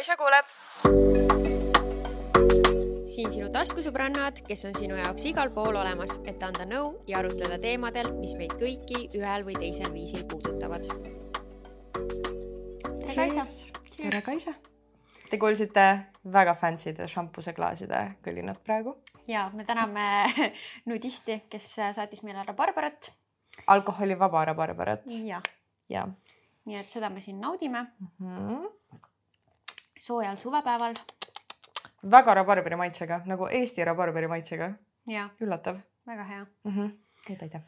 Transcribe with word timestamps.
Kaisa 0.00 0.16
kuuleb. 0.16 0.46
siin 3.04 3.26
sinu 3.32 3.50
taskusõbrannad, 3.52 4.38
kes 4.46 4.62
on 4.64 4.78
sinu 4.78 4.96
jaoks 4.96 5.26
igal 5.28 5.50
pool 5.52 5.76
olemas, 5.76 6.14
et 6.24 6.40
anda 6.40 6.64
nõu 6.64 6.94
ja 7.10 7.18
arutleda 7.18 7.58
teemadel, 7.60 8.08
mis 8.16 8.32
meid 8.38 8.54
kõiki 8.62 9.02
ühel 9.18 9.44
või 9.44 9.58
teisel 9.60 9.92
viisil 9.92 10.24
puudutavad. 10.30 10.88
tere, 13.02 13.12
Kaisa. 13.12 13.44
tere, 13.98 14.22
Kaisa. 14.24 14.56
Te 15.28 15.36
kuulsite 15.36 15.86
väga 16.38 16.56
fancy'de 16.56 17.04
šampuseklaaside 17.04 18.00
kõlinat 18.24 18.64
praegu. 18.64 18.96
ja 19.28 19.50
me 19.52 19.68
täname 19.68 20.08
nudisti, 20.88 21.42
kes 21.52 21.74
saatis 21.76 22.24
meile 22.24 22.48
rabarbarat. 22.48 23.12
alkoholivaba 23.66 24.48
rabarbarat. 24.54 25.04
ja, 25.28 25.44
ja., 25.92 26.08
nii 26.64 26.80
et 26.86 26.88
seda 26.88 27.12
me 27.12 27.20
siin 27.20 27.40
naudime 27.40 27.84
mm. 28.00 28.16
-hmm. 28.16 29.00
Soojal 30.00 30.36
suvepäeval. 30.36 30.94
väga 32.10 32.34
rabarberi 32.34 32.76
maitsega, 32.76 33.20
nagu 33.26 33.46
Eesti 33.46 33.84
rabarberi 33.84 34.28
maitsega. 34.28 34.72
üllatav. 35.40 35.80
väga 36.06 36.24
hea 36.24 36.46
mm. 36.64 36.72
-hmm. 36.72 36.90
aitäh, 37.30 37.42
aitäh. 37.42 37.62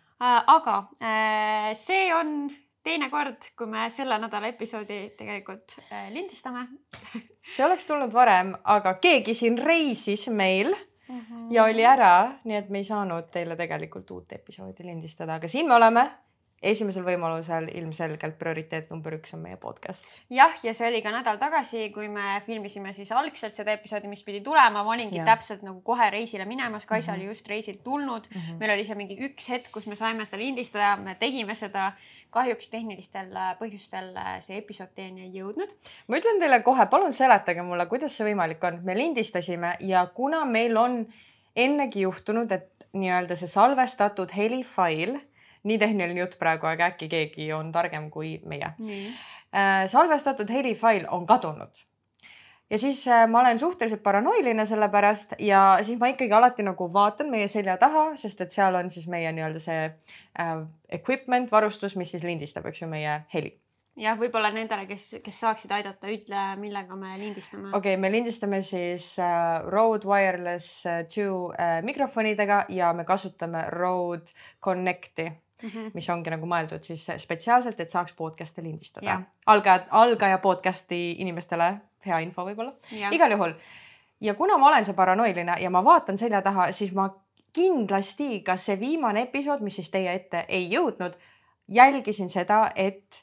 aga 0.46 0.76
äh, 1.02 1.74
see 1.74 2.14
on 2.14 2.50
teine 2.82 3.10
kord, 3.10 3.52
kui 3.56 3.66
me 3.66 3.90
selle 3.90 4.18
nädala 4.18 4.46
episoodi 4.46 5.14
tegelikult 5.18 5.76
äh, 5.92 6.10
lindistame 6.10 6.66
see 7.56 7.66
oleks 7.66 7.84
tulnud 7.84 8.12
varem, 8.12 8.56
aga 8.64 8.94
keegi 8.94 9.34
siin 9.34 9.58
reisis 9.58 10.28
meil 10.28 10.74
-hmm. 11.08 11.46
ja 11.50 11.64
oli 11.64 11.84
ära, 11.86 12.32
nii 12.44 12.56
et 12.56 12.70
me 12.70 12.78
ei 12.78 12.84
saanud 12.84 13.30
teile 13.30 13.56
tegelikult 13.56 14.10
uut 14.10 14.32
episoodi 14.32 14.86
lindistada, 14.86 15.34
aga 15.34 15.48
siin 15.48 15.68
me 15.68 15.74
oleme 15.74 16.08
esimesel 16.62 17.04
võimalusel 17.06 17.66
ilmselgelt 17.74 18.36
prioriteet 18.38 18.90
number 18.92 19.16
üks 19.16 19.34
on 19.34 19.42
meie 19.42 19.58
podcast. 19.60 20.20
jah, 20.30 20.54
ja 20.62 20.74
see 20.76 20.88
oli 20.88 21.02
ka 21.02 21.10
nädal 21.14 21.40
tagasi, 21.40 21.88
kui 21.94 22.08
me 22.12 22.38
filmisime 22.46 22.92
siis 22.94 23.10
algselt 23.12 23.58
seda 23.58 23.74
episoodi, 23.74 24.10
mis 24.10 24.22
pidi 24.26 24.40
tulema, 24.46 24.84
ma 24.84 24.94
olingi 24.94 25.18
ja. 25.18 25.26
täpselt 25.26 25.64
nagu 25.66 25.82
kohe 25.84 26.08
reisile 26.14 26.46
minemas, 26.46 26.86
Kaisa 26.86 27.12
mm 27.12 27.16
-hmm. 27.16 27.20
oli 27.20 27.28
just 27.28 27.48
reisilt 27.48 27.82
tulnud 27.84 28.28
mm. 28.30 28.40
-hmm. 28.40 28.58
meil 28.60 28.74
oli 28.74 28.84
seal 28.84 28.98
mingi 28.98 29.18
üks 29.28 29.48
hetk, 29.50 29.72
kus 29.72 29.86
me 29.86 29.96
saime 29.96 30.24
seda 30.24 30.38
lindistada, 30.38 30.96
me 30.96 31.14
tegime 31.14 31.54
seda. 31.54 31.92
kahjuks 32.32 32.70
tehnilistel 32.70 33.28
põhjustel 33.58 34.14
see 34.40 34.56
episood 34.56 34.88
teieni 34.94 35.20
ei 35.22 35.32
jõudnud. 35.40 35.74
ma 36.08 36.16
ütlen 36.16 36.38
teile 36.40 36.62
kohe, 36.62 36.86
palun 36.86 37.12
seletage 37.12 37.62
mulle, 37.62 37.86
kuidas 37.86 38.16
see 38.16 38.32
võimalik 38.32 38.64
on, 38.64 38.80
me 38.82 38.96
lindistasime 38.96 39.76
ja 39.80 40.06
kuna 40.06 40.44
meil 40.44 40.76
on 40.76 41.06
ennegi 41.56 42.00
juhtunud, 42.00 42.52
et 42.52 42.86
nii-öelda 42.92 43.36
see 43.36 43.48
salvestatud 43.48 44.32
helifail 44.36 45.18
nii 45.68 45.78
tehniline 45.78 46.20
jutt 46.20 46.38
praegu, 46.40 46.66
aga 46.66 46.90
äkki 46.92 47.08
keegi 47.12 47.52
on 47.52 47.72
targem 47.72 48.10
kui 48.10 48.36
meie. 48.48 48.74
Äh, 49.52 49.86
salvestatud 49.90 50.50
helifail 50.50 51.06
on 51.10 51.26
kadunud 51.26 51.84
ja 52.72 52.78
siis 52.78 53.08
äh, 53.08 53.28
ma 53.28 53.40
olen 53.40 53.58
suhteliselt 53.58 54.02
paranoiline 54.02 54.66
selle 54.66 54.88
pärast 54.88 55.34
ja 55.38 55.78
siis 55.82 55.98
ma 56.00 56.08
ikkagi 56.08 56.32
alati 56.32 56.64
nagu 56.64 56.88
vaatan 56.92 57.30
meie 57.30 57.48
selja 57.48 57.76
taha, 57.76 58.12
sest 58.16 58.40
et 58.40 58.54
seal 58.54 58.74
on 58.74 58.88
siis 58.90 59.08
meie 59.12 59.32
nii-öelda 59.32 59.60
see 59.60 59.82
äh, 59.84 60.54
equipment, 60.88 61.52
varustus, 61.52 61.96
mis 62.00 62.14
siis 62.14 62.24
lindistab, 62.24 62.66
eks 62.70 62.82
ju, 62.82 62.88
meie 62.88 63.18
heli 63.34 63.58
jah, 64.00 64.16
võib-olla 64.16 64.48
nendele, 64.54 64.86
kes, 64.88 65.18
kes 65.24 65.40
saaksid 65.44 65.72
aidata, 65.76 66.08
ütle, 66.08 66.42
millega 66.60 66.96
me 66.96 67.12
lindistame. 67.20 67.68
okei 67.68 67.92
okay,, 67.92 68.00
me 68.00 68.12
lindistame 68.12 68.62
siis 68.64 69.12
äh, 69.20 69.60
Rode 69.68 70.08
Wireless 70.08 70.86
2 71.12 71.28
äh, 71.60 71.78
mikrofonidega 71.84 72.64
ja 72.72 72.92
me 72.96 73.04
kasutame 73.04 73.66
Rode 73.76 74.32
Connecti 74.64 75.28
mm, 75.62 75.68
-hmm. 75.68 75.90
mis 75.94 76.10
ongi 76.10 76.30
nagu 76.30 76.46
mõeldud 76.46 76.82
siis 76.82 77.06
spetsiaalselt, 77.18 77.80
et 77.80 77.90
saaks 77.90 78.12
podcast'e 78.12 78.62
lindistada. 78.62 79.20
algajad, 79.46 79.86
algaja 79.90 80.38
podcast'i 80.38 81.16
inimestele 81.18 81.74
hea 82.06 82.18
info 82.18 82.44
võib-olla. 82.44 82.72
igal 83.10 83.30
juhul. 83.30 83.52
ja 84.20 84.34
kuna 84.34 84.58
ma 84.58 84.68
olen 84.68 84.84
see 84.84 84.94
paranoiline 84.94 85.56
ja 85.60 85.70
ma 85.70 85.84
vaatan 85.84 86.18
selja 86.18 86.42
taha, 86.42 86.72
siis 86.72 86.92
ma 86.92 87.10
kindlasti, 87.52 88.40
kas 88.40 88.66
see 88.66 88.80
viimane 88.80 89.22
episood, 89.22 89.60
mis 89.60 89.74
siis 89.76 89.90
teie 89.90 90.14
ette 90.14 90.44
ei 90.48 90.70
jõudnud, 90.72 91.12
jälgisin 91.68 92.28
seda, 92.28 92.70
et 92.76 93.22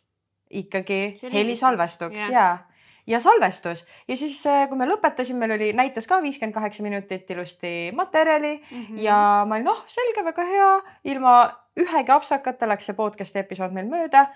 ikkagi 0.50 1.16
heli 1.34 1.56
salvestuks 1.56 2.20
ja, 2.20 2.30
ja 2.32 2.58
ja 3.10 3.20
salvestus 3.20 3.86
ja 4.08 4.18
siis, 4.18 4.38
äh, 4.46 4.68
kui 4.70 4.78
me 4.78 4.86
lõpetasime, 4.86 5.42
meil 5.42 5.56
oli, 5.56 5.70
näitas 5.74 6.08
ka 6.08 6.20
viiskümmend 6.22 6.54
kaheksa 6.54 6.84
minutit 6.86 7.32
ilusti 7.32 7.92
materjali 7.96 8.54
mm 8.60 8.84
-hmm. 8.84 9.00
ja 9.02 9.46
ma 9.48 9.56
olin, 9.56 9.66
noh, 9.66 9.84
selge, 9.88 10.24
väga 10.26 10.46
hea, 10.46 10.70
ilma 11.04 11.34
ühegi 11.80 12.14
apsakata 12.14 12.68
läks 12.70 12.90
see 12.90 12.98
podcast'i 12.98 13.42
episood 13.44 13.76
meil 13.76 13.90
mööda. 13.90 14.28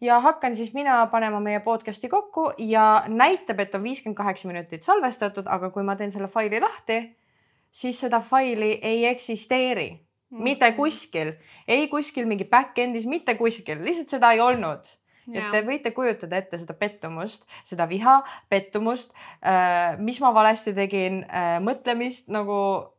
ja 0.00 0.20
hakkan 0.22 0.54
siis 0.56 0.74
mina 0.74 1.06
panema 1.10 1.40
meie 1.42 1.60
podcast'i 1.60 2.08
kokku 2.08 2.52
ja 2.58 3.04
näitab, 3.08 3.60
et 3.60 3.74
on 3.74 3.82
viiskümmend 3.82 4.16
kaheksa 4.16 4.48
minutit 4.48 4.82
salvestatud, 4.82 5.46
aga 5.46 5.70
kui 5.70 5.82
ma 5.82 5.96
teen 5.96 6.12
selle 6.14 6.28
faili 6.28 6.60
lahti, 6.60 7.00
siis 7.72 8.00
seda 8.00 8.20
faili 8.20 8.78
ei 8.82 9.06
eksisteeri. 9.06 9.90
Mm. 10.30 10.42
Mitte 10.42 10.72
kuskil, 10.76 11.32
ei 11.68 11.88
kuskil 11.88 12.26
mingi 12.28 12.44
back-end'is, 12.44 13.06
mitte 13.08 13.34
kuskil, 13.34 13.82
lihtsalt 13.84 14.14
seda 14.16 14.32
ei 14.32 14.40
olnud. 14.44 14.86
Et 15.28 15.50
te 15.52 15.60
võite 15.64 15.92
kujutada 15.92 16.38
ette 16.40 16.58
seda 16.60 16.74
pettumust, 16.78 17.44
seda 17.66 17.84
viha, 17.90 18.20
pettumust 18.48 19.12
äh,, 19.42 19.98
mis 20.00 20.20
ma 20.24 20.30
valesti 20.36 20.72
tegin 20.76 21.20
äh,, 21.26 21.58
mõtlemist 21.64 22.30
nagu 22.32 22.58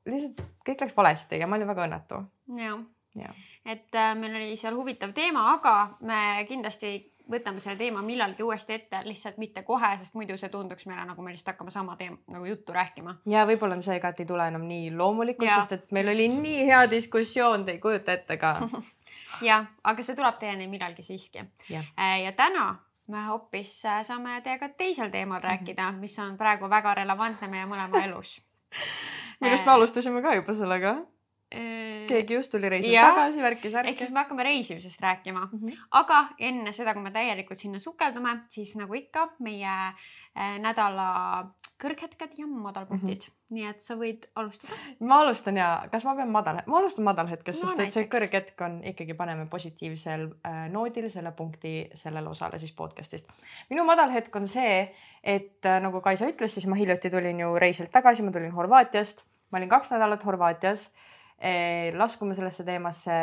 lihtsalt 0.10 0.44
kõik 0.68 0.84
läks 0.86 0.98
valesti 0.98 1.40
ja 1.42 1.48
ma 1.50 1.58
olin 1.58 1.72
väga 1.72 1.88
õnnetu. 1.88 2.22
ja, 2.60 2.76
ja., 3.18 3.34
et 3.66 3.96
äh, 3.96 4.16
meil 4.16 4.36
oli 4.36 4.58
seal 4.58 4.76
huvitav 4.76 5.14
teema, 5.14 5.50
aga 5.54 5.76
me 6.02 6.46
kindlasti 6.48 6.98
võtame 7.30 7.62
selle 7.62 7.78
teema 7.78 8.02
millalgi 8.02 8.44
uuesti 8.44 8.74
ette, 8.74 9.02
lihtsalt 9.06 9.38
mitte 9.38 9.62
kohe, 9.68 9.92
sest 10.02 10.16
muidu 10.18 10.38
see 10.40 10.50
tunduks 10.50 10.88
meile 10.90 11.06
nagu 11.06 11.22
me 11.22 11.34
lihtsalt 11.34 11.54
hakkame 11.54 11.72
sama 11.74 11.96
teema 12.00 12.18
nagu 12.34 12.46
juttu 12.50 12.74
rääkima. 12.74 13.20
ja 13.30 13.46
võib-olla 13.50 13.78
on 13.78 13.86
see 13.86 14.00
ka, 14.02 14.14
et 14.14 14.24
ei 14.24 14.30
tule 14.30 14.48
enam 14.50 14.66
nii 14.70 14.90
loomulikult, 14.98 15.52
sest 15.54 15.76
et 15.78 15.92
meil 15.96 16.10
oli 16.10 16.28
nii 16.34 16.66
hea 16.72 16.84
diskussioon, 16.92 17.66
te 17.66 17.78
ei 17.78 17.84
kujuta 17.84 18.16
ette 18.18 18.38
ka 18.42 18.56
jah, 19.50 19.70
aga 19.84 20.06
see 20.06 20.18
tuleb 20.18 20.40
teieni 20.42 20.68
millalgi 20.72 21.06
siiski. 21.06 21.46
Äh, 21.76 22.16
ja 22.24 22.34
täna 22.38 22.72
me 23.10 23.26
hoopis 23.30 23.78
äh, 23.86 24.02
saame 24.08 24.42
teiega 24.46 24.72
teisel 24.78 25.14
teemal 25.14 25.40
mhm. 25.40 25.48
rääkida, 25.52 25.92
mis 26.02 26.18
on 26.20 26.38
praegu 26.38 26.70
väga 26.70 26.98
relevantne 27.04 27.52
meie 27.52 27.70
mõlema 27.70 28.04
elus 28.08 28.40
millest 29.42 29.66
me 29.66 29.78
alustasime 29.78 30.22
ka 30.26 30.36
juba 30.40 30.54
sellega 30.54 30.98
keegi 31.50 32.36
just 32.36 32.52
tuli 32.54 32.70
reisilt 32.70 32.94
tagasi, 32.94 33.42
värkis-särki. 33.42 33.90
ehk 33.90 34.04
siis 34.04 34.12
me 34.14 34.22
hakkame 34.22 34.44
reisimisest 34.46 35.02
rääkima 35.02 35.48
mm, 35.52 35.60
-hmm. 35.60 35.78
aga 35.92 36.26
enne 36.40 36.72
seda, 36.72 36.94
kui 36.94 37.04
me 37.04 37.12
täielikult 37.12 37.60
sinna 37.60 37.80
sukeldume, 37.80 38.40
siis 38.50 38.76
nagu 38.78 38.94
ikka 38.94 39.32
meie 39.40 39.72
äh, 39.74 40.60
nädala 40.62 41.50
kõrghetked 41.82 42.38
ja 42.38 42.48
madalpunktid 42.48 43.26
mm. 43.26 43.34
-hmm. 43.34 43.56
nii 43.56 43.66
et 43.66 43.82
sa 43.82 43.96
võid 43.96 44.30
alustada. 44.36 44.78
ma 45.00 45.22
alustan 45.24 45.58
ja 45.58 45.88
kas 45.92 46.06
ma 46.06 46.16
pean 46.16 46.30
madal, 46.30 46.62
ma 46.68 46.78
alustan 46.78 47.06
madalhetkest 47.10 47.64
no,, 47.64 47.70
sest 47.70 47.80
et 47.80 47.98
see 47.98 48.06
kõrghetk 48.06 48.66
on 48.66 48.84
ikkagi, 48.94 49.14
paneme 49.14 49.46
positiivsel 49.50 50.30
äh, 50.46 50.70
noodil 50.70 51.10
selle 51.10 51.32
punkti 51.32 51.90
sellele 51.94 52.30
osale 52.30 52.60
siis 52.60 52.72
podcast'ist. 52.72 53.26
minu 53.70 53.84
madalhetk 53.84 54.36
on 54.36 54.48
see, 54.48 54.96
et 55.24 55.66
äh, 55.66 55.82
nagu 55.82 56.02
Kaisa 56.02 56.30
ütles, 56.30 56.54
siis 56.54 56.68
ma 56.68 56.76
hiljuti 56.76 57.10
tulin 57.10 57.40
ju 57.40 57.56
reisilt 57.56 57.92
tagasi, 57.92 58.24
ma 58.24 58.32
tulin 58.32 58.52
Horvaatiast, 58.52 59.26
ma 59.52 59.58
olin 59.58 59.70
kaks 59.70 59.92
nädalat 59.92 60.26
Horvaatias 60.26 60.92
Eh, 60.92 61.09
laskume 61.96 62.36
sellesse 62.36 62.64
teemasse 62.68 63.14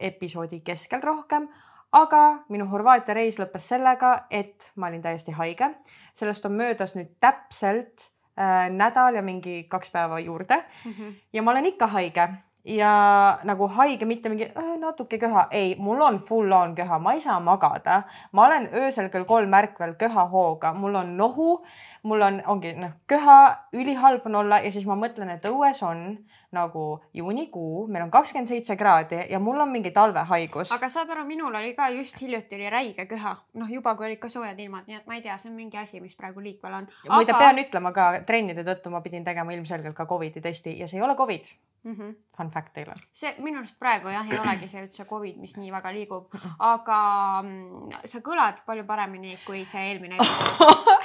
episoodi 0.00 0.60
keskel 0.60 1.02
rohkem, 1.02 1.48
aga 1.92 2.22
minu 2.52 2.68
Horvaatia 2.70 3.16
reis 3.16 3.38
lõppes 3.40 3.70
sellega, 3.72 4.12
et 4.30 4.70
ma 4.76 4.90
olin 4.90 5.02
täiesti 5.02 5.32
haige. 5.32 5.74
sellest 6.14 6.44
on 6.44 6.52
möödas 6.52 6.94
nüüd 6.96 7.14
täpselt 7.20 8.10
äh, 8.38 8.68
nädal 8.70 9.14
ja 9.14 9.22
mingi 9.22 9.64
kaks 9.70 9.90
päeva 9.90 10.18
juurde 10.18 10.56
mm. 10.84 10.92
-hmm. 10.92 11.14
ja 11.32 11.42
ma 11.42 11.50
olen 11.50 11.66
ikka 11.66 11.86
haige 11.86 12.28
ja 12.64 13.38
nagu 13.44 13.68
haige, 13.68 14.04
mitte 14.04 14.28
mingi 14.28 14.44
äh, 14.44 14.78
natuke 14.78 15.18
köha, 15.18 15.46
ei, 15.50 15.76
mul 15.78 16.00
on 16.00 16.18
full 16.18 16.52
on 16.52 16.74
köha, 16.74 16.98
ma 16.98 17.12
ei 17.12 17.20
saa 17.20 17.40
magada. 17.40 18.02
ma 18.32 18.46
olen 18.46 18.68
öösel 18.74 19.08
kell 19.08 19.24
kolm 19.24 19.54
ärkvel 19.54 19.94
köhahooga, 19.94 20.74
mul 20.74 20.94
on 20.94 21.16
nohu, 21.16 21.64
mul 22.02 22.22
on, 22.22 22.42
ongi 22.46 22.72
noh, 22.72 22.90
köha, 23.06 23.68
ülihalb 23.72 24.26
on 24.26 24.34
olla 24.34 24.58
ja 24.58 24.72
siis 24.72 24.86
ma 24.86 24.94
mõtlen, 24.94 25.30
et 25.30 25.44
õues 25.44 25.82
on 25.82 26.18
nagu 26.52 26.84
juunikuu, 27.14 27.86
meil 27.92 28.06
on 28.06 28.10
kakskümmend 28.10 28.48
seitse 28.48 28.76
kraadi 28.76 29.20
ja 29.30 29.38
mul 29.38 29.60
on 29.60 29.68
mingi 29.68 29.90
talvehaigus. 29.92 30.72
aga 30.72 30.88
saad 30.88 31.10
aru, 31.12 31.24
minul 31.28 31.54
oli 31.54 31.74
ka 31.76 31.88
just 31.92 32.20
hiljuti 32.20 32.56
oli 32.56 32.70
räige 32.72 33.06
köha, 33.06 33.34
noh 33.60 33.70
juba 33.72 33.94
kui 33.94 34.08
olid 34.08 34.20
ka 34.22 34.30
soojad 34.32 34.58
ilmad, 34.64 34.88
nii 34.88 34.96
et 35.00 35.06
ma 35.06 35.18
ei 35.18 35.22
tea, 35.22 35.36
see 35.38 35.50
on 35.50 35.56
mingi 35.56 35.76
asi, 35.76 36.00
mis 36.00 36.16
praegu 36.16 36.40
liikvel 36.40 36.80
on. 36.80 36.88
muide 37.10 37.34
aga..., 37.34 37.38
pean 37.42 37.64
ütlema 37.64 37.92
ka 37.92 38.10
trennide 38.28 38.64
tõttu 38.64 38.92
ma 38.94 39.02
pidin 39.04 39.24
tegema 39.24 39.52
ilmselgelt 39.52 39.96
ka 39.96 40.08
Covidi 40.08 40.40
testi 40.40 40.78
ja 40.78 40.88
see 40.88 41.00
ei 41.00 41.04
ole 41.04 41.16
Covid 41.16 41.52
mm. 41.84 41.94
-hmm. 41.94 42.14
Fun 42.36 42.50
fact 42.50 42.72
teile. 42.72 42.94
see 43.12 43.34
minu 43.38 43.58
arust 43.58 43.78
praegu 43.78 44.08
jah, 44.08 44.30
ei 44.32 44.38
olegi 44.44 44.68
see 44.68 44.86
üldse 44.86 45.04
Covid, 45.04 45.36
mis 45.36 45.56
nii 45.56 45.72
väga 45.72 45.92
liigub, 45.92 46.32
aga 46.58 47.00
mm, 47.42 48.00
sa 48.04 48.24
kõlad 48.24 48.64
palju 48.66 48.84
paremini 48.84 49.38
kui 49.46 49.64
see 49.64 49.90
eelmine 49.90 50.16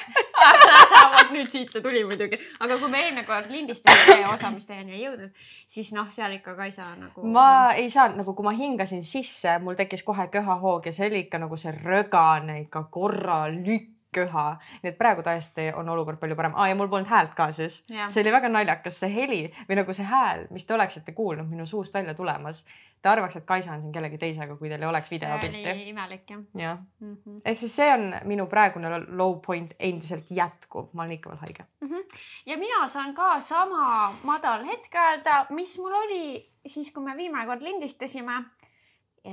vot 1.16 1.31
nüüd 1.34 1.50
siit 1.51 1.72
see 1.74 1.84
tuli 1.84 2.04
muidugi, 2.07 2.40
aga 2.63 2.78
kui 2.81 2.92
me 2.92 3.01
eelmine 3.04 3.25
kord 3.28 3.50
lindistasime 3.54 4.28
osa, 4.31 4.51
mis 4.54 4.68
teieni 4.69 4.98
ei 4.98 5.04
jõudnud, 5.06 5.32
siis 5.68 5.94
noh, 5.95 6.09
seal 6.12 6.38
ikka 6.39 6.56
ka 6.57 6.68
ei 6.69 6.75
saa 6.75 6.95
nagu. 7.00 7.25
ma 7.25 7.74
ei 7.77 7.89
saanud 7.89 8.21
nagu, 8.21 8.33
kui 8.33 8.45
ma 8.45 8.56
hingasin 8.57 9.03
sisse, 9.03 9.57
mul 9.63 9.80
tekkis 9.80 10.03
kohe 10.03 10.27
köhahoog 10.33 10.85
ja 10.89 10.95
see 10.95 11.09
oli 11.12 11.25
ikka 11.25 11.41
nagu 11.44 11.57
see 11.57 11.74
rögane 11.83 12.62
ikka 12.65 12.88
korra 12.91 13.44
lükk 13.53 13.91
köha, 14.13 14.45
nii 14.83 14.91
et 14.94 14.97
praegu 15.00 15.25
tõesti 15.25 15.69
on 15.80 15.89
olukord 15.89 16.21
palju 16.21 16.38
parem 16.39 16.56
ah,. 16.56 16.68
ja 16.69 16.77
mul 16.77 16.89
polnud 16.91 17.09
häält 17.09 17.33
ka 17.38 17.50
siis, 17.56 17.81
see 17.89 18.21
oli 18.24 18.33
väga 18.35 18.51
naljakas, 18.51 19.01
see 19.01 19.12
heli 19.13 19.41
või 19.69 19.80
nagu 19.81 19.95
see 19.97 20.07
hääl, 20.07 20.47
mis 20.53 20.68
te 20.69 20.77
oleksite 20.77 21.15
kuulnud 21.18 21.50
minu 21.50 21.65
suust 21.69 21.94
välja 21.97 22.13
tulemas. 22.18 22.63
Te 23.03 23.09
arvaks, 23.11 23.35
et 23.35 23.44
Kaisa 23.44 23.73
on 23.73 23.81
siin 23.83 23.91
kellegi 23.91 24.17
teisega, 24.19 24.55
kui 24.55 24.69
teil 24.71 24.83
ei 24.83 24.88
oleks 24.88 25.09
videopilti. 25.11 25.59
see 25.59 25.71
oli 25.73 25.89
imelik 25.91 26.29
jah. 26.29 26.44
jah 26.57 26.77
mm 27.00 27.15
-hmm., 27.15 27.41
ehk 27.45 27.59
siis 27.59 27.75
see 27.75 27.89
on 27.94 28.05
minu 28.31 28.45
praegune 28.47 28.91
low 29.07 29.39
point 29.45 29.73
endiselt 29.79 30.31
jätkuv, 30.31 30.88
ma 30.94 31.03
olen 31.03 31.17
ikka 31.17 31.29
veel 31.29 31.39
haige 31.39 31.65
mm. 31.81 31.89
-hmm. 31.89 32.17
ja 32.45 32.57
mina 32.57 32.88
saan 32.88 33.13
ka 33.13 33.39
sama 33.39 34.13
madal 34.23 34.63
hetk 34.65 34.95
öelda, 34.95 35.45
mis 35.50 35.77
mul 35.79 35.94
oli 35.94 36.51
siis, 36.65 36.91
kui 36.91 37.03
me 37.03 37.17
viimane 37.17 37.45
kord 37.45 37.61
lindistasime. 37.61 38.44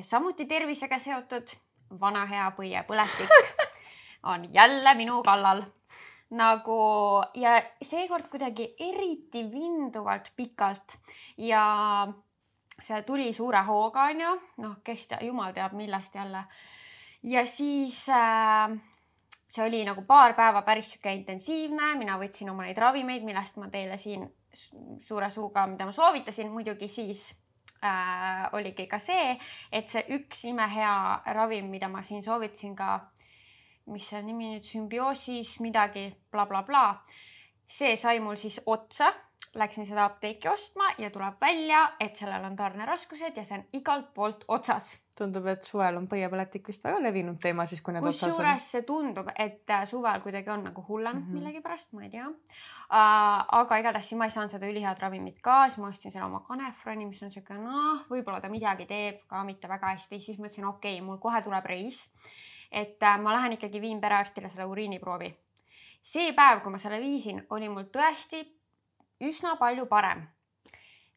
samuti 0.01 0.47
tervisega 0.47 0.99
seotud 0.99 1.55
vana 2.01 2.27
hea 2.27 2.53
põiepõletik 2.57 3.31
on 4.33 4.55
jälle 4.55 4.95
minu 4.95 5.23
kallal 5.23 5.63
nagu 6.31 6.81
ja 7.35 7.63
seekord 7.83 8.29
kuidagi 8.31 8.75
eriti 8.79 9.45
vinduvalt 9.53 10.33
pikalt 10.37 10.99
ja 11.39 11.63
see 12.81 13.03
tuli 13.07 13.33
suure 13.37 13.63
hooga 13.67 14.09
onju, 14.11 14.37
noh, 14.65 14.77
kes 14.85 15.09
tea, 15.11 15.21
jumal 15.27 15.53
teab, 15.57 15.75
millest 15.79 16.15
jälle. 16.15 16.45
ja 17.23 17.45
siis 17.47 18.09
äh, 18.09 18.71
see 19.49 19.65
oli 19.67 19.85
nagu 19.85 20.03
paar 20.07 20.35
päeva 20.35 20.63
päris 20.63 20.95
sihuke 20.95 21.13
intensiivne, 21.15 21.95
mina 21.99 22.19
võtsin 22.19 22.51
oma 22.51 22.67
neid 22.69 22.79
ravimeid, 22.79 23.25
millest 23.27 23.61
ma 23.61 23.69
teile 23.69 23.97
siin 24.01 24.27
suure 24.99 25.31
suuga, 25.31 25.67
mida 25.67 25.87
ma 25.87 25.93
soovitasin, 25.93 26.51
muidugi 26.51 26.89
siis 26.89 27.31
äh, 27.85 28.49
oligi 28.53 28.87
ka 28.91 28.99
see, 28.99 29.37
et 29.73 29.89
see 29.89 30.05
üks 30.17 30.45
imehea 30.51 31.33
ravim, 31.35 31.71
mida 31.71 31.89
ma 31.89 32.03
siin 32.03 32.23
soovitasin 32.23 32.77
ka 32.77 32.99
mis 33.91 34.07
see 34.13 34.23
nimi 34.25 34.53
nüüd, 34.55 34.67
sümbioosis 34.67 35.57
midagi 35.65 36.09
blablabla 36.33 36.67
bla, 36.67 36.85
bla. 36.95 37.19
see 37.71 37.97
sai 37.97 38.21
mul 38.23 38.39
siis 38.39 38.61
otsa, 38.67 39.13
läksin 39.55 39.87
seda 39.87 40.05
apteeki 40.05 40.49
ostma 40.49 40.93
ja 40.99 41.11
tuleb 41.11 41.41
välja, 41.41 41.93
et 42.01 42.17
sellel 42.17 42.45
on 42.47 42.57
tarneraskused 42.57 43.37
ja 43.37 43.45
see 43.45 43.59
on 43.59 43.65
igalt 43.73 44.13
poolt 44.15 44.45
otsas. 44.49 44.99
tundub, 45.21 45.45
et 45.53 45.67
suvel 45.67 45.99
on 45.99 46.07
põiepõletik 46.09 46.69
vist 46.71 46.85
väga 46.85 47.01
levinud 47.03 47.37
teema 47.43 47.67
siis, 47.69 47.83
kui 47.85 47.93
need 47.93 48.07
otsas 48.07 48.23
on. 48.23 48.31
kusjuures 48.31 48.67
see 48.73 48.85
tundub, 48.89 49.29
et 49.35 49.71
äh, 49.71 49.83
suvel 49.87 50.23
kuidagi 50.25 50.51
on 50.51 50.63
nagu 50.65 50.85
hullem 50.89 51.17
mm 51.17 51.23
-hmm. 51.23 51.35
millegipärast, 51.35 51.93
ma 51.93 52.05
ei 52.05 52.11
tea 52.11 52.29
uh,. 52.29 53.59
aga 53.61 53.77
igatahes 53.77 54.09
siis 54.09 54.19
ma 54.19 54.25
ei 54.25 54.31
saanud 54.31 54.51
seda 54.51 54.67
ülihead 54.67 54.99
ravimit 54.99 55.43
ka, 55.43 55.69
siis 55.69 55.79
ma 55.79 55.89
ostsin 55.89 56.13
selle 56.13 56.27
oma 56.27 56.41
Canefroni, 56.49 57.07
mis 57.07 57.23
on 57.23 57.31
siuke 57.31 57.55
noh, 57.55 58.07
võib-olla 58.11 58.41
ta 58.41 58.49
midagi 58.49 58.87
teeb 58.87 59.27
ka 59.27 59.45
mitte 59.45 59.69
väga 59.69 59.87
hästi, 59.87 60.21
siis 60.21 60.39
mõtlesin, 60.39 60.65
okei 60.65 60.95
okay,, 60.95 61.07
mul 61.07 61.19
kohe 61.19 61.43
tuleb 61.43 61.67
reis 61.67 62.09
et 62.71 63.03
äh, 63.03 63.19
ma 63.21 63.35
lähen 63.35 63.53
ikkagi 63.53 63.81
viin 63.81 64.01
perearstile 64.01 64.49
selle 64.49 64.65
uriiniproovi. 64.65 65.35
see 66.03 66.33
päev, 66.33 66.63
kui 66.63 66.73
ma 66.73 66.79
selle 66.79 67.01
viisin, 67.01 67.43
oli 67.51 67.69
mul 67.69 67.91
tõesti 67.93 68.60
üsna 69.21 69.57
palju 69.57 69.87
parem. 69.87 70.27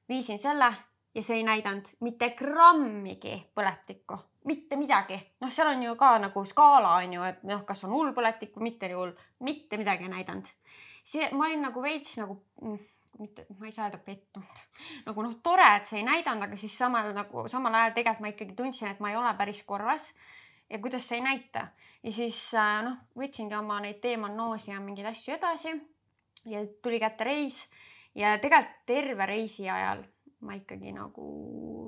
viisin 0.10 0.40
selle 0.40 0.74
ja 1.16 1.24
see 1.24 1.38
ei 1.40 1.44
näidanud 1.44 1.90
mitte 2.00 2.30
grammigi 2.38 3.36
põletikku, 3.56 4.18
mitte 4.46 4.76
midagi. 4.76 5.20
noh, 5.42 5.52
seal 5.52 5.70
on 5.74 5.84
ju 5.84 5.96
ka 5.96 6.18
nagu 6.20 6.46
skaala 6.46 6.96
on 7.02 7.14
ju, 7.14 7.24
et 7.24 7.44
noh, 7.44 7.66
kas 7.66 7.84
on 7.84 7.94
hull 7.94 8.14
põletik 8.14 8.56
või 8.58 8.72
mitte 8.72 8.90
hull, 8.94 9.14
mitte 9.40 9.78
midagi 9.78 10.04
ei 10.04 10.10
näidanud. 10.10 10.50
see, 11.04 11.30
ma 11.32 11.46
olin 11.46 11.62
nagu 11.68 11.82
veits 11.82 12.18
nagu 12.18 12.40
mm, 12.62 12.80
mitte, 13.20 13.46
ma 13.60 13.66
ei 13.66 13.72
saa 13.72 13.88
öelda 13.88 14.00
pettunud, 14.02 14.64
nagu 15.06 15.26
noh, 15.26 15.36
tore, 15.44 15.70
et 15.78 15.86
see 15.86 16.02
ei 16.02 16.08
näidanud, 16.08 16.48
aga 16.48 16.58
siis 16.58 16.78
samal 16.78 17.14
nagu 17.14 17.48
samal 17.48 17.76
ajal 17.76 17.94
tegelikult 18.00 18.26
ma 18.26 18.34
ikkagi 18.34 18.58
tundsin, 18.58 18.90
et 18.90 19.00
ma 19.04 19.12
ei 19.12 19.20
ole 19.20 19.34
päris 19.38 19.64
korras 19.64 20.14
ja 20.70 20.80
kuidas 20.80 21.08
see 21.08 21.22
ei 21.22 21.26
näita. 21.26 21.68
ja 22.04 22.12
siis 22.12 22.54
äh, 22.58 22.82
noh, 22.90 22.98
võtsingi 23.18 23.56
oma 23.60 23.80
neid 23.86 24.02
teemannoosi 24.02 24.72
ja 24.72 24.82
mingeid 24.82 25.14
asju 25.14 25.38
edasi 25.38 25.76
ja 26.50 26.66
tuli 26.82 27.00
kätte 27.00 27.24
reis 27.24 27.68
ja 28.16 28.38
tegelikult 28.40 28.86
terve 28.86 29.26
reisi 29.26 29.70
ajal 29.70 30.04
ma 30.44 30.60
ikkagi 30.60 30.92
nagu 30.92 31.26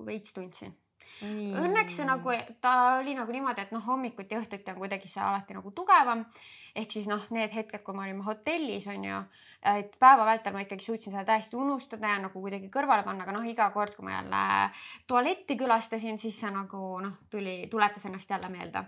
veits 0.05 0.33
tundsin 0.33 0.73
Mm. 1.23 1.53
Õnneks 1.63 1.95
see 1.99 2.05
nagu, 2.07 2.33
ta 2.59 2.71
oli 2.99 3.13
nagu 3.15 3.31
niimoodi, 3.31 3.63
et 3.63 3.71
noh, 3.71 3.83
hommikuti, 3.87 4.35
õhtuti 4.35 4.73
on 4.73 4.79
kuidagi 4.81 5.07
see 5.07 5.21
alati 5.23 5.55
nagu 5.55 5.71
tugevam. 5.71 6.25
ehk 6.75 6.91
siis 6.91 7.05
noh, 7.07 7.21
need 7.31 7.53
hetked, 7.55 7.85
kui 7.85 7.95
me 7.95 8.03
olime 8.03 8.25
hotellis 8.25 8.83
on 8.91 9.05
ju, 9.07 9.19
et 9.71 9.93
päeva 10.01 10.25
vältel 10.27 10.51
ma 10.51 10.65
ikkagi 10.65 10.83
suutsin 10.83 11.13
seda 11.13 11.23
täiesti 11.29 11.55
unustada 11.55 12.09
ja 12.11 12.17
nagu 12.19 12.41
kuidagi 12.41 12.67
kõrvale 12.73 13.05
panna, 13.05 13.23
aga 13.23 13.31
noh, 13.37 13.47
iga 13.47 13.69
kord, 13.71 13.95
kui 13.95 14.03
ma 14.03 14.17
jälle 14.17 14.41
tualetti 15.07 15.55
külastasin, 15.55 16.19
siis 16.19 16.41
see 16.41 16.51
nagu 16.51 16.81
noh, 16.99 17.15
tuli, 17.31 17.61
tuletas 17.71 18.09
ennast 18.09 18.35
jälle 18.35 18.51
meelde 18.51 18.83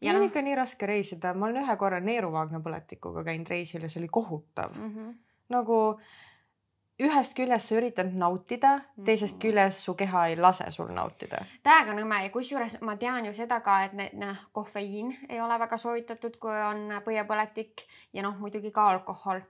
ja 0.00 0.14
on 0.14 0.22
no, 0.22 0.30
ikka 0.30 0.40
nii 0.42 0.56
raske 0.56 0.88
reisida, 0.88 1.34
ma 1.36 1.50
olen 1.50 1.66
ühe 1.66 1.76
korra 1.76 2.00
neeruvaagna 2.00 2.62
põletikuga 2.64 3.26
käinud 3.28 3.52
reisil 3.52 3.84
ja 3.84 3.92
see 3.92 4.00
oli 4.00 4.08
kohutav 4.08 4.72
mm. 4.72 4.88
-hmm. 4.94 5.14
nagu 5.52 5.78
ühest 7.00 7.34
küljest 7.36 7.70
sa 7.70 7.76
üritad 7.78 8.12
nautida, 8.18 8.72
teisest 9.04 9.36
mm. 9.36 9.42
küljest 9.44 9.86
su 9.86 9.94
keha 9.98 10.26
ei 10.30 10.36
lase 10.36 10.68
sul 10.70 10.90
nautida. 10.92 11.40
täiega 11.64 11.94
nõme 11.96 12.22
ja 12.24 12.30
kusjuures 12.34 12.78
ma 12.84 12.96
tean 13.00 13.26
ju 13.26 13.32
seda 13.36 13.60
ka, 13.64 13.78
et 13.86 13.96
need 13.96 14.18
noh, 14.20 14.44
kofeiin 14.52 15.14
ei 15.28 15.40
ole 15.40 15.58
väga 15.62 15.78
soovitatud, 15.80 16.36
kui 16.42 16.60
on 16.66 17.00
põiepõletik 17.04 17.86
ja 18.12 18.24
noh, 18.26 18.36
muidugi 18.38 18.70
ka 18.70 18.90
alkohol. 18.90 19.40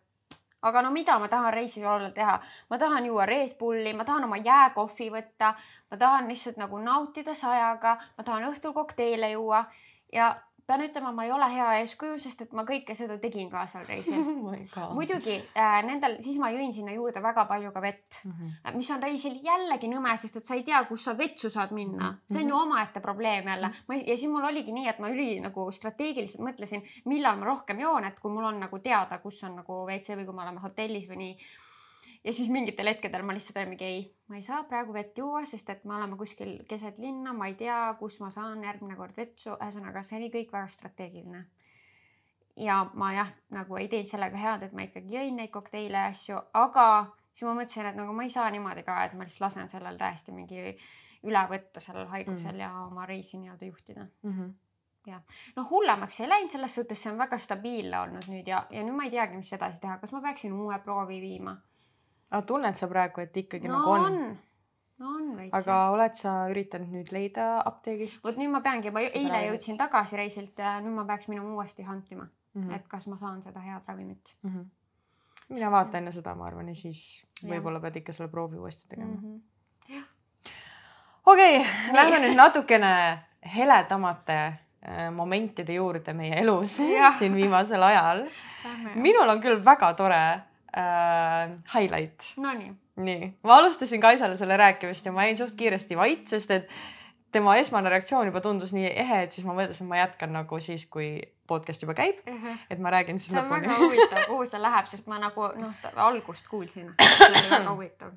aga 0.62 0.82
no 0.82 0.90
mida 0.94 1.18
ma 1.18 1.28
tahan 1.28 1.52
reisil 1.54 1.86
olla 1.86 2.10
teha, 2.14 2.38
ma 2.70 2.78
tahan 2.78 3.06
juua 3.06 3.26
Red 3.26 3.58
Bulli, 3.58 3.92
ma 3.92 4.04
tahan 4.04 4.24
oma 4.24 4.36
jääkohvi 4.36 5.10
võtta, 5.10 5.54
ma 5.90 5.96
tahan 5.96 6.28
lihtsalt 6.28 6.56
nagu 6.56 6.78
nautida 6.78 7.34
sajaga, 7.34 7.98
ma 8.18 8.24
tahan 8.24 8.46
õhtul 8.52 8.72
kokteile 8.72 9.30
juua 9.34 9.64
ja 10.12 10.36
pean 10.66 10.82
ütlema, 10.84 11.10
ma 11.14 11.24
ei 11.26 11.32
ole 11.34 11.48
hea 11.50 11.68
eeskuju, 11.80 12.18
sest 12.22 12.44
et 12.44 12.52
ma 12.56 12.64
kõike 12.68 12.94
seda 12.94 13.16
tegin 13.22 13.50
ka 13.50 13.64
seal 13.70 13.86
reisil 13.88 14.18
oh 14.80 14.92
muidugi 14.96 15.34
äh, 15.58 15.78
nendel, 15.86 16.18
siis 16.22 16.38
ma 16.42 16.52
jõin 16.54 16.72
sinna 16.74 16.94
juurde 16.94 17.22
väga 17.24 17.44
palju 17.50 17.72
ka 17.74 17.82
vett 17.82 18.20
mm, 18.22 18.32
-hmm. 18.32 18.76
mis 18.78 18.90
on 18.94 19.02
reisil 19.02 19.40
jällegi 19.44 19.90
nõme, 19.90 20.14
sest 20.20 20.38
et 20.40 20.48
sa 20.48 20.58
ei 20.58 20.64
tea, 20.66 20.82
kus 20.88 21.08
sa 21.08 21.16
vetsu 21.18 21.50
saad 21.50 21.74
minna 21.74 22.10
mm, 22.10 22.16
-hmm. 22.16 22.34
see 22.34 22.44
on 22.44 22.48
ju 22.48 22.54
mhm. 22.54 22.62
omaette 22.62 23.00
probleem 23.00 23.48
jälle 23.48 23.68
mm. 23.68 23.74
-hmm. 23.74 23.84
ma 23.88 23.94
ja 24.12 24.16
siis 24.16 24.30
mul 24.30 24.44
oligi 24.44 24.72
nii, 24.72 24.88
et 24.88 24.98
ma 24.98 25.10
üli 25.10 25.40
nagu 25.40 25.70
strateegiliselt 25.70 26.46
mõtlesin, 26.46 26.86
millal 27.04 27.36
ma 27.38 27.46
rohkem 27.46 27.80
joon, 27.80 28.04
et 28.04 28.20
kui 28.20 28.30
mul 28.30 28.44
on 28.44 28.60
nagu 28.60 28.78
teada, 28.78 29.18
kus 29.18 29.42
on 29.44 29.56
nagu 29.56 29.84
WC 29.86 30.16
või 30.16 30.24
kui 30.24 30.34
me 30.34 30.42
oleme 30.42 30.60
hotellis 30.60 31.08
või 31.08 31.16
nii 31.16 31.36
ja 32.24 32.32
siis 32.32 32.50
mingitel 32.50 32.86
hetkedel 32.86 33.24
ma 33.26 33.34
lihtsalt 33.34 33.58
olingi 33.62 33.84
ei, 33.84 34.02
ma 34.30 34.38
ei 34.38 34.44
saa 34.46 34.62
praegu 34.68 34.94
vett 34.94 35.18
juua, 35.18 35.44
sest 35.48 35.70
et 35.74 35.84
me 35.84 35.96
oleme 35.96 36.16
kuskil 36.20 36.54
keset 36.68 36.98
linna, 37.02 37.32
ma 37.36 37.48
ei 37.50 37.56
tea, 37.58 37.78
kus 37.98 38.20
ma 38.22 38.30
saan 38.30 38.62
järgmine 38.64 38.96
kord 38.98 39.16
vetsu, 39.16 39.56
ühesõnaga 39.56 40.04
see 40.06 40.20
oli 40.20 40.30
kõik 40.34 40.54
väga 40.54 40.70
strateegiline. 40.70 41.44
ja 42.56 42.82
ma 42.94 43.12
jah, 43.16 43.28
nagu 43.50 43.76
ei 43.80 43.88
teinud 43.88 44.10
sellega 44.10 44.36
head, 44.38 44.66
et 44.66 44.72
ma 44.76 44.86
ikkagi 44.86 45.16
jõin 45.16 45.38
neid 45.40 45.50
kokteile 45.50 46.06
ja 46.06 46.10
asju, 46.12 46.40
aga 46.52 46.88
siis 47.32 47.46
ma 47.48 47.54
mõtlesin, 47.56 47.88
et 47.90 47.96
nagu 47.96 48.12
ma 48.12 48.26
ei 48.26 48.34
saa 48.34 48.50
niimoodi 48.52 48.84
ka, 48.86 48.98
et 49.04 49.14
ma 49.16 49.24
lihtsalt 49.26 49.46
lasen 49.48 49.72
sellel 49.72 49.96
täiesti 49.98 50.34
mingi 50.36 50.76
üle 51.22 51.46
võtta 51.48 51.80
sellel 51.80 52.10
haigusel 52.10 52.52
mm. 52.52 52.60
ja 52.60 52.70
oma 52.84 53.06
reisi 53.06 53.38
nii-öelda 53.38 53.70
juhtida 53.70 54.06
mm. 54.06 54.36
-hmm 54.38 54.52
ja 55.06 55.16
noh, 55.56 55.66
hullemaks 55.66 56.20
ei 56.20 56.28
läinud 56.28 56.50
selles 56.50 56.74
suhtes, 56.74 57.00
see 57.02 57.10
on 57.10 57.18
väga 57.18 57.34
stabiilne 57.38 57.98
olnud 58.00 58.28
nüüd 58.30 58.46
ja, 58.46 58.60
ja 58.70 58.84
nüüd 58.86 58.94
ma 58.94 59.08
ei 59.08 59.10
teagi, 59.10 59.34
mis 59.34 59.50
edasi 59.52 59.80
teha, 59.82 59.96
kas 59.98 60.12
ma 60.14 60.20
peaksin 60.22 60.52
uue 60.54 60.78
proovi 60.78 61.18
viima 61.20 61.56
aga 62.32 62.46
tunned 62.48 62.78
sa 62.78 62.88
praegu, 62.88 63.20
et 63.20 63.36
ikkagi 63.36 63.68
no, 63.68 63.78
nagu 63.78 63.92
on, 63.92 64.04
on.? 64.06 64.38
no 65.02 65.14
on 65.16 65.32
veits. 65.36 65.54
aga 65.58 65.78
jah. 65.78 65.94
oled 65.94 66.18
sa 66.18 66.34
üritanud 66.52 66.92
nüüd 66.96 67.12
leida 67.14 67.48
apteegist? 67.68 68.22
vot 68.24 68.38
nüüd 68.40 68.52
ma 68.52 68.62
peangi, 68.64 68.92
ma 68.94 69.02
eile 69.04 69.28
ravimit. 69.28 69.50
jõudsin 69.50 69.80
tagasi 69.80 70.20
reisilt 70.20 70.62
ja 70.64 70.78
nüüd 70.84 70.96
ma 70.96 71.04
peaks 71.08 71.28
minema 71.32 71.52
uuesti 71.56 71.86
hantima 71.88 72.24
mm, 72.24 72.62
-hmm. 72.62 72.76
et 72.76 72.88
kas 72.88 73.08
ma 73.10 73.18
saan 73.20 73.42
seda 73.44 73.60
head 73.60 73.88
ravimit 73.88 74.34
mm. 74.42 74.50
-hmm. 74.50 74.64
mina 75.56 75.70
vaata 75.70 75.98
enne 75.98 76.12
seda, 76.12 76.34
ma 76.34 76.48
arvan, 76.48 76.68
ja 76.68 76.74
siis 76.74 77.24
võib-olla 77.42 77.80
pead 77.80 78.00
ikka 78.02 78.12
selle 78.16 78.30
proovi 78.30 78.58
uuesti 78.58 78.88
tegema 78.88 79.14
mm. 79.14 79.42
-hmm. 79.90 80.04
okei 81.26 81.60
okay,, 81.60 81.92
lähme 81.92 82.22
nüüd 82.26 82.36
natukene 82.36 82.94
heledamate 83.56 84.38
äh, 84.38 85.10
momentide 85.12 85.74
juurde 85.74 86.12
meie 86.12 86.40
elus 86.40 86.76
siin 87.18 87.34
viimasel 87.34 87.82
ajal. 87.82 88.24
minul 88.94 89.28
on 89.28 89.42
küll 89.42 89.64
väga 89.64 89.94
tore 89.94 90.24
äh, 90.78 91.50
highlight. 91.74 92.32
Nonii. 92.36 92.72
nii, 92.96 93.30
ma 93.42 93.56
alustasin 93.56 94.00
Kaisale 94.00 94.36
selle 94.36 94.56
rääkimist 94.56 95.06
ja 95.06 95.12
ma 95.12 95.24
jäin 95.24 95.36
suht 95.36 95.54
kiiresti 95.56 95.96
vait, 95.96 96.26
sest 96.28 96.50
et 96.50 96.68
tema 97.32 97.56
esmane 97.56 97.88
reaktsioon 97.88 98.28
juba 98.28 98.42
tundus 98.44 98.74
nii 98.76 98.90
ehe, 98.90 99.22
et 99.26 99.32
siis 99.32 99.46
ma 99.48 99.54
mõtlesin, 99.56 99.88
ma 99.88 100.02
jätkan 100.02 100.34
nagu 100.36 100.60
siis, 100.60 100.84
kui 100.92 101.14
podcast 101.48 101.82
juba 101.82 101.94
käib 101.96 102.20
uh. 102.28 102.34
-huh. 102.34 102.58
et 102.70 102.78
ma 102.78 102.90
räägin 102.90 103.18
siis 103.18 103.32
lõpuni. 103.32 103.48
see 103.48 103.56
on 103.56 103.62
väga 103.62 103.78
huvitav, 103.84 104.26
kuhu 104.26 104.46
see 104.46 104.62
läheb, 104.62 104.86
sest 104.86 105.06
ma 105.06 105.18
nagu 105.18 105.48
noh, 105.56 105.74
algust 105.96 106.48
kuulsin. 106.48 106.92
see 107.16 107.28
oli 107.28 107.50
väga 107.50 107.70
huvitav. 107.70 108.12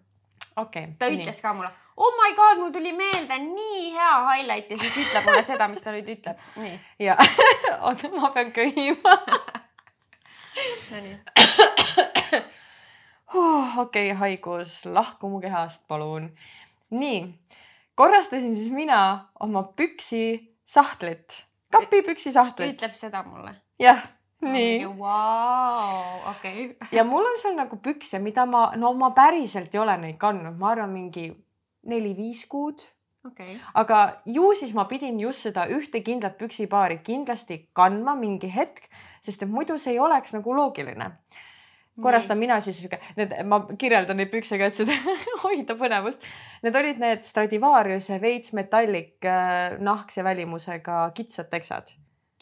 okei 0.56 0.84
okay,. 0.84 0.96
ta 1.00 1.08
ütles 1.08 1.36
nii. 1.36 1.42
ka 1.42 1.54
mulle, 1.54 1.72
oh 1.98 2.14
my 2.22 2.36
god, 2.36 2.58
mul 2.64 2.72
tuli 2.72 2.94
meelde 2.94 3.38
nii 3.38 3.92
hea 3.94 4.16
highlight 4.30 4.72
ja 4.72 4.78
siis 4.78 4.98
ütleb 4.98 5.26
mulle 5.26 5.44
seda, 5.44 5.68
mis 5.68 5.82
ta 5.82 5.92
nüüd 5.96 6.12
ütleb. 6.18 6.38
nii. 6.56 6.80
ja, 7.00 7.18
oota, 7.88 8.10
ma 8.20 8.32
pean 8.32 8.52
köhima 8.52 9.16
Nonii 10.92 11.18
huh, 13.34 13.78
okei 13.78 14.12
okay,, 14.12 14.18
haigus, 14.20 14.86
lahku 14.86 15.30
mu 15.30 15.40
kehast, 15.44 15.88
palun. 15.88 16.30
nii, 16.90 17.22
korrastasin 17.96 18.56
siis 18.56 18.72
mina 18.72 19.00
oma 19.40 19.64
püksisahtlit, 19.64 21.42
kapi 21.72 22.04
püksisahtlit. 22.08 22.76
ütleb 22.76 22.96
seda 23.00 23.24
mulle. 23.24 23.56
jah, 23.80 24.04
nii. 24.42 24.86
Vau, 25.00 26.20
okei. 26.32 26.76
ja 26.92 27.04
mul 27.04 27.26
on 27.26 27.40
seal 27.42 27.56
nagu 27.58 27.78
pükse, 27.78 28.20
mida 28.20 28.46
ma, 28.46 28.68
no 28.76 28.94
ma 28.94 29.12
päriselt 29.16 29.76
ei 29.76 29.82
ole 29.84 29.98
neid 30.02 30.20
kandnud, 30.22 30.60
ma 30.60 30.74
arvan, 30.76 30.94
mingi 30.94 31.30
neli-viis 31.86 32.46
kuud 32.50 32.82
okei. 33.28 33.58
aga 33.74 34.22
ju 34.26 34.54
siis 34.58 34.74
ma 34.74 34.86
pidin 34.90 35.20
just 35.20 35.48
seda 35.48 35.66
ühte 35.72 36.02
kindlat 36.06 36.38
püksipaari 36.38 37.00
kindlasti 37.06 37.60
kandma 37.74 38.16
mingi 38.20 38.50
hetk, 38.52 38.88
sest 39.22 39.46
et 39.46 39.52
muidu 39.52 39.78
see 39.82 39.96
ei 39.96 40.00
oleks 40.00 40.36
nagu 40.38 40.56
loogiline. 40.56 41.12
Korrastan 42.02 42.40
mina 42.40 42.60
siis 42.64 42.80
sihuke, 42.82 43.00
need, 43.20 43.36
ma 43.48 43.62
kirjeldan 43.80 44.20
neid 44.20 44.32
pükse 44.34 44.60
ka, 44.60 44.72
et 44.72 44.80
seda 44.80 44.96
hoida 45.44 45.78
põnevust. 45.80 46.24
Need 46.66 46.80
olid 46.82 47.04
need 47.04 47.28
Stradivariuse 47.28 48.20
veits 48.24 48.56
metallik 48.58 49.28
äh, 49.30 49.78
nahkse 49.80 50.26
välimusega 50.26 51.06
kitsad 51.16 51.52
teksad 51.54 51.96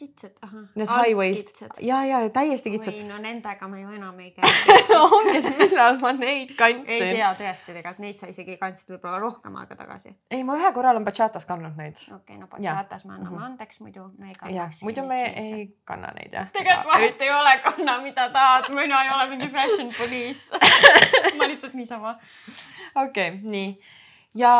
kitsad, 0.04 0.36
ahah. 0.46 0.66
Need 0.76 0.90
high 0.92 1.16
waist 1.18 1.62
ja, 1.82 2.02
ja 2.08 2.20
täiesti 2.34 2.74
kitsad. 2.74 2.94
oi, 2.94 3.06
no 3.08 3.18
nendega 3.22 3.68
ma 3.72 3.80
ju 3.80 3.94
enam 3.96 4.20
ei 4.24 4.32
käi 4.36 4.52
ongi, 4.98 5.38
et 5.40 5.48
millal 5.62 6.00
ma 6.02 6.12
neid 6.18 6.54
kandsin. 6.60 6.92
ei 7.08 7.16
tea 7.18 7.32
tõesti 7.40 7.72
tegelikult, 7.72 8.04
neid 8.04 8.20
sa 8.20 8.30
isegi 8.32 8.58
kandsid 8.62 8.94
võib-olla 8.94 9.22
rohkem 9.24 9.56
aega 9.62 9.78
tagasi. 9.80 10.14
ei, 10.32 10.44
ma 10.48 10.58
ühe 10.60 10.74
korra 10.76 10.92
olen 10.94 11.08
bachatas 11.08 11.48
kandnud 11.50 11.80
neid. 11.80 11.98
okei 12.04 12.18
okay,, 12.20 12.42
no 12.42 12.50
bachatas 12.52 13.08
me 13.08 13.16
anname 13.16 13.32
mm 13.32 13.40
-hmm. 13.40 13.48
andeks, 13.52 13.82
muidu 13.86 14.06
me 14.18 14.30
ei 14.34 14.38
kanna. 14.40 14.70
muidu 14.84 15.08
me 15.08 15.24
ei 15.24 15.66
kanna 15.86 16.14
neid 16.20 16.38
jah. 16.38 16.52
tegelikult 16.52 16.94
vahet 16.94 17.22
ei 17.22 17.34
ole, 17.40 17.58
kanna 17.64 17.98
mida 18.02 18.30
tahad, 18.30 18.70
mina 18.76 19.04
ei 19.04 19.16
ole 19.16 19.30
mingi 19.34 19.50
fashion 19.58 19.92
police 19.98 20.64
ma 21.40 21.48
lihtsalt 21.48 21.74
niisama. 21.74 22.18
okei 22.96 23.30
okay,, 23.30 23.40
nii 23.44 23.78
ja 24.36 24.54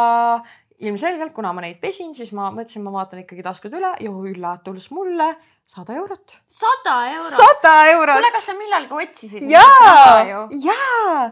ilmselgelt, 0.84 1.34
kuna 1.36 1.54
ma 1.56 1.64
neid 1.64 1.80
pesin, 1.82 2.14
siis 2.18 2.34
ma 2.36 2.50
mõtlesin, 2.54 2.84
ma 2.86 2.94
vaatan 2.96 3.24
ikkagi 3.24 3.46
taskud 3.46 3.74
üle 3.80 3.94
ja 4.04 4.14
üllatus 4.34 4.90
mulle 4.96 5.32
sada 5.66 5.96
eurot. 6.00 6.38
sada 6.48 6.96
eurot? 7.14 7.40
sada 7.40 7.74
eurot. 7.94 8.20
kuule, 8.20 8.32
kas 8.36 8.48
sa 8.52 8.56
millalgi 8.60 9.02
otsisid? 9.06 9.44
jaa, 9.50 10.48
jaa. 10.68 11.28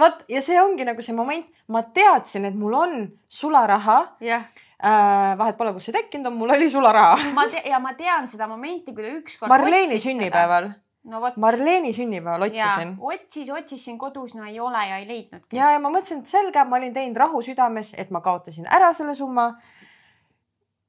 vot 0.00 0.24
ja 0.28 0.42
see 0.44 0.60
ongi 0.62 0.86
nagu 0.88 1.04
see 1.04 1.16
moment, 1.16 1.48
ma 1.68 1.84
teadsin, 1.96 2.48
et 2.50 2.56
mul 2.58 2.78
on 2.80 2.94
sularaha. 3.28 3.98
jah 4.24 4.46
äh, 4.84 5.34
vahet 5.38 5.58
pole, 5.58 5.74
kus 5.76 5.90
see 5.90 5.96
tekkinud 5.96 6.32
on, 6.32 6.38
mul 6.40 6.54
oli 6.56 6.70
sularaha. 6.70 7.18
ma 7.36 7.48
te 7.52 7.62
ja 7.68 7.80
ma 7.82 7.94
tean 7.98 8.28
seda 8.30 8.48
momenti, 8.50 8.94
kui 8.94 9.04
ta 9.04 9.12
ükskord. 9.18 9.52
Marleeni 9.52 10.00
sünnipäeval 10.00 10.72
seda 10.72 10.83
no 11.10 11.20
vot. 11.20 11.36
Marleeni 11.40 11.92
sünnipäeval 11.92 12.46
otsisin. 12.48 12.94
otsis, 13.00 13.50
otsisin 13.50 13.98
kodus, 13.98 14.34
no 14.34 14.44
ei 14.48 14.60
ole 14.60 14.86
ja 14.88 14.98
ei 14.98 15.08
leidnudki. 15.08 15.56
ja, 15.56 15.72
ja 15.74 15.80
ma 15.80 15.92
mõtlesin, 15.92 16.22
et 16.24 16.30
selge, 16.30 16.64
ma 16.68 16.78
olin 16.80 16.94
teinud 16.94 17.20
rahu 17.20 17.42
südames, 17.44 17.94
et 17.98 18.12
ma 18.14 18.22
kaotasin 18.24 18.68
ära 18.70 18.92
selle 18.96 19.14
summa. 19.18 19.50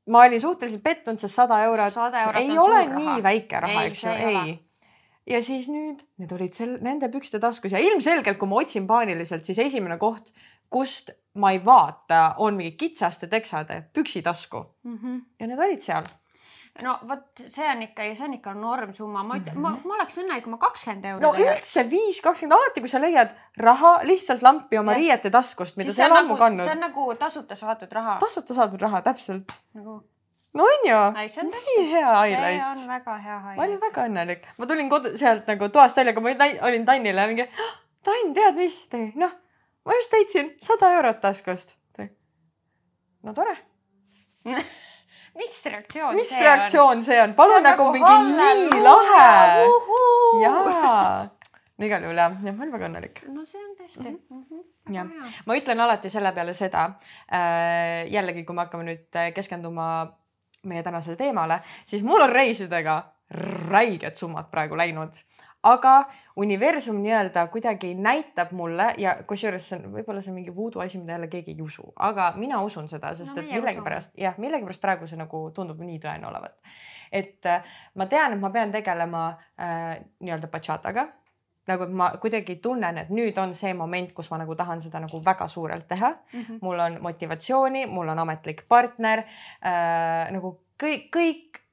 ma 0.10 0.22
olin 0.28 0.42
suhteliselt 0.42 0.84
pettunud, 0.84 1.20
sest 1.20 1.42
sada 1.42 1.64
eurot 1.66 2.00
ei 2.40 2.58
ole 2.58 2.86
raha. 2.86 2.98
nii 3.00 3.24
väike 3.26 3.60
raha, 3.68 3.86
eks 3.90 4.04
ju, 4.04 4.16
ei. 4.32 4.58
ja 5.36 5.44
siis 5.44 5.70
nüüd 5.74 6.04
need 6.22 6.32
olid 6.32 6.54
seal 6.54 6.78
nende 6.86 7.10
pükste 7.14 7.40
taskus 7.40 7.76
ja 7.76 7.82
ilmselgelt, 7.82 8.40
kui 8.40 8.50
ma 8.50 8.62
otsin 8.62 8.88
paaniliselt, 8.88 9.46
siis 9.46 9.60
esimene 9.68 9.98
koht, 10.02 10.32
kust 10.70 11.12
ma 11.36 11.52
ei 11.52 11.60
vaata, 11.66 12.36
on 12.38 12.56
mingi 12.56 12.78
kitsaste 12.80 13.28
teksade 13.28 13.84
püksitasku 13.94 14.62
mm. 14.84 15.00
-hmm. 15.02 15.26
ja 15.40 15.48
need 15.48 15.60
olid 15.60 15.82
seal 15.82 16.08
no 16.84 16.96
vot, 17.08 17.28
see 17.40 17.68
on 17.72 17.84
ikka, 17.86 18.08
see 18.18 18.26
on 18.28 18.34
ikka 18.36 18.54
normsumma, 18.58 19.24
ma 19.24 19.38
ütlen 19.40 19.56
mm, 19.56 19.60
-hmm. 19.60 19.62
ma, 19.62 19.70
mhm. 19.70 19.88
ma 19.88 19.96
oleks 19.96 20.18
õnnelik, 20.20 20.44
kui 20.44 20.52
ma 20.52 20.58
kakskümmend 20.60 21.06
euri 21.12 21.24
no 21.24 21.32
leiad. 21.36 21.54
üldse 21.54 21.84
viis, 21.90 22.20
kakskümmend, 22.24 22.58
alati 22.58 22.84
kui 22.84 22.92
sa 22.92 23.00
leiad 23.02 23.32
raha 23.68 23.92
lihtsalt 24.04 24.44
lampi 24.44 24.80
oma 24.80 24.96
ja. 24.96 24.98
riiete 24.98 25.32
taskust, 25.32 25.78
mida 25.78 25.94
sa 25.94 26.04
ei 26.04 26.12
ole 26.12 26.20
ammu 26.20 26.34
nagu, 26.34 26.42
kandnud. 26.42 26.66
see 26.68 26.76
on 26.76 26.84
nagu 26.84 27.08
tasuta 27.22 27.56
saadud 27.56 27.96
raha. 28.00 28.18
tasuta 28.20 28.58
saadud 28.58 28.82
raha, 28.82 29.02
täpselt. 29.06 29.56
nagu. 29.78 30.02
no 30.54 30.68
on 30.74 30.90
ju. 30.90 31.00
nii 31.16 31.88
hea 31.94 32.12
highlight. 32.18 32.60
see 32.60 32.72
on 32.72 32.88
väga 32.92 33.18
hea 33.18 33.40
highlight. 33.40 33.58
ma 33.58 33.68
olin 33.70 33.82
väga 33.86 34.08
õnnelik, 34.10 34.50
ma 34.58 34.68
tulin 34.74 34.90
kodu 34.90 35.14
sealt 35.18 35.48
nagu 35.48 35.70
toast 35.70 35.98
välja, 35.98 36.14
kui 36.14 36.28
ma 36.28 36.52
olin 36.68 36.86
Tannile 36.86 37.28
mingi, 37.32 37.48
Tann, 38.06 38.36
tead 38.38 38.60
mis, 38.60 38.82
noh, 39.16 39.32
ma 39.86 39.96
just 40.02 40.12
leidsin 40.14 40.52
sada 40.62 40.92
eurot 40.98 41.24
taskust. 41.24 41.78
no 43.24 43.34
tore 43.34 43.56
mis 45.36 45.56
reaktsioon 45.72 46.16
mis 46.16 46.30
see 46.30 46.44
reaktsioon 46.44 46.98
on? 46.98 47.04
see 47.06 47.22
on? 47.22 47.34
palun 47.38 47.64
nagu, 47.64 47.90
nagu 47.90 47.96
mingi 47.96 48.36
nii 48.36 48.84
lahe. 48.84 49.30
jaa, 50.44 51.30
igal 51.86 52.08
juhul 52.08 52.22
jah, 52.22 52.38
jah, 52.44 52.56
ma 52.56 52.66
olin 52.66 52.76
väga 52.76 52.90
õnnelik. 52.90 53.24
no 53.32 53.46
see 53.48 53.62
on 53.62 53.74
tõesti 53.80 54.06
mm. 54.06 54.20
-hmm. 54.30 54.44
Mm 54.46 54.46
-hmm. 54.50 54.96
jah, 54.96 55.34
ma 55.46 55.58
ütlen 55.60 55.82
alati 55.88 56.10
selle 56.10 56.32
peale 56.32 56.54
seda 56.54 56.86
äh,, 57.32 58.12
jällegi, 58.12 58.44
kui 58.44 58.56
me 58.56 58.66
hakkame 58.66 58.84
nüüd 58.84 59.08
äh, 59.16 59.34
keskenduma 59.34 60.08
meie 60.64 60.84
tänasele 60.84 61.16
teemale, 61.16 61.60
siis 61.86 62.04
mul 62.04 62.22
on 62.22 62.30
reisidega 62.30 63.04
räiged 63.70 64.16
summad 64.16 64.50
praegu 64.52 64.78
läinud, 64.78 65.14
aga 65.64 66.06
universum 66.36 67.00
nii-öelda 67.04 67.48
kuidagi 67.48 67.94
näitab 67.96 68.52
mulle 68.52 68.94
ja 68.98 69.16
kusjuures 69.28 69.70
see 69.70 69.80
on, 69.80 69.92
võib-olla 69.94 70.22
see 70.22 70.34
on 70.34 70.40
mingi 70.40 70.56
voodoo 70.56 70.84
asi, 70.84 71.00
mida 71.00 71.16
jälle 71.16 71.30
keegi 71.32 71.56
ei 71.56 71.62
usu, 71.64 71.88
aga 71.96 72.34
mina 72.36 72.62
usun 72.64 72.90
seda, 72.92 73.14
sest 73.16 73.36
no, 73.36 73.44
et 73.44 73.54
millegipärast 73.56 74.18
jah, 74.20 74.36
millegipärast 74.42 74.84
praegu 74.84 75.08
see 75.08 75.20
nagu 75.20 75.46
tundub 75.56 75.80
nii 75.80 76.00
tõene 76.04 76.28
olevat. 76.28 76.58
et 77.12 77.46
äh, 77.46 77.78
ma 77.96 78.10
tean, 78.12 78.34
et 78.34 78.42
ma 78.42 78.50
pean 78.52 78.72
tegelema 78.72 79.28
äh, 79.60 80.04
nii-öelda 80.20 80.52
bachataga 80.52 81.08
nagu 81.68 81.88
ma 81.90 82.12
kuidagi 82.22 82.60
tunnen, 82.62 82.98
et 83.02 83.10
nüüd 83.10 83.38
on 83.42 83.54
see 83.58 83.74
moment, 83.74 84.12
kus 84.14 84.30
ma 84.32 84.38
nagu 84.42 84.56
tahan 84.56 84.82
seda 84.84 85.00
nagu 85.02 85.22
väga 85.26 85.48
suurelt 85.48 85.88
teha 85.88 86.12
mm. 86.12 86.42
-hmm. 86.42 86.60
mul 86.62 86.80
on 86.80 86.98
motivatsiooni, 87.02 87.86
mul 87.86 88.10
on 88.10 88.20
ametlik 88.20 88.66
partner 88.68 89.24
äh,, 89.66 90.32
nagu 90.32 90.60
kõik, 90.84 91.10
kõik 91.16 91.65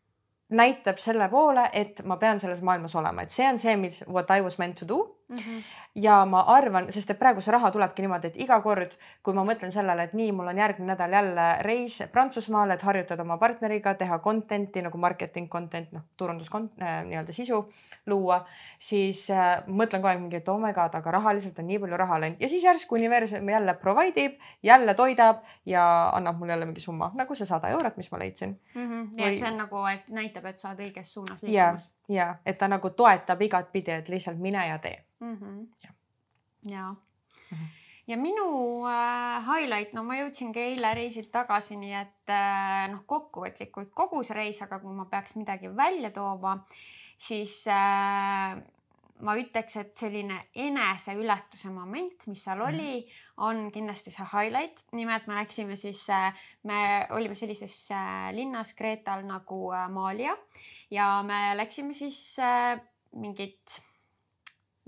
näitab 0.52 1.00
selle 1.02 1.28
poole, 1.32 1.68
et 1.72 2.02
ma 2.04 2.16
pean 2.20 2.40
selles 2.40 2.62
maailmas 2.62 2.94
olema, 2.98 3.24
et 3.24 3.34
see 3.34 3.48
on 3.48 3.58
see, 3.58 3.76
mis 3.76 4.02
what 4.08 4.30
I 4.30 4.40
was 4.44 4.58
meant 4.58 4.78
to 4.80 4.88
do 4.88 5.02
mm. 5.32 5.38
-hmm. 5.38 5.62
ja 5.94 6.24
ma 6.24 6.40
arvan, 6.40 6.88
sest 6.92 7.10
et 7.10 7.18
praegu 7.18 7.40
see 7.40 7.52
raha 7.52 7.70
tulebki 7.70 8.02
niimoodi, 8.02 8.32
et 8.32 8.36
iga 8.44 8.60
kord, 8.64 8.96
kui 9.22 9.34
ma 9.34 9.44
mõtlen 9.44 9.72
sellele, 9.72 10.08
et 10.08 10.14
nii, 10.14 10.32
mul 10.32 10.52
on 10.52 10.58
järgmine 10.58 10.92
nädal 10.92 11.12
jälle 11.12 11.46
reis 11.66 12.02
Prantsusmaale, 12.12 12.74
et 12.74 12.82
harjutada 12.82 13.22
oma 13.22 13.38
partneriga, 13.38 13.94
teha 13.94 14.18
content'i 14.18 14.82
nagu 14.82 14.98
marketing 14.98 15.48
content, 15.48 15.92
noh, 15.92 16.02
turundus 16.16 16.50
äh, 16.54 17.04
nii-öelda 17.04 17.32
sisu 17.32 17.68
luua, 18.06 18.44
siis 18.78 19.30
äh, 19.30 19.62
mõtlen 19.66 20.02
kogu 20.02 20.12
aeg 20.12 20.20
mingi, 20.20 20.36
et 20.36 20.48
oh 20.48 20.60
my 20.60 20.72
god, 20.72 20.94
aga 20.94 21.16
rahaliselt 21.18 21.58
on 21.58 21.66
nii 21.66 21.78
palju 21.78 21.96
raha 21.96 22.20
läinud 22.20 22.40
ja 22.40 22.48
siis 22.48 22.64
järsku 22.64 22.94
universum 22.94 23.48
jälle 23.48 23.74
provide 23.74 24.24
ib, 24.24 24.38
jälle 24.62 24.94
toidab 24.94 25.42
ja 25.66 26.10
annab 26.14 26.38
mulle 26.38 26.52
jälle 26.52 26.66
mingi 26.66 26.80
summa, 26.80 27.12
nagu 27.14 27.34
see 27.34 27.46
sada 27.46 27.68
eurot, 27.68 27.96
mis 27.96 28.10
ma 28.12 28.18
leidsin 28.18 28.60
mm. 28.74 28.86
-hmm. 28.88 29.08
nii 29.16 29.24
Või... 29.24 29.32
et 29.32 29.38
see 29.38 29.50
on 29.50 29.58
nagu, 29.58 29.86
et 29.86 30.08
näitab, 30.08 30.46
et 30.46 30.58
sa 30.58 30.70
oled 30.70 30.86
õiges 30.88 31.14
suunas 31.14 31.42
liikumas 31.42 31.90
ja 32.08 32.36
et 32.46 32.58
ta 32.58 32.68
nagu 32.68 32.90
toetab 32.90 33.42
igatpidi, 33.42 33.90
et 33.90 34.08
lihtsalt 34.08 34.38
mine 34.38 34.66
ja 34.68 34.78
tee 34.78 35.04
mm. 35.20 35.36
-hmm. 35.36 35.66
ja, 35.84 35.92
ja. 36.70 36.88
Mm 36.90 37.56
-hmm. 37.58 37.66
ja 38.06 38.16
minu 38.16 38.46
äh, 38.86 39.46
highlight, 39.46 39.92
no 39.92 40.04
ma 40.04 40.16
jõudsingi 40.16 40.58
eile 40.58 40.94
reisilt 40.94 41.30
tagasi, 41.30 41.76
nii 41.76 41.94
et 41.94 42.28
äh, 42.28 42.90
noh, 42.90 43.04
kokkuvõtlikult 43.06 43.90
kogu 43.94 44.22
see 44.22 44.36
reis, 44.36 44.62
aga 44.62 44.78
kui 44.78 44.94
ma 44.94 45.04
peaks 45.04 45.36
midagi 45.36 45.76
välja 45.76 46.10
tooma, 46.10 46.64
siis 47.18 47.66
äh, 47.68 48.62
ma 49.22 49.34
ütleks, 49.38 49.76
et 49.78 49.92
selline 49.98 50.38
eneseületuse 50.58 51.70
moment, 51.72 52.26
mis 52.30 52.42
seal 52.42 52.62
oli, 52.64 53.04
on 53.46 53.68
kindlasti 53.74 54.12
see 54.14 54.26
highlight. 54.32 54.84
nimelt 54.98 55.28
me 55.30 55.38
läksime 55.38 55.76
siis, 55.78 56.02
äh, 56.10 56.44
me 56.68 57.06
olime 57.14 57.36
sellises 57.38 57.76
äh, 57.94 58.32
linnas 58.34 58.74
Kreetal 58.78 59.24
nagu 59.26 59.70
äh, 59.72 59.88
Malia 59.90 60.34
ja 60.90 61.22
me 61.26 61.52
läksime 61.56 61.94
siis 61.94 62.36
mingit 63.12 63.78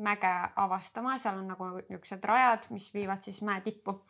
mäge 0.03 0.33
avastama, 0.57 1.19
seal 1.19 1.39
on 1.39 1.49
nagu 1.53 1.71
niisugused 1.79 2.25
rajad, 2.27 2.67
mis 2.75 2.91
viivad 2.95 3.23
siis 3.23 3.43
mäe 3.47 3.61
tippu. 3.63 4.01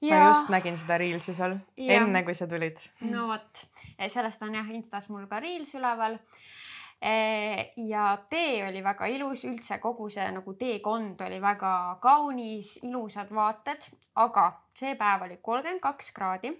Ja... 0.00 0.16
ma 0.16 0.28
just 0.28 0.52
nägin 0.52 0.78
seda 0.80 0.96
Reelsi 1.00 1.32
seal 1.36 1.58
ja. 1.76 2.00
enne, 2.00 2.22
kui 2.24 2.36
sa 2.36 2.48
tulid. 2.48 2.80
no 3.08 3.26
vot, 3.32 3.66
sellest 4.08 4.42
on 4.44 4.56
jah 4.56 4.72
Instas 4.72 5.08
mul 5.12 5.26
ka 5.28 5.40
Reels 5.44 5.74
üleval 5.76 6.16
Eh, 6.16 6.59
ja 7.00 8.18
tee 8.30 8.68
oli 8.68 8.82
väga 8.84 9.06
ilus, 9.08 9.46
üldse 9.48 9.78
kogu 9.80 10.10
see 10.12 10.26
nagu 10.34 10.52
teekond 10.60 11.20
oli 11.24 11.38
väga 11.40 11.96
kaunis, 12.02 12.74
ilusad 12.84 13.30
vaated, 13.32 13.86
aga 14.20 14.50
see 14.76 14.92
päev 15.00 15.24
oli 15.24 15.38
kolmkümmend 15.42 15.80
kaks 15.80 16.12
kraadi, 16.12 16.52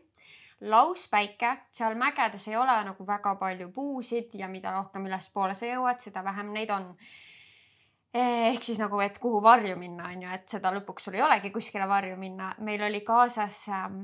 lauspäike, 0.60 1.56
seal 1.72 1.96
mägedes 2.00 2.48
ei 2.48 2.56
ole 2.56 2.76
nagu 2.84 3.06
väga 3.06 3.34
palju 3.40 3.70
puusid 3.72 4.34
ja 4.34 4.48
mida 4.48 4.72
rohkem 4.76 5.06
ülespoole 5.08 5.54
sa 5.54 5.68
jõuad, 5.68 6.00
seda 6.00 6.24
vähem 6.24 6.52
neid 6.56 6.72
on 6.72 6.90
eh, 8.14 8.50
ehk 8.50 8.64
siis 8.64 8.80
nagu, 8.80 9.00
et 9.00 9.18
kuhu 9.18 9.40
varju 9.44 9.76
minna, 9.80 10.10
on 10.12 10.26
ju, 10.26 10.32
et 10.36 10.48
seda 10.48 10.72
lõpuks 10.76 11.08
sul 11.08 11.16
ei 11.16 11.24
olegi 11.24 11.52
kuskile 11.52 11.88
varju 11.88 12.16
minna. 12.20 12.54
meil 12.60 12.82
oli 12.88 13.00
kaasas 13.00 13.62
ähm, 13.68 14.02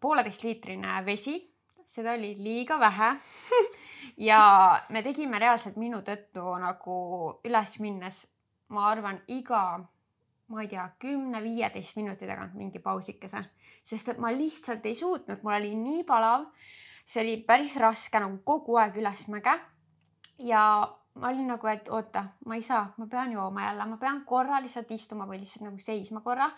pooleteistliitrine 0.00 1.02
vesi, 1.06 1.38
seda 1.86 2.14
oli 2.16 2.34
liiga 2.38 2.78
vähe 2.80 3.10
ja 4.28 4.40
me 4.90 5.02
tegime 5.02 5.38
reaalselt 5.38 5.76
minu 5.80 6.00
tõttu 6.06 6.56
nagu 6.60 6.96
üles 7.44 7.76
minnes, 7.82 8.24
ma 8.72 8.88
arvan, 8.90 9.20
iga, 9.32 9.64
ma 10.52 10.64
ei 10.64 10.70
tea, 10.70 10.86
kümne-viieteist 11.02 11.98
minuti 12.00 12.28
tagant 12.28 12.56
mingi 12.58 12.82
pausikese, 12.82 13.42
sest 13.84 14.14
et 14.14 14.22
ma 14.22 14.32
lihtsalt 14.34 14.86
ei 14.86 14.96
suutnud, 14.98 15.44
mul 15.44 15.58
oli 15.58 15.74
nii 15.78 16.04
palav. 16.08 16.50
see 17.04 17.20
oli 17.20 17.36
päris 17.44 17.76
raske 17.76 18.20
nagu 18.20 18.38
kogu 18.44 18.78
aeg 18.80 18.96
ülesmäge. 18.96 19.58
ja 20.38 20.62
ma 21.14 21.28
olin 21.28 21.46
nagu, 21.46 21.66
et 21.66 21.88
oota, 21.88 22.24
ma 22.46 22.54
ei 22.54 22.62
saa, 22.62 22.92
ma 22.96 23.06
pean 23.06 23.32
jooma 23.32 23.68
jälle, 23.68 23.86
ma 23.86 23.96
pean 23.96 24.24
korra 24.24 24.60
lihtsalt 24.62 24.90
istuma 24.90 25.26
või 25.26 25.38
lihtsalt 25.42 25.68
nagu 25.68 25.78
seisma 25.78 26.20
korra. 26.20 26.50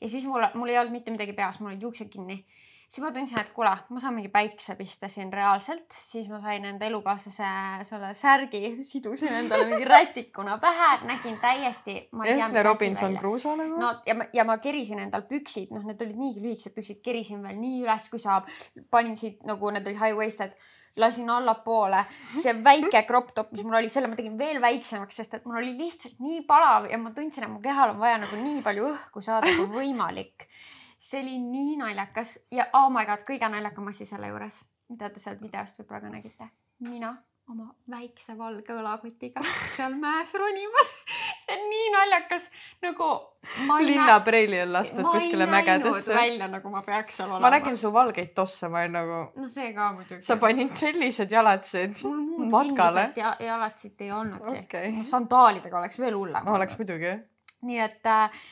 ja 0.00 0.08
siis 0.08 0.26
mul, 0.26 0.46
mul 0.54 0.68
ei 0.68 0.78
olnud 0.78 0.92
mitte 0.92 1.10
midagi 1.10 1.32
peas, 1.32 1.60
mul 1.60 1.72
olid 1.72 1.82
juuksed 1.82 2.08
kinni 2.08 2.44
siis 2.88 3.04
ma 3.04 3.10
tundsin, 3.12 3.38
et 3.40 3.50
kuule, 3.52 3.70
ma 3.92 4.00
saan 4.00 4.16
mingi 4.16 4.30
päikse 4.32 4.74
pista 4.78 5.10
siin 5.12 5.32
reaalselt, 5.32 5.92
siis 5.92 6.28
ma 6.32 6.40
sain 6.40 6.64
enda 6.64 6.88
elukaaslase 6.88 7.50
selle 7.88 8.14
särgi, 8.16 8.78
sidusin 8.86 9.34
endale 9.42 9.66
mingi 9.68 9.84
rätikuna 9.88 10.56
pähe, 10.62 10.88
nägin 11.08 11.36
täiesti. 11.42 11.98
ehtne 12.24 12.62
Robinson 12.62 13.18
Crusoe 13.20 13.56
nagu. 13.60 13.80
no 13.80 13.92
ja 14.06 14.16
ma, 14.16 14.28
ja 14.32 14.44
ma 14.48 14.56
kerisin 14.64 15.04
endal 15.04 15.26
püksid, 15.28 15.74
noh, 15.74 15.84
need 15.84 16.00
olid 16.06 16.16
niigi 16.16 16.42
lühikesed 16.44 16.74
püksid, 16.76 17.02
kerisin 17.04 17.44
veel 17.44 17.60
nii 17.60 17.84
üles, 17.84 18.08
kui 18.08 18.22
saab. 18.22 18.48
panin 18.90 19.16
siit 19.16 19.44
nagu 19.44 19.70
need 19.70 19.86
olid 19.86 20.00
high 20.00 20.16
waisted 20.16 20.56
lasin 20.98 21.28
allapoole, 21.30 22.00
see 22.34 22.56
väike 22.64 23.04
crop 23.06 23.28
top, 23.36 23.52
mis 23.52 23.62
mul 23.62 23.78
oli, 23.78 23.92
selle 23.92 24.08
ma 24.10 24.16
tegin 24.18 24.38
veel 24.40 24.58
väiksemaks, 24.64 25.20
sest 25.20 25.36
et 25.36 25.44
mul 25.46 25.60
oli 25.60 25.76
lihtsalt 25.78 26.18
nii 26.24 26.40
palav 26.48 26.88
ja 26.90 26.98
ma 26.98 27.12
tundsin, 27.14 27.46
et 27.46 27.52
mu 27.52 27.60
kehal 27.62 27.92
on 27.92 28.00
vaja 28.00 28.16
nagu 28.24 28.40
nii 28.40 28.64
palju 28.66 28.88
õhku 28.94 29.22
saada 29.22 29.52
kui 29.60 29.68
võimalik 29.76 30.48
see 30.98 31.22
oli 31.22 31.38
nii 31.38 31.76
naljakas 31.78 32.38
ja 32.50 32.68
oh 32.72 32.90
my 32.92 33.06
god, 33.06 33.24
kõige 33.28 33.48
naljakam 33.50 33.88
asi 33.92 34.06
selle 34.08 34.32
juures, 34.32 34.62
mida 34.90 35.10
te 35.10 35.22
sealt 35.22 35.42
videost 35.42 35.78
võib-olla 35.80 36.04
ka 36.06 36.12
nägite. 36.12 36.50
mina 36.84 37.14
oma 37.48 37.70
väikse 37.90 38.34
valge 38.38 38.74
õlakotiga 38.76 39.42
seal 39.76 39.94
mäes 40.00 40.34
ronimas. 40.36 40.90
see 41.40 41.54
on 41.54 41.64
nii 41.70 41.86
naljakas 41.94 42.48
nagu. 42.84 43.08
linnapreili 43.86 44.60
on 44.66 44.74
lastud 44.74 45.08
kuskile 45.08 45.46
mägedesse. 45.46 46.14
välja 46.14 46.48
nagu 46.50 46.70
ma 46.74 46.82
peaks 46.82 47.16
seal 47.20 47.30
olema. 47.30 47.46
ma 47.46 47.54
nägin 47.56 47.78
su 47.80 47.92
valgeid 47.94 48.34
tosse, 48.34 48.68
ma 48.68 48.82
olin 48.82 48.98
nagu. 48.98 49.22
no 49.36 49.48
see 49.48 49.72
ka 49.72 49.92
muidugi. 49.96 50.22
sa 50.22 50.36
panid 50.36 50.76
sellised 50.76 51.32
jalatsed 51.32 52.04
matkale. 52.52 53.10
Ja, 53.16 53.34
jalatsit 53.40 54.00
ei 54.04 54.12
olnudki 54.12 54.64
okay.. 54.66 54.94
sandaalidega 55.04 55.78
oleks 55.78 56.00
veel 56.04 56.18
hullem. 56.18 56.54
oleks 56.58 56.76
muidugi. 56.78 57.16
nii 57.68 57.84
et 57.86 58.06
äh, 58.06 58.42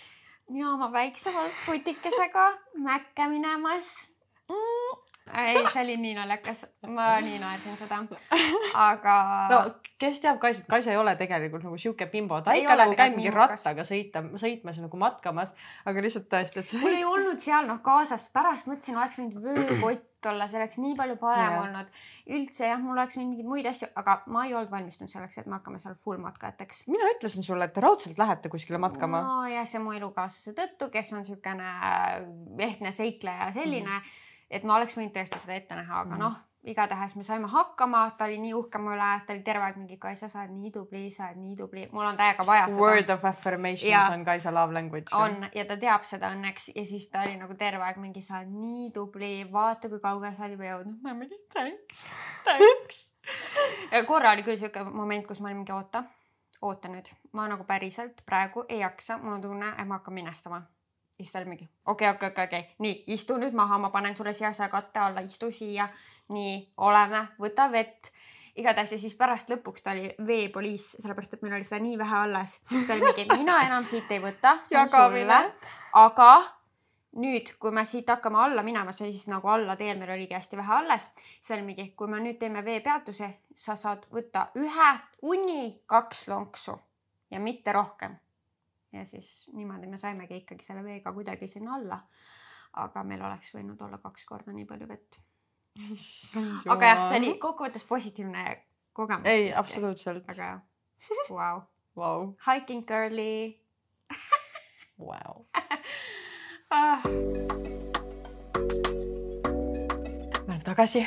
mina 0.49 0.75
oma 0.75 0.93
väikse 0.93 1.31
putikesega 1.67 2.47
mäkke 2.75 3.29
minemas. 3.29 4.09
Mm.. 4.49 5.06
Ei, 5.35 5.59
see 5.73 5.83
oli 5.83 5.97
nii 6.01 6.15
naljakas, 6.17 6.65
ma 6.87 7.17
nii 7.25 7.39
naersin 7.43 7.77
seda, 7.79 7.99
aga. 8.89 9.17
no 9.51 9.61
kes 9.99 10.21
teab, 10.23 10.39
Kaisa, 10.41 10.65
Kaisa 10.69 10.93
ei 10.93 10.99
ole 11.01 11.17
tegelikult 11.17 11.65
nagu 11.67 11.79
sihuke 11.81 12.07
bimbo, 12.13 12.39
ta 12.45 12.55
ikka 12.57 12.77
nagu 12.79 12.97
käib 12.99 13.17
mingi 13.17 13.33
rattaga 13.35 13.85
sõita, 13.89 14.23
sõitmas 14.41 14.81
nagu 14.83 15.01
matkamas, 15.01 15.55
aga 15.89 16.05
lihtsalt 16.05 16.29
tõesti, 16.33 16.61
et 16.61 16.69
see. 16.71 16.83
mul 16.83 16.99
ei 16.99 17.07
olnud 17.09 17.41
seal 17.43 17.69
noh 17.69 17.81
kaasas, 17.85 18.29
pärast 18.35 18.71
mõtlesin, 18.71 18.99
oleks 19.01 19.19
võinud 19.21 19.41
vöökott 19.43 20.29
olla, 20.31 20.49
see 20.51 20.61
oleks 20.61 20.79
nii 20.83 20.95
palju 20.99 21.17
parem 21.21 21.55
ja. 21.55 21.63
olnud. 21.63 21.99
üldse 22.37 22.71
jah, 22.71 22.83
mul 22.83 22.97
oleks 22.99 23.19
võinud 23.19 23.33
mingeid 23.33 23.51
muid 23.51 23.71
asju, 23.71 23.89
aga 24.03 24.19
ma 24.35 24.45
ei 24.47 24.55
olnud 24.55 24.73
valmistunud 24.73 25.13
selleks, 25.13 25.41
et 25.41 25.49
me 25.49 25.59
hakkame 25.59 25.81
seal 25.83 25.97
full 25.99 26.21
matkajateks. 26.23 26.85
mina 26.93 27.11
ütlesin 27.15 27.47
sulle, 27.47 27.69
et 27.69 27.75
te 27.77 27.85
raudselt 27.85 28.19
lähete 28.21 28.53
kuskile 28.53 28.81
matkama. 28.83 29.23
nojah, 29.27 29.67
see 29.69 29.83
mu 29.83 29.97
elukaaslase 29.97 30.57
tõttu, 30.59 30.91
kes 30.93 31.15
on 31.15 31.25
niisugune 31.25 31.73
ehtne 32.69 32.93
seikleja 32.93 33.53
selline 33.57 33.91
mm, 33.91 33.97
-hmm. 33.97 34.25
Et 34.51 34.65
ma 34.65 34.77
oleks 34.77 34.99
võinud 34.99 35.15
tõesti 35.15 35.41
seda 35.43 35.57
ette 35.59 35.79
näha, 35.79 36.05
aga 36.05 36.15
mm. 36.15 36.23
noh 36.23 36.45
igatahes 36.67 37.15
me 37.17 37.25
saime 37.25 37.49
hakkama, 37.49 38.11
ta 38.19 38.27
oli 38.27 38.39
nii 38.43 38.55
uhke 38.59 38.79
mu 38.83 38.91
üle, 38.95 39.09
ta 39.27 39.35
oli 39.35 39.43
terve 39.47 39.65
aeg 39.69 39.79
mingi 39.79 39.99
Kaisa, 40.03 40.29
sa 40.29 40.43
oled 40.43 40.55
nii 40.59 40.73
tubli, 40.75 41.05
sa 41.15 41.29
oled 41.29 41.39
nii 41.39 41.55
tubli, 41.59 41.87
mul 41.95 42.09
on 42.09 42.19
täiega 42.19 42.47
vaja 42.47 42.67
seda. 42.67 42.81
Word 42.83 43.13
of 43.15 43.25
affirmations 43.31 43.87
ja, 43.91 44.03
on 44.13 44.25
Kaisa 44.27 44.53
love 44.55 44.75
language. 44.75 45.15
on 45.15 45.47
ja 45.55 45.65
ta 45.69 45.79
teab 45.81 46.07
seda 46.09 46.33
õnneks 46.35 46.73
ja 46.75 46.87
siis 46.89 47.09
ta 47.13 47.23
oli 47.27 47.39
nagu 47.39 47.55
terve 47.59 47.87
aeg 47.87 48.01
mingi, 48.03 48.23
sa 48.23 48.41
oled 48.41 48.55
nii 48.59 48.91
tubli, 48.95 49.33
vaata 49.53 49.91
kui 49.93 50.03
kaugele 50.03 50.35
sa 50.35 50.51
juba 50.51 50.67
jõudnud. 50.73 50.99
ma 51.07 51.15
mingi 51.15 51.39
thanks, 51.55 52.07
thanks. 52.45 53.05
Ja 53.95 54.05
korra 54.07 54.35
oli 54.35 54.45
küll 54.47 54.59
siuke 54.59 54.85
moment, 54.87 55.27
kus 55.27 55.41
ma 55.43 55.51
olin 55.51 55.63
mingi 55.63 55.75
oota, 55.75 56.05
oota 56.67 56.91
nüüd, 56.91 57.11
ma 57.35 57.47
nagu 57.51 57.67
päriselt 57.67 58.23
praegu 58.27 58.67
ei 58.69 58.83
jaksa, 58.83 59.19
mul 59.23 59.39
on 59.39 59.43
tunne, 59.43 59.75
et 59.75 59.87
ma 59.87 59.99
hakkan 60.01 60.15
minestama 60.15 60.63
siis 61.17 61.33
ta 61.33 61.39
oli 61.39 61.49
mingi 61.49 61.69
okei 61.87 62.09
okay,, 62.09 62.17
okei 62.17 62.29
okay,, 62.29 62.45
okei 62.45 62.61
okay., 62.61 62.75
nii 62.79 63.05
istu 63.07 63.37
nüüd 63.41 63.55
maha, 63.57 63.79
ma 63.79 63.91
panen 63.91 64.17
sulle 64.17 64.33
siia 64.33 64.49
asja 64.49 64.69
katte 64.69 65.01
alla, 65.01 65.21
istu 65.21 65.51
siia. 65.51 65.89
nii, 66.29 66.73
oleme, 66.77 67.27
võta 67.41 67.71
vett. 67.73 68.11
igatahes 68.57 68.93
ja 68.93 68.99
siis 68.99 69.15
pärast 69.15 69.51
lõpuks 69.53 69.85
ta 69.85 69.93
oli 69.95 70.11
veepoliis, 70.27 70.97
sellepärast 70.99 71.35
et 71.37 71.43
meil 71.43 71.55
oli 71.59 71.65
seda 71.65 71.81
nii 71.85 71.99
vähe 71.99 72.17
alles. 72.17 72.61
siis 72.69 72.87
ta 72.87 72.95
oli 72.95 73.09
mingi, 73.09 73.27
mina 73.37 73.61
enam 73.67 73.85
siit 73.85 74.13
ei 74.13 74.21
võta, 74.21 74.59
see 74.63 74.81
on 74.81 74.89
sulle. 74.89 75.41
aga 75.93 76.31
nüüd, 77.17 77.55
kui 77.61 77.73
me 77.73 77.85
siit 77.85 78.11
hakkame 78.11 78.39
alla 78.43 78.63
minema, 78.63 78.93
see 78.93 79.07
oli 79.07 79.17
siis 79.17 79.31
nagu 79.33 79.49
alla 79.49 79.77
teel, 79.77 79.97
meil 79.99 80.13
oligi 80.19 80.37
hästi 80.37 80.57
vähe 80.57 80.75
alles. 80.81 81.11
siis 81.41 81.57
oli 81.57 81.63
mingi, 81.71 81.91
kui 81.97 82.11
me 82.13 82.21
nüüd 82.21 82.39
teeme 82.43 82.65
veepeatuse, 82.65 83.33
sa 83.55 83.77
saad 83.77 84.07
võtta 84.13 84.51
ühe 84.61 84.93
kuni 85.21 85.83
kaks 85.87 86.29
lonksu 86.29 86.79
ja 87.31 87.41
mitte 87.41 87.73
rohkem 87.73 88.17
ja 88.93 89.05
siis 89.05 89.49
niimoodi 89.53 89.87
me 89.91 89.99
saimegi 89.99 90.43
ikkagi 90.43 90.65
selle 90.65 90.85
veega 90.85 91.13
kuidagi 91.13 91.49
sinna 91.51 91.75
alla. 91.75 92.01
aga 92.77 93.03
meil 93.09 93.23
oleks 93.25 93.55
võinud 93.55 93.81
olla 93.87 93.99
kaks 93.99 94.27
korda 94.29 94.53
nii 94.53 94.67
palju 94.69 94.89
vett. 94.89 95.21
aga 96.73 96.91
jah, 96.93 97.05
see 97.09 97.21
oli 97.21 97.39
kokkuvõttes 97.41 97.85
positiivne 97.89 98.45
kogemus. 98.93 99.29
ei, 99.29 99.53
absoluutselt. 99.55 100.25
aga 100.31 100.61
vau. 101.31 101.63
Vau. 101.97 102.35
Hiking 102.47 102.85
girly 102.89 103.57
Vau. 104.99 105.47
Ah. 106.71 107.01
me 110.47 110.53
oleme 110.53 110.65
tagasi. 110.65 111.07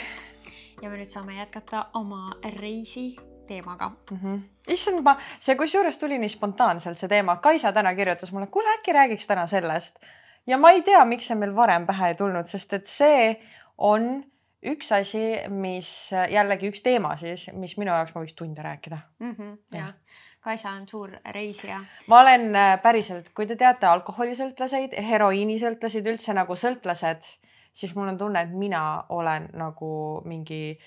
ja 0.82 0.90
me 0.90 0.98
nüüd 0.98 1.12
saame 1.12 1.36
jätkata 1.36 1.90
oma 1.94 2.30
reisi 2.60 3.29
teemaga 3.50 3.90
mm. 3.90 4.18
-hmm. 4.22 4.40
issand, 4.76 5.04
ma, 5.06 5.18
see 5.40 5.58
kusjuures 5.60 5.98
tuli 5.98 6.18
nii 6.22 6.30
spontaanselt, 6.30 6.98
see 6.98 7.12
teema. 7.12 7.36
Kaisa 7.44 7.74
täna 7.76 7.96
kirjutas 7.98 8.32
mulle, 8.32 8.48
kuule 8.48 8.74
äkki 8.78 8.96
räägiks 8.96 9.28
täna 9.28 9.48
sellest. 9.48 10.00
ja 10.48 10.58
ma 10.58 10.72
ei 10.72 10.82
tea, 10.82 11.06
miks 11.06 11.28
see 11.28 11.38
meil 11.38 11.56
varem 11.56 11.86
pähe 11.86 12.14
ei 12.14 12.16
tulnud, 12.16 12.46
sest 12.46 12.74
et 12.74 12.86
see 12.86 13.36
on 13.78 14.24
üks 14.66 14.92
asi, 14.92 15.24
mis 15.50 15.90
jällegi 16.12 16.70
üks 16.72 16.82
teema 16.84 17.16
siis, 17.18 17.50
mis 17.54 17.78
minu 17.78 17.92
jaoks 17.92 18.16
ma 18.16 18.24
võiks 18.24 18.36
tunde 18.36 18.62
rääkida 18.62 18.98
mm. 19.20 19.36
-hmm, 19.36 19.58
jah 19.78 19.94
Kaisa 20.40 20.70
on 20.70 20.88
suur 20.88 21.12
reisija. 21.32 21.82
ma 22.08 22.20
olen 22.20 22.56
äh, 22.56 22.82
päriselt, 22.82 23.30
kui 23.36 23.48
te 23.48 23.56
teate 23.60 23.88
alkoholisõltlaseid, 23.88 24.96
heroiinisõltlaseid, 25.10 26.08
üldse 26.08 26.34
nagu 26.34 26.56
sõltlased, 26.56 27.28
siis 27.76 27.96
mul 27.96 28.14
on 28.14 28.18
tunne, 28.18 28.46
et 28.48 28.54
mina 28.56 28.84
olen 29.10 29.50
nagu 29.60 29.92
mingi 30.26 30.80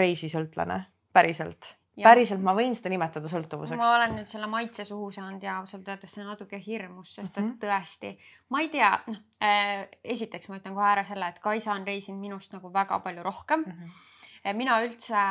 reisisõltlane, 0.00 0.80
päriselt 1.12 1.74
päriselt 2.02 2.42
ma 2.44 2.54
võin 2.56 2.74
seda 2.76 2.90
nimetada 2.92 3.28
sõltuvuseks. 3.30 3.80
ma 3.80 3.92
olen 3.96 4.16
nüüd 4.18 4.30
selle 4.30 4.48
maitse 4.50 4.84
suhu 4.84 5.10
saanud 5.14 5.42
ja 5.42 5.58
ausalt 5.60 5.88
öeldes 5.88 6.12
see 6.16 6.24
natuke 6.26 6.60
hirmus, 6.66 7.14
sest 7.14 7.36
et 7.36 7.42
mm 7.42 7.50
-hmm. 7.50 7.58
tõesti, 7.62 8.32
ma 8.50 8.60
ei 8.60 8.68
tea, 8.72 8.90
noh 9.06 9.22
äh,, 9.42 9.86
esiteks 10.04 10.48
ma 10.48 10.60
ütlen 10.60 10.74
kohe 10.74 10.90
ära 10.90 11.04
selle, 11.04 11.28
et 11.28 11.38
Kaisa 11.38 11.72
on 11.72 11.86
reisinud 11.86 12.20
minust 12.20 12.52
nagu 12.52 12.72
väga 12.72 12.98
palju 13.00 13.22
rohkem 13.22 13.64
mm. 13.66 13.72
-hmm. 13.72 14.56
mina 14.56 14.80
üldse 14.82 15.22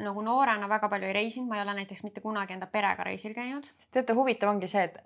nagu 0.00 0.22
noorena 0.22 0.68
väga 0.68 0.88
palju 0.88 1.06
ei 1.06 1.12
reisinud, 1.12 1.48
ma 1.48 1.56
ei 1.56 1.62
ole 1.62 1.74
näiteks 1.74 2.02
mitte 2.02 2.20
kunagi 2.20 2.52
enda 2.52 2.66
perega 2.66 3.04
reisil 3.04 3.34
käinud. 3.34 3.66
teate, 3.90 4.12
huvitav 4.12 4.48
ongi 4.48 4.68
see, 4.68 4.84
et 4.84 4.98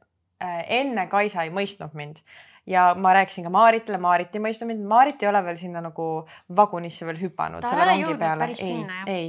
äh, 0.44 0.64
enne 0.68 1.06
Kaisa 1.06 1.42
ei 1.42 1.50
mõistnud 1.50 1.94
mind 1.94 2.22
ja 2.68 2.94
ma 2.98 3.12
rääkisin 3.16 3.44
ka 3.44 3.50
Maaritile, 3.50 3.98
Maarit 3.98 4.34
ei 4.36 4.42
mõistnud 4.44 4.68
mind, 4.68 4.84
Maarit 4.88 5.22
ei 5.22 5.28
ole 5.30 5.40
veel 5.44 5.56
sinna 5.60 5.80
nagu 5.84 6.06
vagunisse 6.56 7.06
veel 7.08 7.20
hüpanud. 7.22 7.64
ta 7.64 7.72
ei 7.74 7.84
ole 7.84 7.96
jõudnud 8.02 8.42
päris 8.42 8.60
ei, 8.60 8.72
sinna 8.72 8.98
jah. 9.00 9.12
ei, 9.14 9.28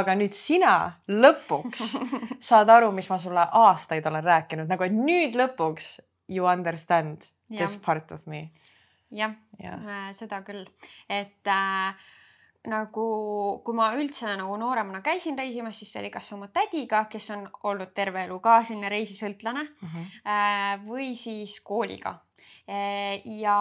aga 0.00 0.16
nüüd 0.18 0.36
sina 0.36 0.76
lõpuks 1.08 1.84
saad 2.50 2.72
aru, 2.74 2.90
mis 2.96 3.10
ma 3.10 3.18
sulle 3.22 3.46
aastaid 3.62 4.06
olen 4.10 4.24
rääkinud, 4.26 4.70
nagu 4.70 4.86
et 4.86 4.96
nüüd 4.96 5.38
lõpuks 5.38 5.98
you 6.30 6.48
understand 6.50 7.28
ja. 7.48 7.62
this 7.62 7.76
part 7.84 8.10
of 8.12 8.26
me. 8.26 8.48
jah 9.10 9.36
ja. 9.62 9.76
ja., 9.76 10.00
seda 10.16 10.40
küll, 10.46 10.64
et 11.08 11.46
äh, 11.50 12.08
nagu 12.70 13.04
kui 13.64 13.76
ma 13.76 13.92
üldse 13.96 14.34
nagu 14.36 14.56
nooremana 14.60 15.00
käisin 15.04 15.38
reisimas, 15.38 15.78
siis 15.78 15.92
see 15.94 16.02
oli 16.02 16.10
kas 16.12 16.32
oma 16.34 16.50
tädiga, 16.52 17.04
kes 17.12 17.30
on 17.36 17.46
olnud 17.70 17.94
terve 17.94 18.26
elu 18.26 18.40
ka 18.42 18.58
selline 18.66 18.90
reisisõltlane 18.92 19.62
mm 19.62 19.94
-hmm. 19.94 20.90
või 20.90 21.14
siis 21.16 21.60
kooliga 21.64 22.18
ja 22.70 23.58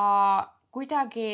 kuidagi 0.71 1.29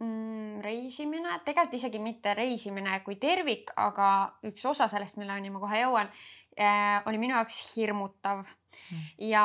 mm, 0.00 0.60
reisimine, 0.62 1.40
tegelikult 1.44 1.74
isegi 1.78 2.00
mitte 2.02 2.34
reisimine 2.38 3.00
kui 3.06 3.18
tervik, 3.20 3.72
aga 3.76 4.10
üks 4.48 4.64
osa 4.70 4.88
sellest, 4.90 5.18
milleni 5.20 5.50
ma 5.52 5.62
kohe 5.62 5.82
jõuan, 5.82 6.10
eh, 6.56 6.96
oli 7.10 7.20
minu 7.20 7.36
jaoks 7.36 7.60
hirmutav. 7.74 8.46
Mm.. 8.88 9.08
ja 9.28 9.44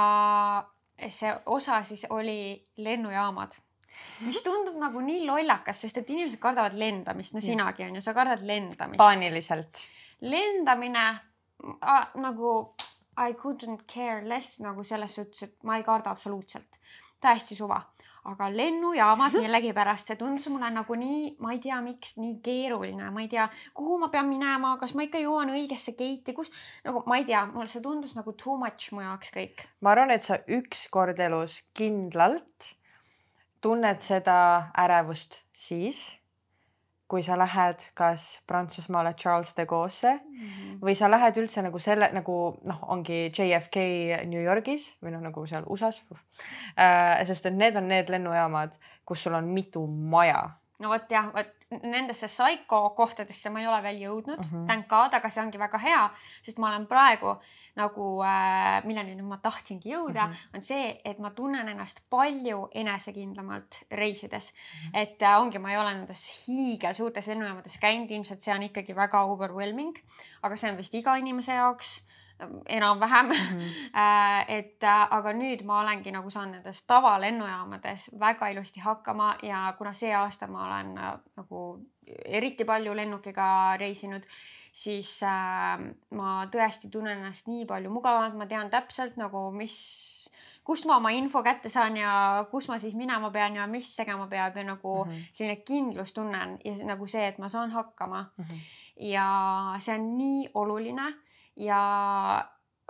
see 1.09 1.33
osa 1.51 1.81
siis 1.83 2.05
oli 2.15 2.63
lennujaamad. 2.77 3.57
Mis 4.23 4.39
tundub 4.45 4.77
nagu 4.79 5.01
nii 5.03 5.25
lollakas, 5.27 5.81
sest 5.83 5.99
et 5.99 6.13
inimesed 6.13 6.39
kardavad 6.41 6.77
lendamist, 6.79 7.35
no 7.35 7.43
sinagi 7.43 7.85
on 7.87 7.99
ju, 7.99 8.05
sa 8.05 8.15
kardad 8.15 8.45
lendamist. 8.47 9.01
paaniliselt. 9.01 9.83
lendamine 10.21 11.05
äh, 11.09 12.15
nagu 12.15 12.73
I 13.13 13.35
couldn't 13.37 13.83
care 13.85 14.23
less 14.25 14.59
nagu 14.63 14.83
selles 14.83 15.15
suhtes, 15.15 15.43
et 15.43 15.57
ma 15.63 15.77
ei 15.77 15.83
karda 15.85 16.09
absoluutselt 16.09 16.79
täiesti 17.23 17.57
suva. 17.59 17.81
aga 18.23 18.45
lennujaamad 18.47 19.33
millegipärast, 19.35 20.07
see 20.07 20.15
tundus 20.15 20.45
mulle 20.47 20.69
nagu 20.71 20.95
nii, 20.95 21.33
ma 21.43 21.49
ei 21.51 21.57
tea, 21.59 21.81
miks 21.83 22.13
nii 22.21 22.37
keeruline, 22.45 23.09
ma 23.11 23.19
ei 23.19 23.27
tea, 23.27 23.49
kuhu 23.75 23.97
ma 23.99 24.07
pean 24.13 24.29
minema, 24.29 24.77
kas 24.79 24.93
ma 24.95 25.03
ikka 25.03 25.19
jõuan 25.19 25.51
õigesse 25.51 25.91
gate'i, 25.91 26.31
kus 26.37 26.47
nagu 26.85 27.01
ma 27.11 27.17
ei 27.19 27.27
tea, 27.27 27.41
mulle 27.51 27.67
see 27.67 27.83
tundus 27.83 28.15
nagu 28.15 28.31
too 28.39 28.55
much 28.61 28.93
mu 28.95 29.03
jaoks 29.03 29.35
kõik. 29.35 29.65
ma 29.83 29.91
arvan, 29.91 30.15
et 30.15 30.23
sa 30.23 30.39
ükskord 30.47 31.19
elus 31.19 31.59
kindlalt 31.75 32.71
tunned 33.59 33.99
seda 34.03 34.37
ärevust 34.85 35.41
siis 35.51 36.05
kui 37.13 37.21
sa 37.21 37.35
lähed 37.37 37.83
kas 37.93 38.23
Prantsusmaale 38.49 39.11
Charles 39.13 39.51
de 39.57 39.67
Gaulle'sse 39.69 40.13
mm 40.15 40.47
-hmm. 40.47 40.79
või 40.81 40.95
sa 40.97 41.11
lähed 41.11 41.37
üldse 41.37 41.61
nagu 41.61 41.79
selle 41.79 42.09
nagu 42.13 42.37
noh, 42.65 42.79
ongi 42.89 43.29
JFK 43.29 43.77
New 44.25 44.41
Yorgis 44.41 44.87
või 45.03 45.13
noh, 45.13 45.21
nagu 45.21 45.45
seal 45.45 45.63
USA-s 45.67 46.01
äh,. 46.77 47.25
sest 47.27 47.45
et 47.45 47.53
need 47.53 47.75
on 47.75 47.87
need 47.87 48.09
lennujaamad, 48.09 48.73
kus 49.05 49.23
sul 49.23 49.33
on 49.33 49.45
mitu 49.45 49.87
maja 49.87 50.49
no 50.83 50.91
vot 50.91 51.09
jah, 51.11 51.29
vot 51.33 51.81
nendesse 51.81 52.27
Psycho 52.29 52.81
kohtadesse 52.97 53.49
ma 53.49 53.61
ei 53.63 53.67
ole 53.69 53.79
veel 53.85 53.99
jõudnud 54.03 54.39
mm, 54.39 54.49
-hmm. 54.49 54.67
thank 54.69 54.87
god, 54.91 55.15
aga 55.17 55.29
see 55.33 55.43
ongi 55.43 55.61
väga 55.61 55.79
hea, 55.81 56.03
sest 56.45 56.59
ma 56.61 56.69
olen 56.69 56.87
praegu 56.87 57.35
nagu 57.79 58.07
äh,, 58.21 58.83
milleni 58.85 59.15
nüüd 59.17 59.29
ma 59.31 59.39
tahtsingi 59.41 59.89
jõuda 59.89 60.27
mm, 60.27 60.33
-hmm. 60.33 60.55
on 60.55 60.67
see, 60.69 61.01
et 61.05 61.19
ma 61.19 61.31
tunnen 61.33 61.69
ennast 61.69 62.03
palju 62.09 62.67
enesekindlamalt 62.83 63.83
reisides 63.91 64.53
mm. 64.53 64.59
-hmm. 64.59 65.01
et 65.01 65.21
äh, 65.21 65.41
ongi, 65.41 65.59
ma 65.59 65.71
ei 65.71 65.77
ole 65.77 65.93
nendes 65.93 66.23
hiigelsuurtes 66.47 67.27
lennujaamades 67.27 67.77
käinud, 67.79 68.11
ilmselt 68.11 68.41
see 68.41 68.53
on 68.53 68.63
ikkagi 68.69 68.95
väga 68.95 69.23
overwhelming, 69.23 69.97
aga 70.43 70.57
see 70.57 70.71
on 70.71 70.77
vist 70.77 70.93
iga 70.93 71.15
inimese 71.15 71.53
jaoks 71.53 72.01
enam-vähem 72.65 73.25
mm. 73.25 73.33
-hmm. 73.33 74.45
et 74.57 74.83
äh, 74.83 75.07
aga 75.17 75.33
nüüd 75.33 75.65
ma 75.65 75.79
olengi 75.81 76.11
nagu 76.11 76.29
saanud 76.29 76.55
nendes 76.55 76.83
tavalennujaamades 76.83 78.09
väga 78.19 78.47
ilusti 78.47 78.79
hakkama 78.79 79.35
ja 79.43 79.73
kuna 79.77 79.93
see 79.93 80.13
aasta 80.15 80.47
ma 80.47 80.65
olen 80.67 80.97
äh, 80.97 81.13
nagu 81.37 81.79
eriti 82.25 82.65
palju 82.65 82.95
lennukiga 82.95 83.77
reisinud, 83.79 84.23
siis 84.73 85.21
ma 86.09 86.31
tõesti 86.51 86.89
tunnen 86.91 87.17
ennast 87.17 87.47
nii 87.47 87.65
palju 87.65 87.89
mugavamalt, 87.89 88.35
ma 88.35 88.45
tean 88.45 88.69
täpselt 88.69 89.15
nagu, 89.17 89.51
mis 89.51 89.77
kust 90.63 90.87
ma 90.87 90.97
oma 90.97 91.11
info 91.15 91.43
kätte 91.43 91.69
saan 91.69 91.97
ja 91.99 92.45
kus 92.51 92.69
ma 92.71 92.79
siis 92.79 92.95
minema 92.95 93.29
pean 93.31 93.57
ja 93.59 93.67
mis 93.67 93.91
tegema 93.95 94.27
peab 94.31 94.57
ja 94.57 94.63
nagu 94.63 95.03
mm 95.03 95.11
-hmm. 95.11 95.25
selline 95.31 95.55
kindlustunne 95.55 96.41
on 96.41 96.57
ja 96.63 96.73
nagu 96.85 97.07
see, 97.07 97.27
et 97.27 97.37
ma 97.37 97.49
saan 97.49 97.71
hakkama 97.71 98.25
mm. 98.37 98.43
-hmm. 98.43 98.59
ja 98.95 99.27
see 99.79 99.95
on 99.95 100.17
nii 100.17 100.49
oluline 100.53 101.13
ja 101.55 101.79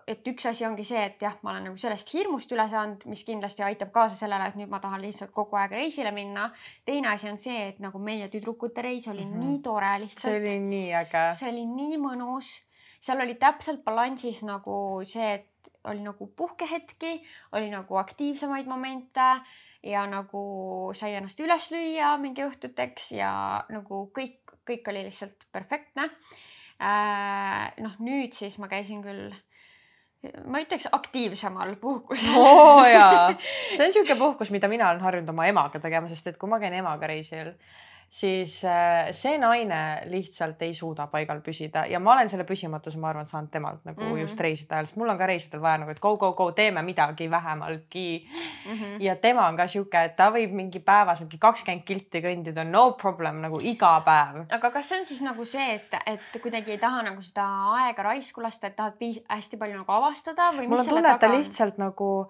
et 0.08 0.28
üks 0.28 0.46
asi 0.50 0.66
ongi 0.68 0.84
see, 0.88 1.00
et 1.08 1.22
jah, 1.24 1.36
ma 1.46 1.54
olen 1.54 1.70
nagu 1.70 1.80
sellest 1.80 2.12
hirmust 2.14 2.52
üle 2.56 2.66
saanud, 2.72 3.06
mis 3.12 3.24
kindlasti 3.28 3.64
aitab 3.66 3.94
kaasa 3.96 4.18
sellele, 4.18 4.50
et 4.50 4.60
nüüd 4.60 4.72
ma 4.72 4.82
tahan 4.84 5.02
lihtsalt 5.04 5.32
kogu 5.36 5.58
aeg 5.60 5.76
reisile 5.78 6.12
minna. 6.16 6.50
teine 6.86 7.14
asi 7.14 7.30
on 7.32 7.40
see, 7.40 7.70
et 7.70 7.80
nagu 7.84 8.00
meie 8.04 8.28
tüdrukute 8.32 8.84
reis 8.84 9.08
oli 9.08 9.26
mm 9.26 9.34
-hmm. 9.34 9.46
nii 9.46 9.62
tore 9.64 9.94
lihtsalt. 10.04 10.34
see 10.34 10.42
oli 10.42 10.60
nii 10.60 10.94
äge. 11.02 11.26
see 11.40 11.50
oli 11.50 11.66
nii 11.66 11.98
mõnus, 11.98 12.54
seal 13.00 13.22
oli 13.22 13.36
täpselt 13.36 13.84
balansis 13.84 14.44
nagu 14.44 15.02
see, 15.04 15.34
et 15.34 15.72
oli 15.84 16.02
nagu 16.02 16.28
puhkehetki, 16.28 17.24
oli 17.52 17.70
nagu 17.70 17.96
aktiivsemaid 17.96 18.68
momente 18.68 19.30
ja 19.84 20.08
nagu 20.08 20.92
sai 20.94 21.16
ennast 21.16 21.40
üles 21.40 21.72
lüüa 21.72 22.18
mingi 22.18 22.44
õhtuteks 22.44 23.12
ja 23.16 23.66
nagu 23.70 24.10
kõik, 24.16 24.40
kõik 24.68 24.88
oli 24.88 25.04
lihtsalt 25.04 25.48
perfektne 25.52 26.10
noh, 26.80 27.96
nüüd 28.04 28.36
siis 28.38 28.58
ma 28.62 28.70
käisin 28.72 29.02
küll, 29.06 29.32
ma 30.50 30.62
ütleks 30.64 30.88
aktiivsemal 30.92 31.76
puhkusel. 31.82 32.36
Oo 32.40 32.84
jaa, 32.88 33.32
see 33.76 33.82
on 33.82 33.90
niisugune 33.90 34.20
puhkus, 34.20 34.54
mida 34.56 34.70
mina 34.72 34.90
olen 34.92 35.04
harjunud 35.04 35.34
oma 35.34 35.48
emaga 35.50 35.82
tegema, 35.84 36.10
sest 36.12 36.32
et 36.32 36.40
kui 36.42 36.52
ma 36.52 36.62
käin 36.64 36.76
emaga 36.80 37.10
reisil 37.12 37.54
siis 38.14 38.60
äh, 38.66 39.10
see 39.12 39.38
naine 39.42 40.04
lihtsalt 40.06 40.62
ei 40.62 40.76
suuda 40.78 41.08
paigal 41.10 41.40
püsida 41.42 41.88
ja 41.90 41.98
ma 42.00 42.12
olen 42.14 42.30
selle 42.30 42.46
püsimatuse, 42.46 43.00
ma 43.02 43.10
arvan, 43.10 43.26
saanud 43.26 43.50
temalt 43.50 43.82
nagu 43.90 44.04
mm 44.04 44.12
-hmm. 44.12 44.22
just 44.22 44.40
reiside 44.46 44.76
ajal, 44.76 44.86
sest 44.86 45.00
mul 45.02 45.10
on 45.10 45.18
ka 45.18 45.26
reisidel 45.32 45.62
vaja 45.62 45.80
nagu, 45.82 45.92
et 45.92 46.00
go, 46.00 46.12
go, 46.22 46.32
go, 46.38 46.52
teeme 46.52 46.82
midagi 46.86 47.30
vähemaltki 47.32 48.30
mm. 48.30 48.78
-hmm. 48.78 49.02
ja 49.04 49.16
tema 49.16 49.48
on 49.48 49.58
ka 49.58 49.68
sihuke, 49.68 50.04
et 50.04 50.16
ta 50.16 50.30
võib 50.30 50.54
mingi 50.54 50.80
päevas 50.80 51.20
mingi 51.26 51.38
kakskümmend 51.38 51.84
kilti 51.84 52.22
kõndida, 52.22 52.64
no 52.64 52.92
problem 52.92 53.42
nagu 53.42 53.60
iga 53.60 54.02
päev. 54.06 54.46
aga 54.52 54.72
kas 54.72 54.90
see 54.90 55.00
on 55.00 55.06
siis 55.06 55.22
nagu 55.22 55.46
see, 55.46 55.74
et, 55.74 56.00
et 56.06 56.42
kuidagi 56.42 56.72
ei 56.72 56.78
taha 56.78 57.02
nagu 57.02 57.22
seda 57.22 57.50
aega 57.82 58.04
raisku 58.04 58.42
lasta, 58.42 58.68
et 58.68 58.76
tahad 58.76 58.94
hästi 59.30 59.58
palju 59.58 59.78
nagu 59.78 59.92
avastada 59.92 60.52
või? 60.52 60.68
mul 60.68 60.86
on 60.86 60.90
tunne, 60.90 61.14
et 61.14 61.20
ta 61.20 61.34
lihtsalt 61.34 61.78
nagu 61.78 62.30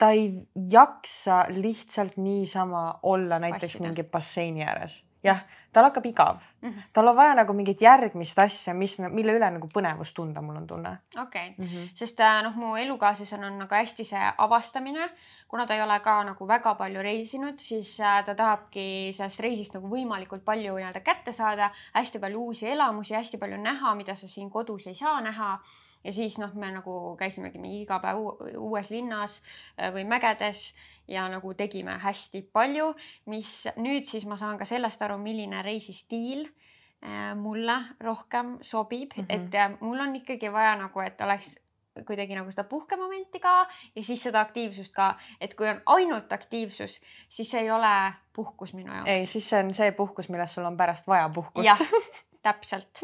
ta 0.00 0.10
ei 0.16 0.32
jaksa 0.70 1.44
lihtsalt 1.48 2.16
niisama 2.16 3.00
olla 3.02 3.38
näiteks 3.38 3.60
Passida. 3.60 3.84
mingi 3.84 4.02
basseini 4.02 4.64
ääres. 4.64 5.04
jah, 5.24 5.40
tal 5.72 5.84
hakkab 5.84 6.06
igav 6.06 6.36
mm. 6.60 6.70
-hmm. 6.70 6.82
tal 6.92 7.08
on 7.08 7.16
vaja 7.16 7.34
nagu 7.34 7.52
mingit 7.52 7.82
järgmist 7.82 8.38
asja, 8.38 8.74
mis, 8.74 8.98
mille 8.98 9.34
üle 9.36 9.50
nagu 9.50 9.68
põnevust 9.74 10.14
tunda, 10.16 10.40
mul 10.40 10.56
on 10.56 10.66
tunne. 10.66 10.98
okei 11.22 11.48
okay. 11.48 11.66
mm, 11.66 11.66
-hmm. 11.66 11.90
sest 11.94 12.20
äh, 12.20 12.42
noh, 12.42 12.56
mu 12.56 12.76
elukaaslasel 12.76 13.44
on 13.44 13.58
nagu 13.58 13.74
hästi 13.74 14.04
see 14.04 14.32
avastamine, 14.38 15.10
kuna 15.48 15.66
ta 15.66 15.74
ei 15.74 15.82
ole 15.82 16.00
ka 16.00 16.24
nagu 16.24 16.48
väga 16.48 16.74
palju 16.74 17.02
reisinud, 17.02 17.58
siis 17.58 18.00
äh, 18.00 18.24
ta 18.24 18.34
tahabki 18.34 19.12
sellest 19.12 19.40
reisist 19.40 19.74
nagu 19.74 19.88
võimalikult 19.88 20.44
palju 20.44 20.74
nii-öelda 20.74 21.00
kätte 21.00 21.32
saada, 21.32 21.70
hästi 21.92 22.18
palju 22.18 22.40
uusi 22.40 22.66
elamusi, 22.66 23.14
hästi 23.14 23.38
palju 23.38 23.56
näha, 23.56 23.94
mida 23.94 24.14
sa 24.14 24.28
siin 24.28 24.50
kodus 24.50 24.86
ei 24.86 24.94
saa 24.94 25.20
näha 25.20 25.58
ja 26.04 26.12
siis 26.12 26.38
noh, 26.38 26.54
me 26.54 26.70
nagu 26.72 27.16
käisimegi 27.20 27.60
mingi 27.60 27.82
iga 27.84 28.00
päev 28.02 28.20
uues 28.58 28.90
linnas 28.90 29.40
äh, 29.76 29.92
või 29.94 30.06
mägedes 30.08 30.70
ja 31.08 31.26
nagu 31.28 31.54
tegime 31.54 31.98
hästi 32.00 32.42
palju, 32.52 32.92
mis 33.30 33.68
nüüd 33.76 34.08
siis 34.08 34.26
ma 34.30 34.38
saan 34.40 34.58
ka 34.58 34.68
sellest 34.68 35.02
aru, 35.02 35.18
milline 35.20 35.62
reisistiil 35.66 36.46
äh, 36.46 37.32
mulle 37.36 37.76
rohkem 38.00 38.58
sobib 38.62 39.16
mm, 39.16 39.24
-hmm. 39.26 39.34
et 39.48 39.54
äh, 39.54 39.74
mul 39.80 40.00
on 40.00 40.16
ikkagi 40.16 40.52
vaja 40.52 40.76
nagu, 40.76 41.00
et 41.00 41.20
oleks 41.20 41.58
kuidagi 42.06 42.34
nagu 42.34 42.50
seda 42.50 42.64
puhkemomenti 42.64 43.40
ka 43.40 43.66
ja 43.96 44.04
siis 44.04 44.22
seda 44.22 44.40
aktiivsust 44.40 44.94
ka, 44.94 45.14
et 45.40 45.54
kui 45.54 45.68
on 45.68 45.82
ainult 45.86 46.32
aktiivsus, 46.32 47.00
siis 47.28 47.54
ei 47.54 47.70
ole 47.70 48.12
puhkus 48.32 48.74
minu 48.74 48.94
jaoks. 48.94 49.10
ei, 49.10 49.26
siis 49.26 49.48
see 49.50 49.64
on 49.64 49.74
see 49.74 49.92
puhkus, 49.92 50.28
millest 50.28 50.54
sul 50.54 50.64
on 50.64 50.76
pärast 50.76 51.06
vaja 51.06 51.28
puhkust. 51.28 51.84
täpselt, 52.42 53.02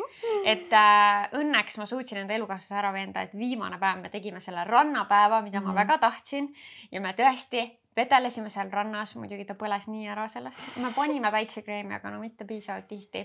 et 0.49 0.72
äh, 0.72 1.27
õnneks 1.37 1.77
ma 1.81 1.87
suutsin 1.87 2.22
enda 2.22 2.37
elukaaslase 2.37 2.79
ära 2.81 2.92
veenda, 2.94 3.25
et 3.27 3.35
viimane 3.37 3.79
päev 3.79 4.01
me 4.03 4.12
tegime 4.12 4.40
selle 4.40 4.64
rannapäeva, 4.64 5.42
mida 5.42 5.61
mm 5.61 5.66
ma 5.66 5.72
mhm. 5.72 5.81
väga 5.83 5.99
tahtsin 5.99 6.53
ja 6.92 7.01
me 7.01 7.12
tõesti 7.18 7.66
vedelesime 7.96 8.51
seal 8.53 8.70
rannas, 8.72 9.14
muidugi 9.16 9.46
ta 9.49 9.57
põles 9.59 9.88
nii 9.88 10.11
ära 10.12 10.27
sellest, 10.29 10.77
me 10.85 10.92
panime 10.94 11.31
päiksekreemi, 11.33 11.96
aga 11.96 12.12
no 12.12 12.20
mitte 12.20 12.44
piisavalt 12.49 12.88
tihti. 12.90 13.25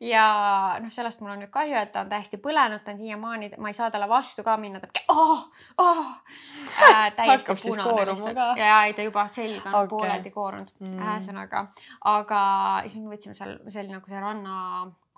ja 0.00 0.24
noh, 0.78 0.92
sellest 0.94 1.20
mul 1.20 1.32
on 1.32 1.40
nüüd 1.42 1.50
kahju, 1.50 1.74
et 1.80 1.90
ta 1.92 2.04
on 2.04 2.12
täiesti 2.12 2.38
põlenud, 2.42 2.84
ta 2.84 2.94
on 2.94 3.00
siiamaani, 3.00 3.50
ma 3.58 3.72
ei 3.72 3.74
saa 3.74 3.90
talle 3.90 4.06
vastu 4.08 4.44
ka 4.46 4.54
minna, 4.56 4.78
ta 4.80 5.02
oh, 5.10 5.42
oh, 5.82 6.04
äh, 6.86 7.08
täiesti 7.18 7.58
punane 7.64 8.06
lihtsalt 8.12 8.62
ja 8.62 8.84
ei 8.86 8.94
ta 8.94 9.06
juba 9.06 9.26
selg 9.34 9.66
on 9.66 9.74
okay. 9.74 9.90
pooleldi 9.90 10.30
koorunud 10.30 10.70
mm., 10.78 11.02
ühesõnaga, 11.02 11.66
aga 12.14 12.40
siis 12.86 13.02
me 13.02 13.16
võtsime 13.16 13.34
seal, 13.34 13.58
see 13.66 13.82
oli 13.82 13.96
nagu 13.96 14.14
see 14.14 14.22
ranna 14.22 14.56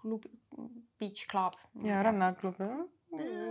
klubi, 0.00 0.32
beach 0.98 1.26
club. 1.30 1.58
ja 1.84 2.02
rannaklub. 2.02 2.58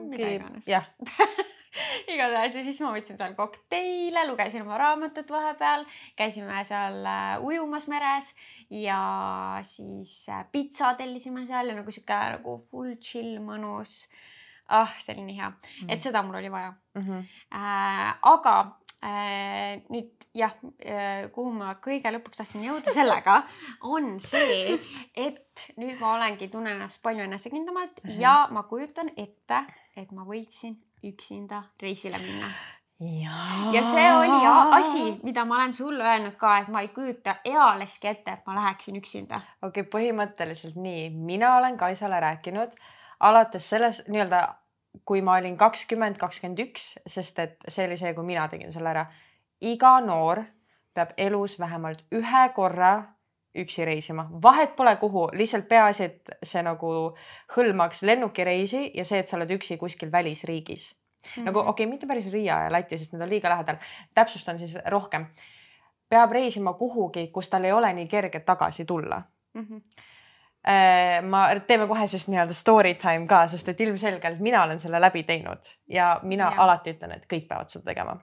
mida 0.09 0.33
iganes. 0.35 0.67
jah 0.67 0.85
igatahes 2.13 2.55
ja 2.57 2.63
siis 2.65 2.79
ma 2.83 2.91
võtsin 2.93 3.17
seal 3.19 3.35
kokteile, 3.37 4.23
lugesin 4.29 4.63
oma 4.65 4.79
raamatut 4.81 5.29
vahepeal, 5.31 5.85
käisime 6.19 6.63
seal 6.67 6.99
äh, 7.05 7.35
ujumas 7.45 7.87
meres 7.91 8.33
ja 8.73 8.99
siis 9.67 10.13
äh, 10.31 10.43
pitsa 10.51 10.93
tellisime 10.99 11.45
seal 11.49 11.71
ja 11.71 11.77
nagu 11.77 11.93
sihuke 11.93 12.19
nagu 12.37 12.57
full 12.69 12.97
chill, 13.03 13.37
mõnus. 13.43 14.01
ah, 14.69 14.91
see 15.01 15.15
oli 15.15 15.25
nii 15.25 15.37
hea 15.39 15.49
mm, 15.49 15.55
-hmm. 15.55 15.93
et 15.93 16.01
seda 16.01 16.21
mul 16.23 16.35
oli 16.41 16.51
vaja 16.51 16.71
mm. 16.71 17.01
-hmm. 17.01 17.23
Äh, 17.53 18.17
aga 18.21 18.55
nüüd 19.01 20.25
jah, 20.35 20.55
äh, 20.83 21.29
kuhu 21.31 21.53
ma 21.55 21.75
kõige 21.83 22.11
lõpuks 22.11 22.41
tahtsin 22.41 22.65
jõuda 22.65 22.91
sellega, 22.91 23.37
on 23.87 24.17
see, 24.23 24.75
et 25.15 25.69
nüüd 25.79 26.01
ma 26.01 26.15
olengi, 26.17 26.49
tunnen 26.51 26.75
ennast 26.75 27.01
palju 27.03 27.23
enesekindlamalt 27.23 28.03
uh 28.03 28.09
-huh. 28.09 28.19
ja 28.19 28.35
ma 28.51 28.63
kujutan 28.63 29.11
ette, 29.15 29.63
et 29.95 30.11
ma 30.11 30.27
võiksin 30.27 30.75
üksinda 31.03 31.63
reisile 31.81 32.19
minna. 32.19 32.51
Ja. 32.99 33.83
see 33.83 34.11
oli 34.11 34.45
asi, 34.75 35.19
mida 35.23 35.45
ma 35.45 35.55
olen 35.55 35.73
sulle 35.73 36.03
öelnud 36.03 36.35
ka, 36.35 36.57
et 36.57 36.67
ma 36.67 36.81
ei 36.81 36.87
kujuta 36.87 37.35
ealeski 37.45 38.07
ette, 38.07 38.31
et 38.31 38.47
ma 38.47 38.55
läheksin 38.55 38.95
üksinda. 38.95 39.41
okei 39.61 39.81
okay,, 39.81 39.91
põhimõtteliselt 39.93 40.75
nii, 40.75 41.09
mina 41.09 41.55
olen 41.57 41.77
Kaisale 41.77 42.19
rääkinud 42.19 42.75
alates 43.19 43.69
selles 43.69 44.03
nii-öelda 44.07 44.41
kui 45.05 45.21
ma 45.21 45.37
olin 45.37 45.57
kakskümmend, 45.57 46.17
kakskümmend 46.17 46.59
üks, 46.59 46.91
sest 47.07 47.39
et 47.39 47.57
see 47.67 47.85
oli 47.87 47.97
see, 47.97 48.13
kui 48.13 48.25
mina 48.25 48.47
tegin 48.49 48.73
selle 48.73 48.89
ära. 48.93 49.05
iga 49.61 49.99
noor 50.01 50.43
peab 50.93 51.11
elus 51.17 51.59
vähemalt 51.59 52.05
ühe 52.15 52.43
korra 52.55 52.93
üksi 53.55 53.85
reisima, 53.85 54.27
vahet 54.41 54.75
pole 54.75 54.95
kuhu, 54.95 55.29
lihtsalt 55.33 55.67
peaasi, 55.67 56.03
et 56.03 56.31
see 56.43 56.61
nagu 56.63 56.89
hõlmaks 57.55 58.03
lennukireisi 58.05 58.91
ja 58.95 59.05
see, 59.05 59.19
et 59.19 59.27
sa 59.27 59.37
oled 59.37 59.51
üksi 59.57 59.77
kuskil 59.77 60.11
välisriigis 60.11 60.91
mm. 60.93 61.29
-hmm. 61.31 61.45
nagu 61.45 61.59
okei 61.59 61.71
okay,, 61.71 61.91
mitte 61.91 62.07
päris 62.07 62.31
Riia 62.31 62.63
ja 62.63 62.71
Läti, 62.71 62.97
sest 62.97 63.13
need 63.13 63.21
on 63.21 63.29
liiga 63.29 63.49
lähedal. 63.49 63.77
täpsustan 64.13 64.59
siis 64.59 64.77
rohkem. 64.85 65.25
peab 66.09 66.31
reisima 66.31 66.73
kuhugi, 66.73 67.27
kus 67.27 67.49
tal 67.49 67.63
ei 67.63 67.71
ole 67.71 67.93
nii 67.93 68.07
kerge 68.07 68.39
tagasi 68.39 68.85
tulla 68.85 69.21
mm. 69.53 69.65
-hmm 69.65 70.08
ma, 71.23 71.41
teeme 71.67 71.87
kohe 71.87 72.07
siis 72.11 72.27
nii-öelda 72.27 72.53
story 72.53 72.93
time 72.99 73.27
ka, 73.27 73.45
sest 73.47 73.69
et 73.71 73.81
ilmselgelt 73.81 74.41
mina 74.43 74.63
olen 74.65 74.79
selle 74.79 74.99
läbi 75.01 75.23
teinud 75.23 75.69
ja 75.87 76.19
mina 76.23 76.49
ja. 76.51 76.63
alati 76.65 76.93
ütlen, 76.97 77.15
et 77.15 77.27
kõik 77.31 77.47
peavad 77.47 77.71
seda 77.71 77.87
tegema. 77.91 78.17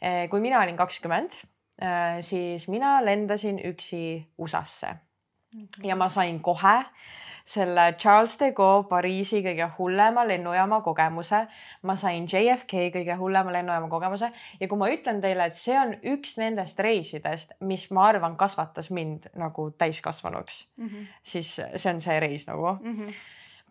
Äh, 0.00 0.24
kui 0.32 0.40
mina 0.40 0.62
olin 0.62 0.76
kakskümmend, 0.76 1.36
äh, 1.82 2.20
siis 2.24 2.68
mina 2.72 2.96
lendasin 3.04 3.60
üksi 3.68 4.22
USA-sse 4.38 4.94
-hmm. 4.94 5.86
ja 5.86 5.96
ma 5.96 6.08
sain 6.08 6.40
kohe 6.40 6.78
äh, 6.78 7.21
selle 7.52 7.94
Charles 7.98 8.38
de 8.40 8.50
Gaulle 8.56 8.86
Pariisi 8.88 9.42
kõige 9.44 9.66
hullema 9.76 10.24
lennujaama 10.28 10.80
kogemuse. 10.84 11.46
ma 11.82 11.96
sain 11.96 12.24
JFK 12.26 12.86
kõige 12.94 13.16
hullema 13.20 13.52
lennujaama 13.52 13.88
kogemuse 13.92 14.30
ja 14.60 14.68
kui 14.68 14.78
ma 14.78 14.88
ütlen 14.92 15.20
teile, 15.20 15.46
et 15.46 15.58
see 15.58 15.76
on 15.78 15.94
üks 16.14 16.38
nendest 16.40 16.80
reisidest, 16.80 17.56
mis 17.60 17.88
ma 17.90 18.08
arvan, 18.08 18.36
kasvatas 18.40 18.90
mind 18.90 19.28
nagu 19.36 19.70
täiskasvanuks 19.78 20.66
mm, 20.76 20.88
-hmm. 20.88 21.06
siis 21.22 21.54
see 21.76 21.92
on 21.92 22.00
see 22.00 22.20
reis 22.20 22.48
nagu 22.48 22.78
mm. 22.80 22.98
-hmm 22.98 23.14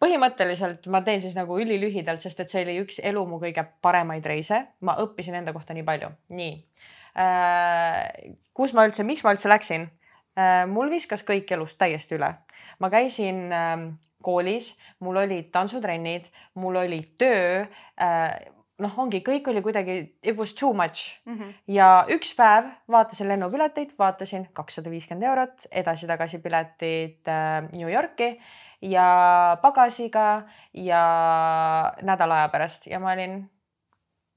põhimõtteliselt 0.02 0.88
ma 0.90 1.04
teen 1.06 1.22
siis 1.22 1.36
nagu 1.38 1.60
ülilühidalt, 1.62 2.22
sest 2.22 2.40
et 2.40 2.50
see 2.50 2.64
oli 2.66 2.80
üks 2.82 3.00
elu 3.04 3.22
mu 3.30 3.38
kõige 3.38 3.66
paremaid 3.86 4.26
reise, 4.26 4.64
ma 4.82 4.96
õppisin 5.04 5.38
enda 5.38 5.54
kohta 5.54 5.74
nii 5.78 5.84
palju, 5.86 6.10
nii 6.30 6.54
äh,. 7.22 8.34
kus 8.54 8.74
ma 8.74 8.86
üldse, 8.88 9.04
miks 9.04 9.24
ma 9.24 9.36
üldse 9.36 9.50
läksin 9.50 9.90
äh,? 10.38 10.66
mul 10.68 10.90
viskas 10.90 11.26
kõik 11.28 11.54
elust 11.54 11.78
täiesti 11.78 12.18
üle 12.18 12.34
ma 12.82 12.90
käisin 12.90 13.46
äh, 13.54 13.76
koolis, 14.22 14.74
mul 15.00 15.22
olid 15.22 15.52
tantsutrennid, 15.54 16.28
mul 16.62 16.82
oli 16.82 17.02
töö 17.18 17.62
äh, 18.02 18.34
noh, 18.82 18.98
ongi, 19.04 19.22
kõik 19.26 19.48
oli 19.52 19.62
kuidagi, 19.66 19.98
it 20.24 20.38
was 20.38 20.54
too 20.58 20.74
much 20.74 21.22
mm. 21.26 21.38
-hmm. 21.38 21.54
ja 21.68 22.06
üks 22.10 22.34
päev 22.38 22.70
vaatasin 22.92 23.30
lennupileteid, 23.32 23.94
vaatasin 24.00 24.48
kakssada 24.54 24.90
viiskümmend 24.90 25.28
eurot, 25.30 25.66
edasi-tagasi 25.72 26.42
piletid 26.42 27.28
äh, 27.28 27.70
New 27.72 27.90
Yorki 27.90 28.34
ja 28.82 29.58
pagasiga 29.62 30.48
ja 30.74 31.04
nädala 32.02 32.42
aja 32.42 32.50
pärast 32.50 32.88
ja 32.88 33.00
ma 33.00 33.12
olin, 33.14 33.44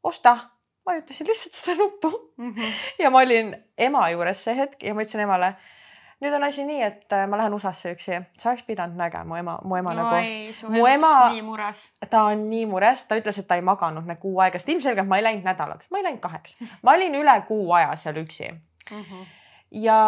osta, 0.02 0.38
vajutasin 0.86 1.26
lihtsalt 1.26 1.54
seda 1.54 1.76
nuppu 1.76 2.32
mm. 2.36 2.54
-hmm. 2.54 2.72
ja 2.98 3.10
ma 3.10 3.18
olin 3.18 3.56
ema 3.78 4.08
juures 4.10 4.44
see 4.44 4.56
hetk 4.56 4.82
ja 4.82 4.94
ma 4.94 5.02
ütlesin 5.02 5.20
emale 5.20 5.54
nüüd 6.24 6.34
on 6.36 6.46
asi 6.46 6.64
nii, 6.66 6.80
et 6.86 7.14
äh, 7.14 7.24
ma 7.30 7.38
lähen 7.40 7.54
USA-sse 7.56 7.94
üksi, 7.94 8.18
sa 8.38 8.50
oleks 8.50 8.64
pidanud 8.66 8.98
nägema 8.98 9.38
ema, 9.40 9.56
mu 9.64 9.78
ema 9.78 9.94
no, 9.94 10.08
nagu. 10.08 10.72
mu 10.74 10.84
ema, 10.88 11.14
ta 12.10 12.26
on 12.30 12.46
nii 12.50 12.66
mures, 12.70 13.06
ta 13.08 13.18
ütles, 13.20 13.40
et 13.40 13.48
ta 13.48 13.58
ei 13.60 13.64
maganud 13.66 14.08
need 14.08 14.20
kuu 14.22 14.38
aega, 14.44 14.60
sest 14.60 14.74
ilmselgelt 14.74 15.10
ma 15.10 15.20
ei 15.20 15.26
läinud 15.28 15.46
nädalaks, 15.46 15.90
ma 15.92 16.00
ei 16.00 16.08
läinud 16.08 16.22
kaheks, 16.24 16.58
ma 16.82 16.96
olin 16.96 17.18
üle 17.20 17.34
kuu 17.48 17.66
aja 17.76 17.96
seal 18.00 18.22
üksi. 18.24 18.52
Mhm. 18.90 19.02
-huh. 19.10 19.26
ja 19.84 19.98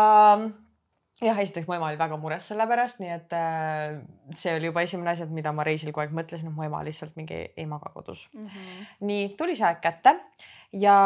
jah, 1.23 1.39
esiteks 1.41 1.69
mu 1.69 1.77
ema 1.77 1.89
oli 1.89 1.99
väga 1.99 2.19
mures 2.21 2.49
selle 2.49 2.67
pärast, 2.69 3.01
nii 3.01 3.13
et 3.15 3.33
äh, 3.37 3.97
see 4.35 4.57
oli 4.57 4.69
juba 4.73 4.85
esimene 4.85 5.15
asi, 5.15 5.25
et 5.25 5.33
mida 5.33 5.53
ma 5.53 5.65
reisil 5.65 5.93
kogu 5.93 6.05
aeg 6.05 6.13
mõtlesin, 6.17 6.51
et 6.51 6.57
mu 6.57 6.67
ema 6.67 6.83
lihtsalt 6.85 7.17
mingi 7.17 7.41
ei 7.57 7.67
maga 7.67 7.93
kodus. 7.95 8.29
Mhm. 8.35 8.47
-huh. 8.47 8.87
nii 9.01 9.35
tuli 9.39 9.57
see 9.57 9.67
aeg 9.67 9.81
kätte 9.81 10.17
ja 10.73 10.97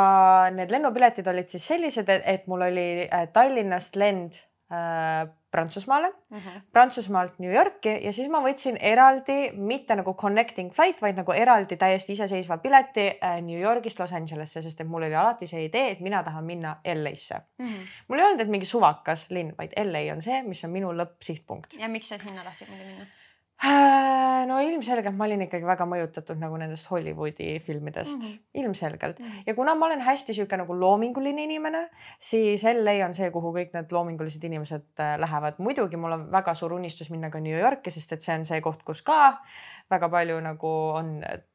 need 0.54 0.70
lennupiletid 0.70 1.26
olid 1.26 1.48
siis 1.48 1.66
sellised, 1.66 2.08
et 2.08 2.46
mul 2.46 2.62
oli 2.68 3.08
äh, 3.12 3.28
Tallinnast 3.32 3.96
lend 3.96 4.40
Prantsusmaale 5.50 6.12
mm, 6.30 6.38
-hmm. 6.38 6.60
Prantsusmaalt 6.72 7.38
New 7.38 7.52
Yorki 7.52 7.96
ja 8.04 8.12
siis 8.12 8.28
ma 8.30 8.38
võtsin 8.44 8.76
eraldi, 8.80 9.50
mitte 9.54 9.96
nagu 9.98 10.14
connecting 10.14 10.70
flight, 10.72 11.02
vaid 11.02 11.16
nagu 11.18 11.32
eraldi 11.32 11.76
täiesti 11.76 12.12
iseseisva 12.12 12.58
pileti 12.58 13.08
äh, 13.10 13.40
New 13.42 13.60
Yorgist 13.60 13.98
Los 13.98 14.12
Angelesse, 14.12 14.62
sest 14.62 14.80
et 14.80 14.86
mul 14.86 15.02
oli 15.02 15.14
alati 15.14 15.46
see 15.46 15.64
idee, 15.64 15.90
et 15.90 16.00
mina 16.00 16.22
tahan 16.22 16.44
minna 16.44 16.76
LA-sse 16.84 17.40
mm. 17.58 17.66
-hmm. 17.66 17.86
mul 18.08 18.18
ei 18.18 18.24
olnud, 18.24 18.40
et 18.40 18.48
mingi 18.48 18.66
suvakas 18.66 19.26
linn, 19.30 19.54
vaid 19.58 19.74
LA 19.84 20.12
on 20.12 20.22
see, 20.22 20.42
mis 20.42 20.64
on 20.64 20.70
minu 20.70 20.92
lõppsihtpunkt. 20.92 21.78
ja 21.78 21.88
miks 21.88 22.08
sa 22.08 22.18
sinna 22.18 22.44
tahtsid 22.44 22.68
muidu 22.68 22.84
minna? 22.84 23.06
Äh, 23.60 24.46
no 24.48 24.56
ilmselgelt 24.64 25.18
ma 25.18 25.26
olin 25.26 25.42
ikkagi 25.44 25.66
väga 25.68 25.84
mõjutatud 25.84 26.38
nagu 26.40 26.56
nendest 26.56 26.86
Hollywoodi 26.88 27.58
filmidest 27.60 28.16
mm, 28.16 28.28
-hmm. 28.28 28.38
ilmselgelt 28.62 29.18
mm. 29.18 29.26
-hmm. 29.26 29.42
ja 29.46 29.54
kuna 29.54 29.74
ma 29.74 29.86
olen 29.86 30.00
hästi 30.00 30.34
sihuke 30.34 30.56
nagu 30.56 30.80
loominguline 30.80 31.44
inimene, 31.44 31.82
siis 32.18 32.64
LA 32.64 33.04
on 33.04 33.14
see, 33.14 33.30
kuhu 33.30 33.52
kõik 33.52 33.76
need 33.76 33.92
loomingulised 33.92 34.44
inimesed 34.44 34.86
äh, 35.00 35.18
lähevad. 35.20 35.58
muidugi 35.58 35.96
mul 35.96 36.12
on 36.12 36.32
väga 36.32 36.54
suur 36.54 36.72
unistus 36.72 37.10
minna 37.10 37.30
ka 37.30 37.40
New 37.40 37.58
Yorki, 37.58 37.90
sest 37.90 38.12
et 38.12 38.22
see 38.22 38.38
on 38.38 38.44
see 38.44 38.60
koht, 38.60 38.82
kus 38.82 39.02
ka 39.02 39.36
väga 39.90 40.08
palju 40.08 40.38
nagu 40.44 40.70
on 40.94 41.08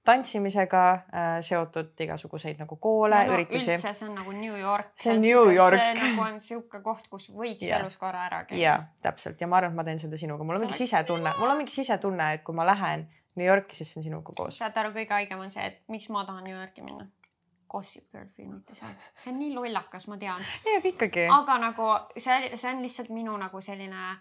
tantsimisega 0.05 0.83
äh, 0.91 1.37
seotud 1.45 2.01
igasuguseid 2.05 2.59
nagu 2.59 2.77
koole 2.81 3.21
no,, 3.27 3.35
üritusi. 3.37 3.75
üldse 3.77 3.93
see 3.95 4.09
on 4.09 4.15
nagu 4.19 4.35
New 4.35 4.57
York. 4.59 4.91
see 4.99 5.15
on 5.15 5.21
New 5.23 5.51
York. 5.55 5.79
see 5.79 5.97
nagu 6.01 6.25
on 6.27 6.39
sihuke 6.43 6.81
koht, 6.83 7.07
kus 7.11 7.29
võiks 7.31 7.63
yeah. 7.63 7.81
elus 7.81 7.97
korra 8.01 8.25
ära 8.27 8.43
käia. 8.49 8.61
ja 8.61 8.77
täpselt 9.03 9.41
ja 9.41 9.47
ma 9.47 9.61
arvan, 9.61 9.75
et 9.75 9.79
ma 9.79 9.87
teen 9.87 10.01
seda 10.03 10.19
sinuga, 10.19 10.47
mul 10.47 10.59
on 10.59 10.65
mingi 10.67 10.77
sisetunne, 10.77 11.35
mul 11.39 11.53
on 11.53 11.61
mingi 11.63 11.75
sisetunne, 11.75 12.31
et 12.37 12.43
kui 12.47 12.57
ma 12.57 12.67
lähen 12.67 13.07
New 13.35 13.47
Yorki, 13.47 13.75
siis 13.75 13.91
see 13.91 14.01
on 14.01 14.09
sinuga 14.09 14.35
koos. 14.35 14.59
saad 14.59 14.77
aru, 14.83 14.93
kõige 14.95 15.15
haigem 15.15 15.43
on 15.43 15.53
see, 15.53 15.63
et 15.71 15.81
miks 15.91 16.11
ma 16.11 16.25
tahan 16.27 16.43
New 16.47 16.55
Yorki 16.55 16.83
minna 16.85 17.07
Gossip 17.71 18.11
Girl 18.11 18.27
filmiti 18.35 18.75
seal, 18.77 18.93
see 19.17 19.31
on 19.33 19.39
nii 19.41 19.53
lollakas, 19.55 20.07
ma 20.11 20.19
tean. 20.21 20.43
aga 20.75 20.91
ikkagi. 20.91 21.27
aga 21.31 21.59
nagu 21.63 21.91
see, 22.17 22.51
see 22.55 22.71
on 22.71 22.83
lihtsalt 22.83 23.11
minu 23.15 23.35
nagu 23.39 23.63
selline 23.63 24.15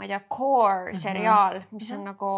ma 0.00 0.06
ei 0.06 0.14
tea, 0.14 0.22
core 0.28 0.92
mhm. 0.92 0.98
seriaal 0.98 1.60
mis 1.70 1.90
on 1.92 1.98
mm 1.98 2.02
-hmm. 2.02 2.06
nagu 2.06 2.30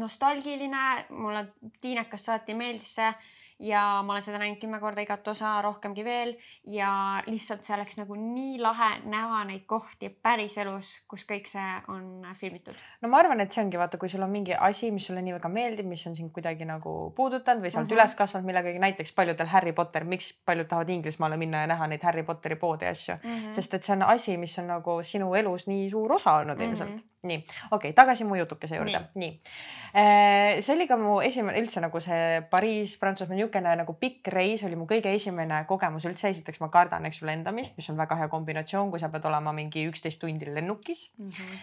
nostalgiline, 0.00 1.04
mulle 1.10 1.46
tiinekast 1.80 2.24
saati 2.24 2.54
meeldis 2.54 2.94
see 2.94 3.12
ja 3.60 4.02
ma 4.06 4.14
olen 4.14 4.24
seda 4.24 4.40
näinud 4.40 4.58
kümme 4.60 4.80
korda 4.80 5.02
igat 5.04 5.26
osa, 5.28 5.52
rohkemgi 5.62 6.04
veel 6.04 6.32
ja 6.72 6.90
lihtsalt 7.26 7.66
see 7.66 7.74
oleks 7.76 7.98
nagu 8.00 8.16
nii 8.16 8.58
lahe 8.62 8.90
näha 9.04 9.42
neid 9.48 9.66
kohti 9.70 10.08
päriselus, 10.10 10.92
kus 11.10 11.26
kõik 11.28 11.48
see 11.50 11.66
on 11.92 12.24
filmitud. 12.40 12.78
no 13.02 13.10
ma 13.12 13.20
arvan, 13.20 13.40
et 13.44 13.52
see 13.52 13.62
ongi 13.64 13.80
vaata, 13.80 14.00
kui 14.00 14.08
sul 14.12 14.24
on 14.24 14.32
mingi 14.32 14.56
asi, 14.56 14.90
mis 14.94 15.06
sulle 15.10 15.22
nii 15.24 15.36
väga 15.36 15.52
meeldib, 15.52 15.88
mis 15.90 16.06
on 16.08 16.16
sind 16.16 16.32
kuidagi 16.36 16.68
nagu 16.68 16.94
puudutanud 17.16 17.64
või 17.64 17.74
sa 17.74 17.82
oled 17.82 17.92
uh 17.92 17.96
-huh. 17.96 18.00
üles 18.00 18.16
kasvanud 18.16 18.46
millegagi, 18.46 18.78
näiteks 18.78 19.12
paljudel 19.12 19.52
Harry 19.52 19.72
Potter, 19.72 20.04
miks 20.04 20.32
paljud 20.44 20.68
tahavad 20.68 20.88
Inglismaale 20.88 21.36
minna 21.36 21.64
ja 21.64 21.66
näha 21.74 21.86
neid 21.86 22.02
Harry 22.02 22.22
Potteri 22.22 22.56
poode 22.56 22.84
ja 22.84 22.90
asju 22.90 23.14
mhm. 23.22 23.36
-huh. 23.36 23.52
sest 23.52 23.74
et 23.74 23.82
see 23.82 23.96
on 23.96 24.02
asi, 24.02 24.36
mis 24.36 24.58
on 24.58 24.66
nagu 24.66 25.02
sinu 25.02 25.34
elus 25.34 25.66
nii 25.66 25.90
suur 25.90 26.12
osa 26.12 26.32
olnud 26.32 26.58
-huh. 26.58 26.62
ilmselt 26.62 27.04
nii, 27.22 27.36
okei 27.36 27.90
okay,, 27.90 27.92
tagasi 27.96 28.24
mu 28.24 28.36
jutukese 28.38 28.78
juurde, 28.78 29.00
nii, 29.14 29.20
nii.. 29.20 29.52
Äh, 30.00 30.60
see 30.64 30.72
oli 30.72 30.86
ka 30.88 30.96
mu 30.96 31.18
esimene 31.24 31.60
üldse 31.60 31.82
nagu 31.84 32.00
see 32.00 32.40
Pariis, 32.52 32.94
Prantsusmaa, 33.00 33.36
niisugune 33.36 33.74
nagu 33.82 33.96
pikk 34.00 34.30
reis 34.32 34.64
oli 34.64 34.78
mu 34.80 34.86
kõige 34.88 35.12
esimene 35.12 35.64
kogemus 35.68 36.06
üldse. 36.08 36.30
esiteks 36.32 36.62
ma 36.64 36.70
kardan, 36.72 37.06
eks 37.10 37.20
ju, 37.20 37.28
lendamist, 37.28 37.76
mis 37.76 37.90
on 37.92 38.00
väga 38.00 38.16
hea 38.22 38.30
kombinatsioon, 38.32 38.90
kui 38.92 39.02
sa 39.02 39.12
pead 39.12 39.28
olema 39.28 39.52
mingi 39.56 39.84
üksteist 39.90 40.20
tundi 40.22 40.48
lennukis 40.48 41.10
mm. 41.18 41.28
-hmm. 41.28 41.62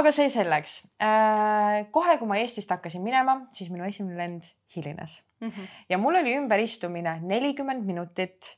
aga 0.00 0.12
see 0.12 0.30
selleks. 0.30 0.80
Äh, 1.02 1.86
kohe, 1.90 2.16
kui 2.18 2.28
ma 2.28 2.40
Eestist 2.40 2.70
hakkasin 2.70 3.02
minema, 3.02 3.42
siis 3.52 3.70
minu 3.70 3.84
esimene 3.84 4.16
lend 4.16 4.52
hilines 4.76 5.22
mm 5.40 5.48
-hmm. 5.48 5.68
ja 5.88 5.98
mul 5.98 6.14
oli 6.14 6.36
ümberistumine 6.36 7.18
nelikümmend 7.22 7.84
minutit 7.84 8.56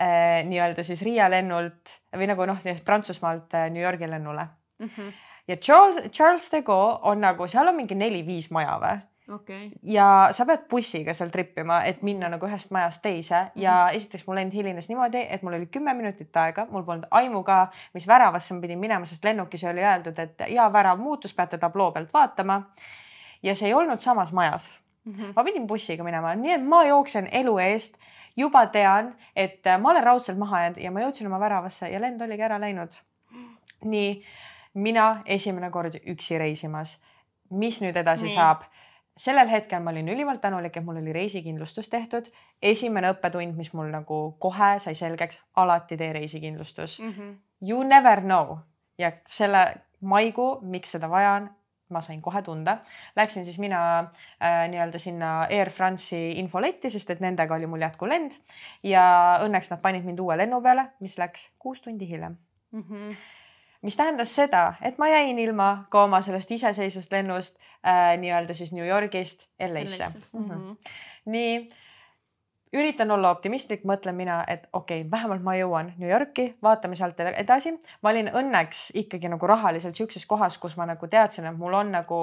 äh, 0.00 0.44
nii-öelda 0.44 0.82
siis 0.82 1.02
Riia 1.02 1.30
lennult 1.30 2.00
või 2.12 2.26
nagu 2.26 2.46
noh, 2.46 2.58
Prantsusmaalt 2.84 3.52
New 3.70 3.82
Yorgi 3.82 4.10
lennule 4.10 4.46
mm. 4.78 4.88
-hmm 4.88 5.23
ja 5.48 5.56
Charles, 5.56 6.10
Charles 6.10 6.50
de 6.52 6.62
Gaulle 6.62 6.98
on 7.02 7.20
nagu, 7.20 7.48
seal 7.48 7.68
on 7.68 7.76
mingi 7.76 7.94
neli-viis 7.94 8.50
maja 8.50 8.78
või? 8.82 9.02
Okay. 9.24 9.70
ja 9.82 10.28
sa 10.36 10.44
pead 10.44 10.66
bussiga 10.68 11.14
seal 11.16 11.30
trippima, 11.32 11.78
et 11.88 12.02
minna 12.04 12.28
nagu 12.28 12.44
ühest 12.44 12.68
majast 12.76 13.00
teise 13.02 13.38
ja 13.56 13.86
-hmm. 13.86 13.96
esiteks 13.96 14.26
mul 14.26 14.36
lend 14.36 14.52
hilines 14.52 14.88
niimoodi, 14.88 15.22
et 15.30 15.42
mul 15.42 15.54
oli 15.56 15.66
kümme 15.66 15.94
minutit 15.94 16.36
aega, 16.36 16.66
mul 16.70 16.82
polnud 16.82 17.06
aimu 17.10 17.42
ka, 17.42 17.68
mis 17.94 18.08
väravasse 18.08 18.54
ma 18.54 18.60
pidin 18.60 18.78
minema, 18.78 19.06
sest 19.06 19.24
lennukis 19.24 19.64
oli 19.64 19.80
öeldud, 19.80 20.18
et 20.18 20.42
ja 20.48 20.72
värav 20.72 20.98
muutus, 20.98 21.34
peate 21.34 21.58
tabloo 21.58 21.90
pealt 21.92 22.12
vaatama. 22.12 22.62
ja 23.42 23.54
see 23.54 23.68
ei 23.68 23.74
olnud 23.74 23.98
samas 23.98 24.32
majas 24.32 24.80
mm. 25.04 25.12
-hmm. 25.12 25.32
ma 25.36 25.44
pidin 25.44 25.66
bussiga 25.66 26.04
minema, 26.04 26.34
nii 26.34 26.52
et 26.52 26.64
ma 26.64 26.84
jooksen 26.84 27.28
elu 27.32 27.58
eest, 27.58 27.96
juba 28.36 28.66
tean, 28.66 29.14
et 29.36 29.60
ma 29.80 29.90
olen 29.90 30.04
raudselt 30.04 30.38
maha 30.38 30.60
jäänud 30.60 30.78
ja 30.78 30.90
ma 30.90 31.00
jõudsin 31.00 31.26
oma 31.26 31.40
väravasse 31.40 31.88
ja 31.88 32.00
lend 32.00 32.20
oligi 32.20 32.42
ära 32.42 32.60
läinud. 32.60 32.90
nii 33.84 34.24
mina 34.74 35.22
esimene 35.26 35.70
kord 35.70 35.94
üksi 36.06 36.38
reisimas. 36.38 37.00
mis 37.50 37.80
nüüd 37.82 37.96
edasi 37.96 38.26
Nii. 38.26 38.34
saab? 38.34 38.62
sellel 39.16 39.48
hetkel 39.48 39.82
ma 39.82 39.90
olin 39.90 40.08
ülimalt 40.08 40.40
tänulik, 40.40 40.76
et 40.76 40.84
mul 40.84 40.96
oli 40.98 41.12
reisikindlustus 41.12 41.88
tehtud. 41.88 42.30
esimene 42.62 43.12
õppetund, 43.14 43.56
mis 43.56 43.72
mul 43.72 43.90
nagu 43.90 44.36
kohe 44.38 44.78
sai 44.78 44.94
selgeks, 44.94 45.40
alati 45.56 45.96
tee 45.96 46.12
reisikindlustus 46.12 47.00
mm. 47.00 47.10
-hmm. 47.10 47.34
You 47.60 47.84
never 47.84 48.20
know 48.20 48.58
ja 48.98 49.12
selle 49.26 49.74
maikuu, 50.00 50.60
miks 50.60 50.90
seda 50.92 51.10
vaja 51.10 51.32
on, 51.32 51.48
ma 51.88 52.00
sain 52.00 52.22
kohe 52.22 52.42
tunda. 52.42 52.78
Läksin 53.16 53.44
siis 53.44 53.58
mina 53.58 53.98
äh, 53.98 54.68
nii-öelda 54.68 54.98
sinna 54.98 55.46
Air 55.50 55.70
France'i 55.70 56.38
infoletti, 56.38 56.90
sest 56.90 57.10
et 57.10 57.20
nendega 57.20 57.54
oli 57.54 57.66
mul 57.66 57.80
jätkulend 57.80 58.32
ja 58.82 59.04
õnneks 59.44 59.70
nad 59.70 59.80
panid 59.80 60.04
mind 60.04 60.20
uue 60.20 60.36
lennu 60.36 60.60
peale, 60.62 60.86
mis 61.00 61.18
läks 61.18 61.50
kuus 61.58 61.80
tundi 61.80 62.08
hiljem 62.08 62.36
mm. 62.72 62.82
-hmm 62.82 63.16
mis 63.84 63.96
tähendas 63.96 64.34
seda, 64.34 64.74
et 64.82 64.98
ma 64.98 65.08
jäin 65.12 65.38
ilma 65.38 65.86
ka 65.92 66.06
oma 66.08 66.22
sellest 66.24 66.50
iseseisvast 66.56 67.12
lennust 67.12 67.58
äh, 67.86 68.14
nii-öelda 68.20 68.56
siis 68.56 68.72
New 68.72 68.86
Yorgist 68.86 69.48
LA-sse 69.60 70.08
mm. 70.32 70.50
-hmm. 70.50 70.76
nii 71.24 71.56
üritan 72.74 73.10
olla 73.14 73.30
optimistlik, 73.30 73.84
mõtlen 73.86 74.16
mina, 74.18 74.40
et 74.48 74.66
okei 74.72 75.00
okay,, 75.00 75.10
vähemalt 75.10 75.42
ma 75.46 75.54
jõuan 75.56 75.92
New 75.98 76.10
Yorki, 76.10 76.54
vaatame 76.62 76.96
sealt 76.98 77.20
edasi. 77.20 77.74
ma 78.02 78.10
olin 78.10 78.30
õnneks 78.34 78.90
ikkagi 79.04 79.28
nagu 79.28 79.46
rahaliselt 79.46 79.94
sihukeses 79.96 80.26
kohas, 80.26 80.58
kus 80.58 80.76
ma 80.76 80.86
nagu 80.86 81.06
teadsin, 81.06 81.46
et 81.46 81.58
mul 81.58 81.74
on 81.74 81.92
nagu 81.92 82.20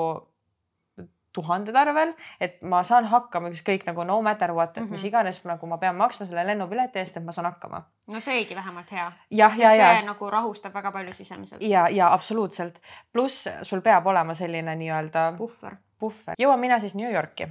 tuhanded 1.33 1.75
arvel, 1.75 2.13
et 2.39 2.59
ma 2.67 2.81
saan 2.87 3.07
hakkama 3.11 3.51
ükskõik 3.53 3.85
nagu 3.87 4.03
no 4.07 4.19
matter 4.21 4.53
what, 4.53 4.71
et 4.71 4.77
mm 4.77 4.87
-hmm. 4.87 4.91
mis 4.91 5.01
mhm. 5.01 5.07
iganes 5.07 5.43
nagu 5.45 5.67
ma 5.67 5.77
pean 5.77 5.95
maksma 5.95 6.25
selle 6.25 6.45
lennupileti 6.47 6.99
eest, 6.99 7.17
et 7.17 7.23
ma 7.23 7.31
saan 7.31 7.45
hakkama. 7.45 7.83
no 8.13 8.19
see 8.19 8.35
oligi 8.35 8.55
vähemalt 8.55 8.91
hea. 8.91 9.11
jah, 9.31 9.59
ja, 9.59 9.75
ja. 9.75 9.93
see 9.93 10.05
nagu 10.05 10.29
rahustab 10.29 10.73
väga 10.73 10.91
palju 10.91 11.13
sisemiselt. 11.13 11.61
ja, 11.61 11.87
ja 11.89 12.13
absoluutselt. 12.13 12.81
pluss 13.13 13.47
sul 13.61 13.81
peab 13.81 14.07
olema 14.07 14.33
selline 14.33 14.75
nii-öelda 14.75 15.33
puhver, 15.37 15.75
puhver. 15.99 16.35
jõuan 16.39 16.59
mina 16.59 16.79
siis 16.79 16.95
New 16.95 17.13
Yorki 17.13 17.47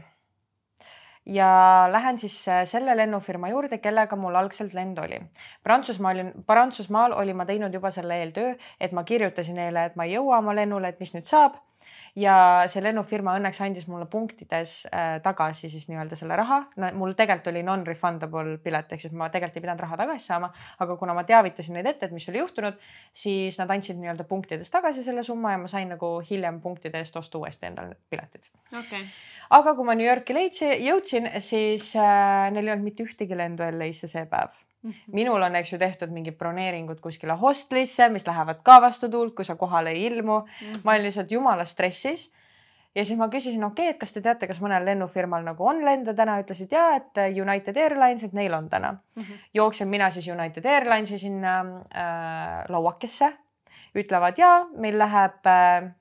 ja 1.26 1.88
lähen 1.92 2.18
siis 2.18 2.48
äh, 2.48 2.64
selle 2.64 2.96
lennufirma 2.96 3.48
juurde, 3.48 3.78
kellega 3.78 4.16
mul 4.16 4.34
algselt 4.34 4.74
lend 4.74 4.98
oli. 4.98 5.20
Prantsusmaal, 5.62 6.24
Prantsusmaal 6.46 7.12
olin 7.12 7.36
ma 7.36 7.46
teinud 7.46 7.74
juba 7.74 7.90
selle 7.90 8.18
eeltöö, 8.18 8.54
et 8.80 8.92
ma 8.92 9.04
kirjutasin 9.04 9.54
neile, 9.54 9.84
et 9.84 9.96
ma 9.96 10.04
ei 10.04 10.14
jõua 10.14 10.38
oma 10.38 10.54
lennule, 10.54 10.88
et 10.88 11.00
mis 11.00 11.14
nüüd 11.14 11.28
saab 11.28 11.60
ja 12.18 12.35
see 12.70 12.83
lennufirma 12.83 13.35
õnneks 13.38 13.61
andis 13.64 13.87
mulle 13.90 14.07
punktides 14.11 14.75
äh, 14.90 15.16
tagasi 15.23 15.70
siis 15.70 15.87
nii-öelda 15.90 16.18
selle 16.18 16.37
raha. 16.38 16.61
Mul 16.99 17.14
tegelikult 17.18 17.51
oli 17.53 17.62
non-refundable 17.66 18.59
pilet, 18.64 18.92
ehk 18.92 19.05
siis 19.05 19.14
ma 19.16 19.31
tegelikult 19.31 19.61
ei 19.61 19.66
pidanud 19.66 19.85
raha 19.85 19.99
tagasi 20.01 20.31
saama, 20.31 20.51
aga 20.83 20.96
kuna 21.01 21.14
ma 21.16 21.25
teavitasin 21.29 21.79
neid 21.79 21.90
ette, 21.90 22.09
et 22.09 22.16
mis 22.16 22.29
oli 22.33 22.42
juhtunud, 22.42 22.79
siis 23.25 23.59
nad 23.61 23.70
andsid 23.75 24.01
nii-öelda 24.01 24.27
punktides 24.31 24.73
tagasi 24.73 25.05
selle 25.07 25.25
summa 25.27 25.55
ja 25.55 25.61
ma 25.62 25.70
sain 25.70 25.90
nagu 25.92 26.16
hiljem 26.31 26.61
punktide 26.64 27.03
eest 27.03 27.16
osta 27.20 27.38
uuesti 27.38 27.70
endale 27.70 27.99
piletid. 28.11 28.51
Okay.. 28.70 29.07
aga 29.51 29.75
kui 29.75 29.87
ma 29.87 29.94
New 29.99 30.07
Yorki 30.07 30.35
leidsin, 30.37 30.75
jõudsin, 30.85 31.31
siis 31.44 31.92
äh, 31.99 32.51
neil 32.55 32.66
ei 32.66 32.75
olnud 32.75 32.90
mitte 32.90 33.07
ühtegi 33.07 33.38
lendu 33.38 33.66
LA-sse 33.66 34.11
see 34.11 34.27
päev. 34.31 34.59
Minul 35.12 35.42
on, 35.42 35.56
eks 35.60 35.74
ju, 35.74 35.78
tehtud 35.80 36.12
mingid 36.14 36.36
broneeringud 36.40 37.00
kuskile 37.04 37.36
hostlisse, 37.40 38.08
mis 38.12 38.26
lähevad 38.26 38.62
ka 38.64 38.80
vastu 38.80 39.10
tuult, 39.12 39.34
kui 39.36 39.44
sa 39.44 39.56
kohale 39.60 39.92
ei 39.92 40.06
ilmu 40.06 40.40
mm. 40.40 40.46
-hmm. 40.60 40.80
ma 40.84 40.92
olin 40.92 41.08
lihtsalt 41.08 41.32
jumala 41.32 41.64
stressis. 41.64 42.32
ja 42.94 43.04
siis 43.04 43.18
ma 43.18 43.28
küsisin, 43.28 43.64
okei 43.64 43.84
okay,, 43.84 43.90
et 43.90 43.98
kas 43.98 44.12
te 44.12 44.20
teate, 44.20 44.46
kas 44.46 44.60
mõnel 44.60 44.84
lennufirmal 44.84 45.44
nagu 45.44 45.66
on 45.66 45.84
lende 45.84 46.14
täna, 46.14 46.40
ütlesid 46.40 46.72
ja, 46.72 46.96
et 46.96 47.20
United 47.42 47.76
Airlines, 47.76 48.24
et 48.24 48.32
neil 48.32 48.54
on 48.54 48.68
täna 48.68 48.92
mm. 48.92 49.22
-hmm. 49.22 49.38
jooksen 49.54 49.88
mina 49.88 50.10
siis 50.10 50.28
United 50.28 50.64
Airlinesi 50.64 51.18
sinna 51.18 51.60
äh, 51.60 52.64
lauakesse, 52.68 53.32
ütlevad 53.94 54.38
ja 54.38 54.66
meil 54.76 54.98
läheb 54.98 55.46
äh, 55.46 55.92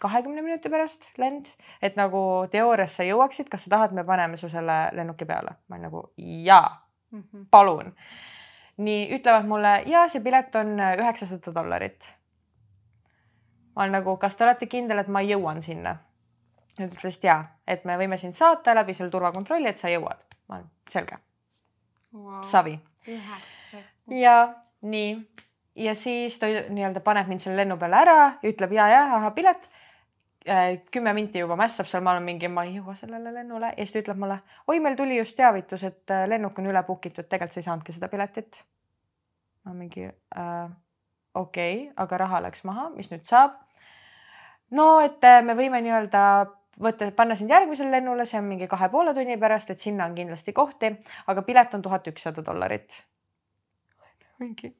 kahekümne 0.00 0.42
minuti 0.42 0.68
pärast 0.68 1.10
lend, 1.18 1.46
et 1.82 1.96
nagu 1.96 2.46
teoorias 2.50 2.96
sa 2.96 3.02
jõuaksid, 3.02 3.48
kas 3.48 3.64
sa 3.64 3.70
tahad, 3.70 3.92
me 3.92 4.04
paneme 4.04 4.36
su 4.36 4.48
selle 4.48 4.90
lennuki 4.92 5.24
peale. 5.24 5.50
ma 5.68 5.76
olin 5.76 5.82
nagu 5.82 6.12
jaa 6.16 6.87
mm. 7.10 7.22
-hmm. 7.22 7.46
palun. 7.50 7.94
nii 8.76 9.08
ütlevad 9.16 9.46
mulle 9.46 9.82
ja 9.86 10.08
see 10.08 10.22
pilet 10.22 10.54
on 10.54 10.80
äh, 10.80 10.98
üheksasada 10.98 11.54
dollarit. 11.54 12.14
ma 13.76 13.82
olen 13.82 13.92
nagu, 13.92 14.16
kas 14.16 14.36
te 14.36 14.44
olete 14.44 14.66
kindel, 14.66 14.98
et 14.98 15.08
ma 15.08 15.22
jõuan 15.22 15.62
sinna? 15.62 15.96
Nad 16.78 16.92
ütlesid 16.94 17.24
ja, 17.26 17.44
et 17.66 17.84
me 17.84 17.96
võime 17.98 18.16
sind 18.16 18.32
saata 18.32 18.74
läbi 18.74 18.94
selle 18.94 19.10
turvakontrolli, 19.10 19.68
et 19.68 19.78
sa 19.78 19.88
jõuad. 19.88 20.20
ma 20.48 20.54
olen 20.54 20.70
selge 20.90 21.18
wow.. 22.12 22.42
savi. 22.42 22.78
ja 24.06 24.54
nii 24.82 25.26
ja 25.78 25.94
siis 25.94 26.38
ta 26.38 26.46
nii-öelda 26.46 27.00
paneb 27.00 27.28
mind 27.28 27.40
selle 27.40 27.56
lennu 27.62 27.76
peale 27.78 27.96
ära, 27.96 28.18
ütleb 28.42 28.72
ja, 28.72 28.88
ja, 28.88 29.02
ahah, 29.16 29.34
pilet 29.34 29.68
kümme 30.92 31.12
minti 31.12 31.38
juba 31.42 31.56
mässab 31.56 31.88
seal, 31.90 32.02
ma 32.04 32.14
olen 32.14 32.26
mingi, 32.26 32.48
ma 32.48 32.64
ei 32.66 32.76
jõua 32.78 32.94
sellele 32.98 33.32
lennule 33.34 33.70
ja 33.70 33.84
siis 33.84 33.94
ta 33.94 34.02
ütleb 34.02 34.20
mulle, 34.22 34.38
oi, 34.66 34.80
meil 34.84 34.96
tuli 34.98 35.18
just 35.18 35.36
teavitus, 35.36 35.84
et 35.88 36.14
äh, 36.14 36.26
lennuk 36.30 36.58
on 36.58 36.68
üle 36.70 36.82
book 36.86 37.06
itud, 37.10 37.28
tegelikult 37.28 37.56
sa 37.56 37.60
ei 37.62 37.66
saanudki 37.68 37.94
seda 37.96 38.10
piletit. 38.12 38.62
ma 39.64 39.74
mingi 39.76 40.06
äh, 40.08 40.68
okei 41.34 41.74
okay,, 41.82 41.92
aga 41.96 42.20
raha 42.24 42.42
läks 42.48 42.64
maha, 42.64 42.88
mis 42.96 43.10
nüüd 43.12 43.26
saab? 43.28 43.58
no 44.70 44.88
et 45.04 45.24
äh, 45.24 45.42
me 45.44 45.56
võime 45.58 45.82
nii-öelda 45.84 46.24
võtta, 46.82 47.10
panna 47.16 47.36
sind 47.36 47.50
järgmisele 47.50 47.90
lennule, 47.98 48.26
see 48.26 48.40
on 48.40 48.48
mingi 48.48 48.68
kahe 48.70 48.88
poole 48.92 49.14
tunni 49.14 49.38
pärast, 49.38 49.70
et 49.70 49.82
sinna 49.82 50.06
on 50.06 50.14
kindlasti 50.18 50.52
kohti, 50.56 50.94
aga 51.26 51.42
pilet 51.46 51.74
on 51.74 51.82
tuhat 51.82 52.06
ükssada 52.12 52.44
dollarit. 52.46 53.02
mingi 54.38 54.74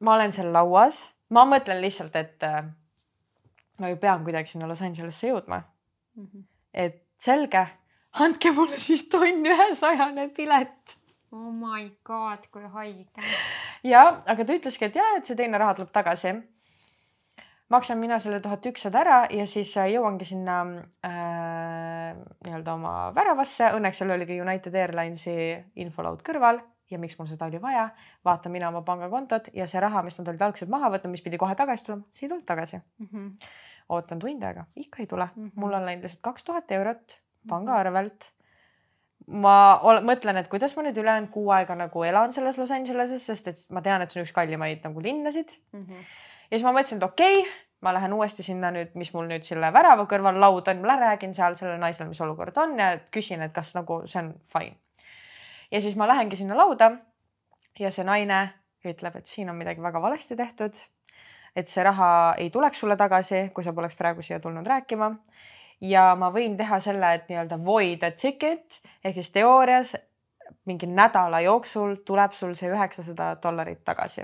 ma 0.00 0.14
olen 0.14 0.32
seal 0.32 0.52
lauas 0.52 1.15
ma 1.34 1.44
mõtlen 1.48 1.80
lihtsalt, 1.82 2.16
et 2.16 2.42
äh, 2.46 2.64
ma 3.80 3.90
ju 3.90 3.98
pean 4.02 4.24
kuidagi 4.24 4.52
sinna 4.52 4.68
Los 4.68 4.82
Angelesse 4.82 5.30
jõudma 5.30 5.60
mm. 5.60 6.26
-hmm. 6.26 6.44
et 6.74 7.02
selge, 7.18 7.66
andke 8.12 8.52
mulle 8.52 8.78
siis 8.78 9.08
tonn 9.08 9.46
ühesajane 9.46 10.28
pilet. 10.36 10.98
Oh 11.32 11.52
my 11.52 11.90
god, 12.04 12.46
kui 12.52 12.62
haige. 12.62 13.22
ja, 13.84 14.22
aga 14.26 14.44
ta 14.44 14.54
ütleski, 14.54 14.84
et 14.84 14.96
ja, 14.96 15.08
et 15.16 15.24
see 15.26 15.36
teine 15.36 15.58
raha 15.58 15.74
tuleb 15.74 15.90
tagasi. 15.92 16.34
maksan 17.68 17.98
mina 17.98 18.18
selle 18.18 18.40
tuhat 18.40 18.66
ükssada 18.66 19.00
ära 19.00 19.26
ja 19.30 19.46
siis 19.46 19.76
äh, 19.76 19.90
jõuangi 19.90 20.24
sinna 20.24 20.60
äh, 21.04 22.14
nii-öelda 22.44 22.74
oma 22.74 23.12
väravasse. 23.14 23.72
Õnneks 23.74 23.98
seal 23.98 24.10
oli 24.10 24.26
ka 24.26 24.32
United 24.32 24.74
Airlinesi 24.74 25.64
infolaud 25.74 26.22
kõrval 26.22 26.60
ja 26.90 26.98
miks 26.98 27.18
mul 27.18 27.28
seda 27.30 27.48
oli 27.50 27.60
vaja, 27.62 27.88
vaatan 28.24 28.52
mina 28.52 28.68
oma 28.68 28.82
pangakontot 28.86 29.50
ja 29.54 29.66
see 29.70 29.80
raha, 29.82 30.02
mis 30.06 30.18
nad 30.20 30.30
olid 30.32 30.44
algselt 30.46 30.70
maha 30.72 30.90
võtnud, 30.94 31.14
mis 31.14 31.24
pidi 31.24 31.40
kohe 31.40 31.56
tagasi 31.58 31.88
tulema, 31.88 32.06
see 32.14 32.26
ei 32.26 32.32
tulnud 32.32 32.46
tagasi 32.46 32.78
mm. 32.78 33.08
-hmm. 33.12 33.50
ootan 33.96 34.22
tund 34.22 34.46
aega, 34.46 34.66
ikka 34.76 35.02
ei 35.02 35.06
tule 35.06 35.28
mm. 35.34 35.46
-hmm. 35.46 35.60
mul 35.60 35.74
on 35.74 35.86
läinud 35.86 36.06
lihtsalt 36.06 36.22
kaks 36.22 36.44
tuhat 36.44 36.70
eurot 36.70 37.20
pangaarvelt. 37.48 38.32
ma 39.26 39.80
ole, 39.82 40.00
mõtlen, 40.06 40.36
et 40.38 40.48
kuidas 40.48 40.76
ma 40.76 40.82
nüüd 40.86 40.96
ülejäänud 41.02 41.30
kuu 41.30 41.50
aega 41.50 41.74
nagu 41.74 42.02
elan 42.04 42.32
selles 42.32 42.58
Los 42.58 42.70
Angeleses, 42.70 43.26
sest 43.26 43.48
et 43.48 43.56
ma 43.70 43.82
tean, 43.82 44.02
et 44.02 44.10
see 44.10 44.20
on 44.20 44.26
üks 44.26 44.32
kallimaid 44.32 44.84
nagu 44.84 45.02
linnasid 45.02 45.58
mm. 45.72 45.82
-hmm. 45.82 46.02
ja 46.50 46.58
siis 46.58 46.62
ma 46.62 46.72
mõtlesin, 46.72 46.96
et 46.96 47.02
okei 47.02 47.40
okay, 47.40 47.52
ma 47.80 47.94
lähen 47.94 48.12
uuesti 48.12 48.42
sinna 48.42 48.70
nüüd, 48.70 48.94
mis 48.94 49.12
mul 49.14 49.26
nüüd 49.26 49.42
selle 49.42 49.72
värava 49.72 50.06
kõrval 50.06 50.40
laud 50.40 50.68
on, 50.68 50.80
ma 50.86 50.96
räägin 50.96 51.34
seal 51.34 51.54
sellele 51.54 51.78
naisele, 51.78 52.08
mis 52.08 52.20
olukord 52.20 52.56
on 52.56 52.78
ja 52.78 52.98
küsin, 53.10 53.42
et 53.42 53.52
kas 53.52 53.74
nagu 53.74 54.02
see 54.06 54.22
on 54.22 54.34
fine 54.52 54.76
ja 55.70 55.80
siis 55.80 55.96
ma 55.96 56.08
lähengi 56.08 56.36
sinna 56.36 56.56
lauda 56.56 56.90
ja 57.78 57.90
see 57.90 58.04
naine 58.04 58.40
ütleb, 58.86 59.16
et 59.18 59.26
siin 59.26 59.50
on 59.50 59.56
midagi 59.58 59.82
väga 59.82 60.02
valesti 60.02 60.36
tehtud. 60.36 60.76
et 61.56 61.68
see 61.68 61.84
raha 61.84 62.34
ei 62.38 62.50
tuleks 62.50 62.80
sulle 62.80 62.96
tagasi, 62.96 63.48
kui 63.54 63.64
sa 63.64 63.72
poleks 63.72 63.96
praegu 63.96 64.22
siia 64.22 64.40
tulnud 64.40 64.66
rääkima. 64.66 65.10
ja 65.80 66.14
ma 66.16 66.30
võin 66.30 66.56
teha 66.56 66.80
selle, 66.80 67.14
et 67.14 67.28
nii-öelda 67.28 67.58
void 67.64 68.02
a 68.02 68.10
ticket 68.10 68.80
ehk 69.04 69.14
siis 69.14 69.30
teoorias 69.30 69.96
mingi 70.64 70.86
nädala 70.86 71.40
jooksul 71.40 71.96
tuleb 72.06 72.32
sul 72.32 72.54
see 72.54 72.70
üheksasada 72.70 73.36
dollarit 73.42 73.84
tagasi. 73.84 74.22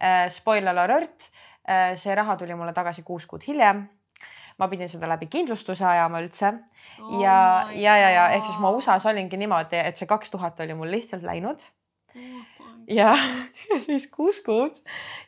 Äh, 0.00 0.28
spoiler 0.32 0.78
alert, 0.78 1.28
äh, 1.68 1.94
see 1.94 2.14
raha 2.14 2.36
tuli 2.36 2.54
mulle 2.54 2.72
tagasi 2.72 3.02
kuus 3.02 3.26
kuud 3.26 3.44
hiljem 3.46 3.88
ma 4.60 4.68
pidin 4.68 4.90
seda 4.92 5.08
läbi 5.10 5.28
kindlustuse 5.32 5.86
ajama 5.88 6.20
üldse 6.24 6.52
oh. 6.52 7.18
ja, 7.22 7.36
ja, 7.74 7.96
ja, 7.96 8.10
ja 8.16 8.28
ehk 8.36 8.46
siis 8.46 8.60
ma 8.62 8.72
USA-s 8.76 9.08
olingi 9.10 9.40
niimoodi, 9.40 9.80
et 9.80 10.00
see 10.00 10.08
kaks 10.10 10.32
tuhat 10.34 10.60
oli 10.64 10.76
mul 10.76 10.92
lihtsalt 10.92 11.24
läinud 11.26 11.64
oh. 11.64 12.64
ja, 12.88 13.14
siis 13.86 14.08
kuus 14.12 14.42
kuud 14.46 14.80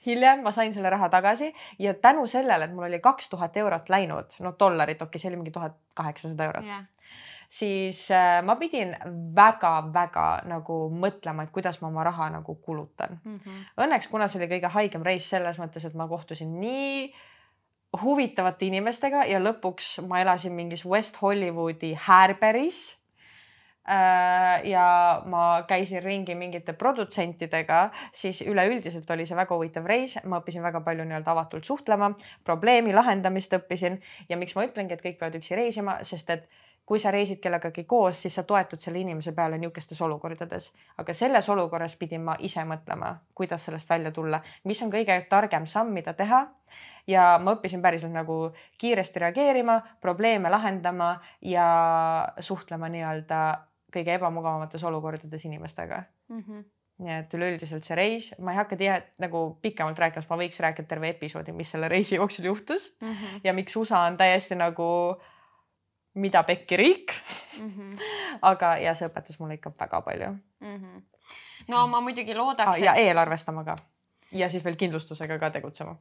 hiljem 0.06 0.44
ma 0.44 0.54
sain 0.54 0.74
selle 0.76 0.92
raha 0.92 1.08
tagasi 1.12 1.52
ja 1.82 1.94
tänu 1.94 2.26
sellele, 2.30 2.68
et 2.68 2.74
mul 2.76 2.90
oli 2.90 3.00
kaks 3.02 3.32
tuhat 3.32 3.56
eurot 3.56 3.92
läinud, 3.92 4.40
no 4.44 4.56
dollarit, 4.58 5.02
okei 5.02 5.22
see 5.22 5.32
oli 5.32 5.42
mingi 5.42 5.54
tuhat 5.54 5.78
kaheksasada 5.98 6.50
eurot 6.50 6.68
yeah 6.68 6.88
siis 7.52 8.06
äh, 8.10 8.38
ma 8.40 8.54
pidin 8.56 8.94
väga-väga 9.36 10.28
nagu 10.48 10.76
mõtlema, 10.88 11.44
et 11.44 11.50
kuidas 11.52 11.82
ma 11.82 11.90
oma 11.90 12.06
raha 12.08 12.30
nagu 12.32 12.54
kulutan 12.64 13.18
mm. 13.24 13.34
-hmm. 13.34 13.58
Õnneks, 13.84 14.08
kuna 14.08 14.24
see 14.28 14.40
oli 14.40 14.48
kõige 14.54 14.70
haigem 14.72 15.04
reis 15.04 15.28
selles 15.28 15.58
mõttes, 15.60 15.84
et 15.84 15.92
ma 15.94 16.06
kohtusin 16.08 16.54
nii 16.60 17.02
äh, 17.10 17.26
huvitavate 18.00 18.66
inimestega 18.70 19.26
ja 19.28 19.40
lõpuks 19.42 19.98
ma 20.08 20.22
elasin 20.22 20.54
mingis 20.56 20.86
West 20.88 21.20
Hollywoodi 21.22 21.94
häärberis. 22.06 22.82
Äh, 23.82 24.62
ja 24.70 25.22
ma 25.26 25.64
käisin 25.66 26.04
ringi 26.04 26.36
mingite 26.38 26.72
produtsentidega, 26.78 27.88
siis 28.14 28.44
üleüldiselt 28.46 29.10
oli 29.10 29.26
see 29.26 29.34
väga 29.34 29.56
huvitav 29.58 29.88
reis, 29.90 30.14
ma 30.22 30.38
õppisin 30.38 30.62
väga 30.62 30.84
palju 30.86 31.02
nii-öelda 31.02 31.32
avatult 31.34 31.66
suhtlema, 31.66 32.12
probleemi 32.46 32.94
lahendamist 32.94 33.56
õppisin 33.58 33.98
ja 34.28 34.38
miks 34.38 34.54
ma 34.54 34.68
ütlengi, 34.68 34.94
et 34.94 35.02
kõik 35.02 35.18
peavad 35.18 35.40
üksi 35.40 35.58
reisima, 35.58 35.96
sest 36.06 36.30
et 36.30 36.46
kui 36.86 37.00
sa 37.00 37.10
reisid 37.10 37.38
kellegagi 37.42 37.84
koos, 37.88 38.22
siis 38.22 38.34
sa 38.38 38.42
toetud 38.46 38.80
selle 38.82 39.02
inimese 39.02 39.32
peale 39.32 39.58
niisugustes 39.58 40.00
olukordades, 40.02 40.70
aga 40.98 41.14
selles 41.14 41.48
olukorras 41.48 41.94
pidin 41.96 42.24
ma 42.26 42.34
ise 42.38 42.64
mõtlema, 42.68 43.14
kuidas 43.34 43.66
sellest 43.68 43.90
välja 43.90 44.10
tulla, 44.14 44.42
mis 44.64 44.82
on 44.82 44.90
kõige 44.92 45.16
targem 45.30 45.66
samm, 45.66 45.94
mida 45.94 46.14
teha. 46.18 46.44
Ja 47.06 47.38
ma 47.42 47.56
õppisin 47.56 47.82
päriselt 47.82 48.12
nagu 48.14 48.52
kiiresti 48.78 49.22
reageerima, 49.24 49.80
probleeme 50.00 50.50
lahendama 50.50 51.16
ja 51.40 51.66
suhtlema 52.40 52.88
nii-öelda 52.92 53.40
kõige 53.92 54.14
ebamugavamates 54.14 54.84
olukordades 54.84 55.44
inimestega 55.44 56.04
mm. 56.28 56.44
-hmm 56.46 56.70
nii 57.02 57.14
et 57.18 57.32
üleüldiselt 57.34 57.82
see 57.82 57.96
reis, 57.96 58.26
ma 58.38 58.52
ei 58.52 58.58
hakka 58.60 58.76
tihe 58.78 58.96
nagu 59.18 59.58
pikemalt 59.62 59.98
rääkima, 59.98 60.22
sest 60.22 60.30
ma 60.30 60.36
võiks 60.38 60.60
rääkida 60.62 60.86
terve 60.86 61.08
episoodi, 61.08 61.52
mis 61.56 61.70
selle 61.72 61.88
reisi 61.88 62.14
jooksul 62.14 62.44
juhtus 62.44 62.96
mm 63.00 63.12
-hmm. 63.12 63.40
ja 63.44 63.52
miks 63.52 63.76
USA 63.76 64.00
on 64.06 64.16
täiesti 64.16 64.54
nagu 64.54 65.16
mida 66.14 66.42
pekki 66.42 66.76
riik 66.76 67.12
mm. 67.60 67.72
-hmm. 67.72 67.98
aga 68.52 68.76
ja 68.76 68.94
see 68.94 69.08
õpetas 69.08 69.40
mulle 69.40 69.54
ikka 69.54 69.72
väga 69.80 70.00
palju 70.00 70.30
mm. 70.60 70.76
-hmm. 70.76 71.02
no 71.68 71.86
ma 71.86 72.00
muidugi 72.00 72.34
loodaks 72.34 72.78
ah,. 72.78 72.84
ja 72.84 72.94
eelarvestama 72.94 73.64
ka 73.64 73.76
ja 74.32 74.48
siis 74.48 74.64
veel 74.64 74.76
kindlustusega 74.76 75.38
ka 75.38 75.50
tegutsema. 75.50 75.96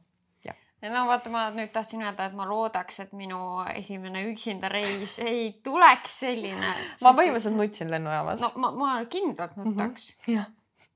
No 0.82 1.04
vaata, 1.06 1.30
ma 1.30 1.44
nüüd 1.54 1.70
tahtsin 1.74 2.02
öelda, 2.02 2.26
et 2.26 2.36
ma 2.36 2.46
loodaks, 2.48 3.00
et 3.04 3.12
minu 3.16 3.38
esimene 3.74 4.24
üksinda 4.32 4.70
reis 4.72 5.18
ei 5.22 5.52
tuleks 5.64 6.18
selline. 6.24 6.74
ma 7.02 7.14
põhimõtteliselt 7.14 7.58
nutsin 7.58 7.90
lennujaamas. 7.92 8.42
no 8.42 8.52
ma, 8.56 8.72
ma 8.76 8.92
kindlalt 9.10 9.56
nutaks 9.60 10.12
mm. 10.26 10.34
-hmm. 10.34 10.54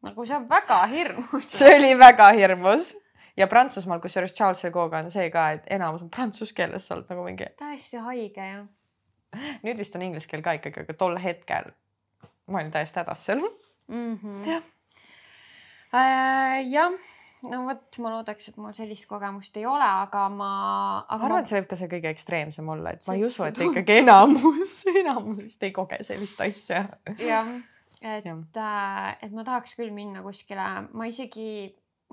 nagu 0.08 0.26
see 0.26 0.36
on 0.36 0.48
väga 0.48 0.80
hirmus. 0.92 1.50
see 1.58 1.76
oli 1.76 1.98
väga 1.98 2.30
hirmus 2.38 2.94
ja 3.36 3.46
Prantsusmaal, 3.46 4.00
kusjuures 4.00 4.34
Charles 4.34 4.60
Segoga 4.60 4.98
on 4.98 5.10
see 5.10 5.30
ka, 5.30 5.50
et 5.58 5.66
enamus 5.70 6.02
on 6.02 6.10
prantsuse 6.10 6.54
keeles, 6.54 6.90
oled 6.90 7.06
nagu 7.08 7.24
mingi. 7.24 7.52
täiesti 7.56 7.96
haige 7.96 8.50
ju 8.54 8.66
nüüd 9.66 9.78
vist 9.78 9.96
on 9.96 10.04
inglise 10.06 10.28
keel 10.30 10.42
ka 10.44 10.56
ikkagi, 10.58 10.86
aga 10.86 10.94
tol 10.98 11.18
hetkel 11.20 11.72
ma 12.46 12.60
olin 12.60 12.72
täiesti 12.74 13.00
hädas 13.00 13.24
seal 13.26 13.42
mm. 13.42 14.18
-hmm. 14.22 14.46
jah 14.46 14.62
äh,. 15.92 16.70
jah, 16.70 16.92
no 17.50 17.62
vot, 17.68 17.98
ma 18.02 18.12
loodaks, 18.16 18.50
et 18.50 18.58
mul 18.60 18.74
sellist 18.76 19.08
kogemust 19.10 19.56
ei 19.60 19.66
ole, 19.68 19.86
aga 19.86 20.26
ma. 20.32 20.50
ma 21.06 21.16
arvan 21.16 21.38
ma..., 21.38 21.40
et 21.40 21.50
see 21.50 21.58
võib 21.60 21.70
ka 21.70 21.80
see 21.80 21.90
kõige 21.92 22.12
ekstreemsem 22.12 22.74
olla, 22.76 22.92
et 22.94 23.04
see, 23.04 23.12
ma 23.12 23.16
ei 23.18 23.24
usu, 23.28 23.46
et 23.48 23.62
ikkagi 23.68 24.00
enamus, 24.02 24.76
enamus 25.02 25.42
vist 25.46 25.66
ei 25.66 25.72
koge 25.76 26.02
sellist 26.06 26.44
asja. 26.44 26.84
jah, 27.22 27.50
et, 28.02 28.28
äh, 28.28 29.10
et 29.22 29.32
ma 29.32 29.46
tahaks 29.46 29.76
küll 29.78 29.94
minna 29.94 30.24
kuskile, 30.26 30.68
ma 30.92 31.10
isegi 31.10 31.48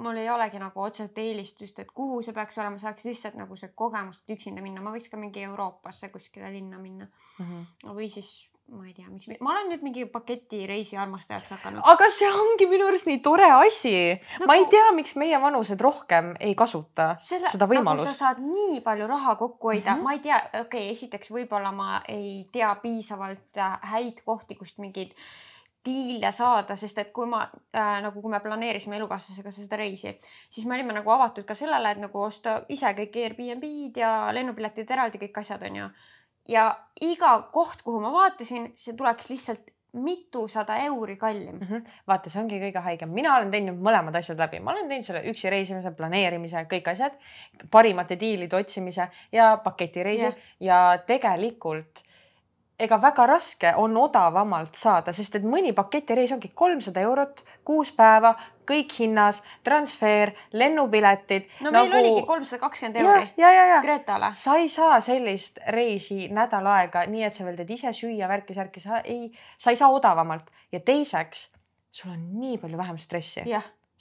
mul 0.01 0.17
ei 0.17 0.29
olegi 0.29 0.59
nagu 0.61 0.81
otseselt 0.81 1.17
eelistust, 1.21 1.79
et 1.79 1.91
kuhu 1.93 2.21
see 2.25 2.33
peaks 2.33 2.57
olema, 2.61 2.79
saaks 2.81 3.05
lihtsalt 3.05 3.37
nagu 3.37 3.55
see 3.59 3.69
kogemus, 3.77 4.23
et 4.23 4.33
üksinda 4.37 4.63
minna, 4.65 4.81
ma 4.81 4.93
võiks 4.95 5.11
ka 5.11 5.19
mingi 5.21 5.43
Euroopasse 5.45 6.09
kuskile 6.13 6.49
linna 6.53 6.79
minna 6.81 7.05
mm. 7.05 7.45
-hmm. 7.45 7.93
või 7.93 8.09
siis 8.09 8.31
ma 8.73 8.87
ei 8.87 8.93
tea, 8.97 9.07
miks, 9.09 9.29
ma 9.39 9.53
olen 9.53 9.69
nüüd 9.73 9.85
mingi 9.85 10.05
paketireisi 10.09 10.97
armastajaks 10.97 11.53
hakanud. 11.55 11.83
aga 11.93 12.09
see 12.13 12.31
ongi 12.31 12.67
minu 12.71 12.87
arust 12.89 13.07
nii 13.09 13.21
tore 13.25 13.49
asi 13.51 13.93
nagu,. 14.15 14.47
ma 14.49 14.57
ei 14.59 14.65
tea, 14.71 14.89
miks 14.97 15.15
meie 15.19 15.39
vanused 15.41 15.81
rohkem 15.81 16.33
ei 16.39 16.55
kasuta 16.59 17.13
selle, 17.21 17.51
seda 17.53 17.69
võimalust 17.69 18.07
nagu. 18.07 18.17
sa 18.17 18.27
saad 18.27 18.43
nii 18.43 18.81
palju 18.85 19.07
raha 19.09 19.37
kokku 19.39 19.73
hoida 19.73 19.93
mm, 19.93 19.99
-hmm. 19.99 20.03
ma 20.03 20.17
ei 20.17 20.23
tea, 20.25 20.41
okei 20.51 20.65
okay,, 20.65 20.91
esiteks 20.97 21.31
võib-olla 21.33 21.71
ma 21.75 22.01
ei 22.09 22.45
tea 22.51 22.73
piisavalt 22.83 23.57
äh, 23.57 23.79
häid 23.93 24.23
kohti, 24.25 24.59
kust 24.59 24.81
mingeid 24.83 25.13
diile 25.85 26.31
saada, 26.31 26.75
sest 26.79 26.97
et 27.01 27.11
kui 27.15 27.27
ma 27.27 27.43
äh, 27.75 27.99
nagu, 28.03 28.21
kui 28.21 28.31
me 28.31 28.39
planeerisime 28.43 28.97
elukaaslasega 28.99 29.51
seda 29.51 29.79
reisi, 29.79 30.13
siis 30.49 30.67
me 30.67 30.77
olime 30.77 30.95
nagu 30.95 31.11
avatud 31.11 31.45
ka 31.47 31.55
sellele, 31.57 31.91
et 31.91 32.01
nagu 32.03 32.21
osta 32.23 32.61
ise 32.71 32.93
kõik 32.97 33.17
Airbnb-d 33.25 34.03
ja 34.03 34.13
lennupiletid 34.35 34.91
eraldi, 34.95 35.21
kõik 35.25 35.41
asjad 35.43 35.65
on 35.67 35.81
ju. 35.81 35.89
Ja 36.49 36.69
iga 37.01 37.37
koht, 37.51 37.81
kuhu 37.83 38.01
ma 38.03 38.11
vaatasin, 38.13 38.71
see 38.75 38.95
tuleks 38.97 39.29
lihtsalt 39.29 39.73
mitusada 39.93 40.75
euri 40.87 41.15
kallim 41.17 41.55
mm. 41.55 41.67
-hmm. 41.67 41.89
vaata, 42.07 42.29
see 42.29 42.41
ongi 42.41 42.59
kõige 42.61 42.81
haigem, 42.81 43.11
mina 43.13 43.35
olen 43.35 43.51
teinud 43.51 43.77
mõlemad 43.77 44.15
asjad 44.17 44.39
läbi, 44.41 44.59
ma 44.59 44.71
olen 44.71 44.87
teinud 44.89 45.05
selle 45.05 45.21
üksi 45.29 45.49
reisimise, 45.53 45.91
planeerimise, 45.91 46.65
kõik 46.71 46.89
asjad, 46.91 47.19
parimate 47.71 48.17
diilide 48.19 48.57
otsimise 48.57 49.07
ja 49.31 49.51
paketireisid 49.63 50.33
yeah. 50.33 50.49
ja 50.59 50.79
tegelikult 51.07 52.03
ega 52.79 52.97
väga 53.01 53.25
raske 53.29 53.73
on 53.77 53.97
odavamalt 53.97 54.75
saada, 54.75 55.13
sest 55.13 55.37
et 55.37 55.45
mõni 55.45 55.73
paketireis 55.77 56.33
ongi 56.35 56.51
kolmsada 56.55 57.03
eurot, 57.05 57.43
kuus 57.65 57.91
päeva, 57.95 58.33
kõik 58.69 58.95
hinnas, 58.99 59.41
transfer, 59.63 60.33
lennupiletid. 60.53 61.49
no 61.65 61.71
meil 61.71 61.91
nagu... 61.91 61.99
oligi 61.99 62.25
kolmsada 62.27 62.61
kakskümmend 62.63 62.99
euri 63.01 63.29
ja, 63.37 63.51
ja, 63.51 63.67
ja. 63.73 63.81
Gretale. 63.85 64.33
sa 64.39 64.57
ei 64.61 64.69
saa 64.71 64.99
sellist 65.03 65.61
reisi 65.75 66.27
nädal 66.33 66.67
aega, 66.73 67.05
nii 67.09 67.23
et 67.27 67.37
sa 67.37 67.45
veel 67.47 67.59
teed 67.59 67.71
ise 67.77 67.93
süüa, 67.95 68.27
värki-särki, 68.31 68.83
sa 68.83 69.03
ei, 69.03 69.31
sa 69.57 69.73
ei 69.73 69.79
saa 69.79 69.91
odavamalt 69.93 70.51
ja 70.71 70.81
teiseks, 70.83 71.47
sul 71.91 72.13
on 72.15 72.27
nii 72.41 72.59
palju 72.61 72.77
vähem 72.79 72.99
stressi 73.01 73.45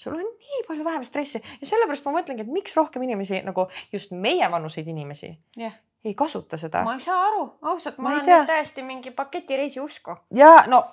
sul 0.03 0.17
on 0.17 0.27
nii 0.27 0.67
palju 0.67 0.85
vähem 0.85 1.05
stressi 1.07 1.39
ja 1.39 1.67
sellepärast 1.69 2.07
ma 2.09 2.19
mõtlengi, 2.19 2.47
et 2.47 2.53
miks 2.53 2.77
rohkem 2.77 3.05
inimesi 3.07 3.43
nagu 3.47 3.69
just 3.93 4.15
meievanuseid 4.17 4.89
inimesi 4.89 5.35
yeah 5.59 5.81
ei 6.05 6.15
kasuta 6.15 6.57
seda. 6.57 6.83
ma 6.85 6.95
ei 6.95 7.01
saa 7.01 7.21
aru, 7.29 7.45
ausalt, 7.63 7.99
ma, 7.99 8.11
ma 8.11 8.23
olen 8.23 8.47
täiesti 8.47 8.83
mingi 8.83 9.11
paketireisi 9.11 9.81
usku. 9.81 10.17
ja 10.35 10.65
no 10.67 10.85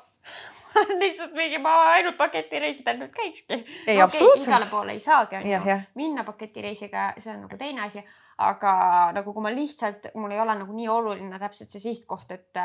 ma 0.70 0.82
olen 0.84 1.02
lihtsalt 1.04 1.36
mingi, 1.38 1.60
ma 1.64 1.76
ainult 1.96 2.18
paketireisidel 2.20 3.00
nüüd 3.02 3.14
käikski. 3.16 3.60
ei 3.60 3.96
okay,, 3.96 4.04
absoluutselt. 4.06 4.48
igale 4.48 4.70
poole 4.72 4.96
ei 4.98 5.04
saagi 5.04 5.40
onju, 5.42 5.78
minna 6.00 6.26
paketireisiga, 6.28 7.12
see 7.18 7.34
on 7.34 7.46
nagu 7.48 7.60
teine 7.60 7.86
asi, 7.88 8.04
aga 8.46 8.74
nagu 9.18 9.34
kui 9.36 9.46
ma 9.46 9.54
lihtsalt, 9.54 10.12
mul 10.20 10.36
ei 10.36 10.42
ole 10.44 10.58
nagu 10.62 10.76
nii 10.76 10.90
oluline 10.94 11.42
täpselt 11.42 11.74
see 11.74 11.86
sihtkoht, 11.90 12.32
et 12.36 12.64